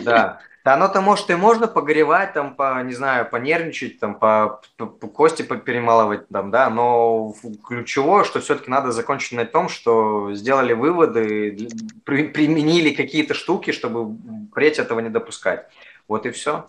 Да. 0.05 0.41
Да, 0.62 0.74
оно-то 0.74 1.01
может 1.01 1.30
и 1.30 1.36
можно 1.36 1.66
погоревать, 1.66 2.34
там, 2.34 2.55
по, 2.55 2.82
не 2.82 2.93
знаю, 2.93 3.28
понервничать, 3.30 3.99
там, 3.99 4.14
по, 4.14 4.61
по, 4.76 4.84
по 4.86 5.09
кости 5.09 5.41
поперемалывать, 5.41 6.28
там, 6.28 6.51
да, 6.51 6.68
но 6.68 7.34
ключевое, 7.66 8.24
что 8.24 8.41
все-таки 8.41 8.70
надо 8.70 8.93
закончить 8.93 9.32
на 9.32 9.47
том, 9.47 9.70
что 9.70 10.34
сделали 10.34 10.74
выводы, 10.74 11.70
при, 12.05 12.28
применили 12.28 12.95
какие-то 12.95 13.32
штуки, 13.32 13.70
чтобы 13.70 14.18
впредь 14.51 14.78
этого 14.78 15.01
не 15.01 15.09
допускать. 15.09 15.66
Вот 16.07 16.26
и 16.26 16.30
все. 16.30 16.68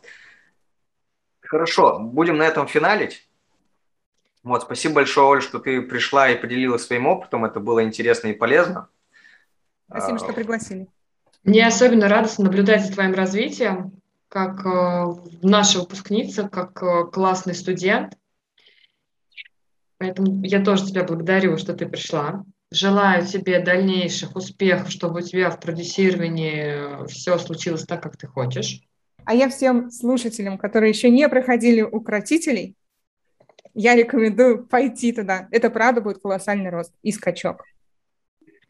Хорошо, 1.41 1.99
будем 1.99 2.37
на 2.37 2.43
этом 2.43 2.67
финалить. 2.67 3.27
Вот, 4.43 4.61
спасибо 4.61 4.95
большое, 4.95 5.27
Оль, 5.27 5.41
что 5.41 5.59
ты 5.59 5.81
пришла 5.81 6.29
и 6.29 6.39
поделилась 6.39 6.85
своим 6.85 7.07
опытом. 7.07 7.43
Это 7.43 7.59
было 7.59 7.83
интересно 7.83 8.27
и 8.27 8.33
полезно. 8.33 8.87
Спасибо, 9.89 10.17
что 10.17 10.31
пригласили. 10.31 10.87
Мне 11.43 11.65
особенно 11.65 12.07
радостно 12.07 12.45
наблюдать 12.45 12.85
за 12.85 12.93
твоим 12.93 13.13
развитием, 13.13 13.93
как 14.29 14.65
э, 14.65 15.15
наша 15.41 15.79
выпускница, 15.79 16.47
как 16.47 16.81
э, 16.83 17.05
классный 17.11 17.55
студент. 17.55 18.17
Поэтому 19.97 20.43
я 20.43 20.63
тоже 20.63 20.87
тебя 20.87 21.03
благодарю, 21.03 21.57
что 21.57 21.73
ты 21.73 21.87
пришла. 21.87 22.43
Желаю 22.71 23.25
тебе 23.25 23.59
дальнейших 23.59 24.35
успехов, 24.35 24.89
чтобы 24.89 25.19
у 25.19 25.23
тебя 25.23 25.49
в 25.49 25.59
продюсировании 25.59 27.05
все 27.07 27.37
случилось 27.37 27.85
так, 27.85 28.01
как 28.01 28.17
ты 28.17 28.27
хочешь. 28.27 28.81
А 29.25 29.33
я 29.33 29.49
всем 29.49 29.91
слушателям, 29.91 30.57
которые 30.57 30.89
еще 30.89 31.09
не 31.09 31.27
проходили 31.27 31.81
укротителей, 31.81 32.75
я 33.73 33.95
рекомендую 33.95 34.65
пойти 34.65 35.11
туда. 35.11 35.47
Это 35.51 35.69
правда 35.69 36.01
будет 36.01 36.21
колоссальный 36.21 36.69
рост 36.69 36.93
и 37.03 37.11
скачок. 37.11 37.63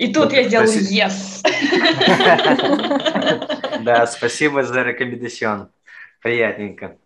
И 0.01 0.11
тут 0.11 0.33
я 0.33 0.43
сделаю 0.45 0.67
yes. 0.67 1.43
Да, 3.83 4.07
спасибо 4.07 4.63
за 4.63 4.81
рекомендацион. 4.81 5.69
Приятненько. 6.23 6.97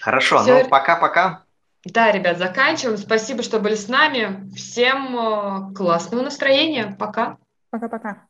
Хорошо, 0.00 0.42
ну 0.46 0.66
пока-пока. 0.66 1.42
Да, 1.84 2.10
ребят, 2.10 2.38
заканчиваем. 2.38 2.96
Спасибо, 2.96 3.42
что 3.42 3.60
были 3.60 3.74
с 3.74 3.88
нами. 3.88 4.50
Всем 4.56 5.14
э, 5.14 5.74
классного 5.74 6.22
настроения. 6.22 6.96
Пока. 6.98 7.36
Пока-пока. 7.68 8.28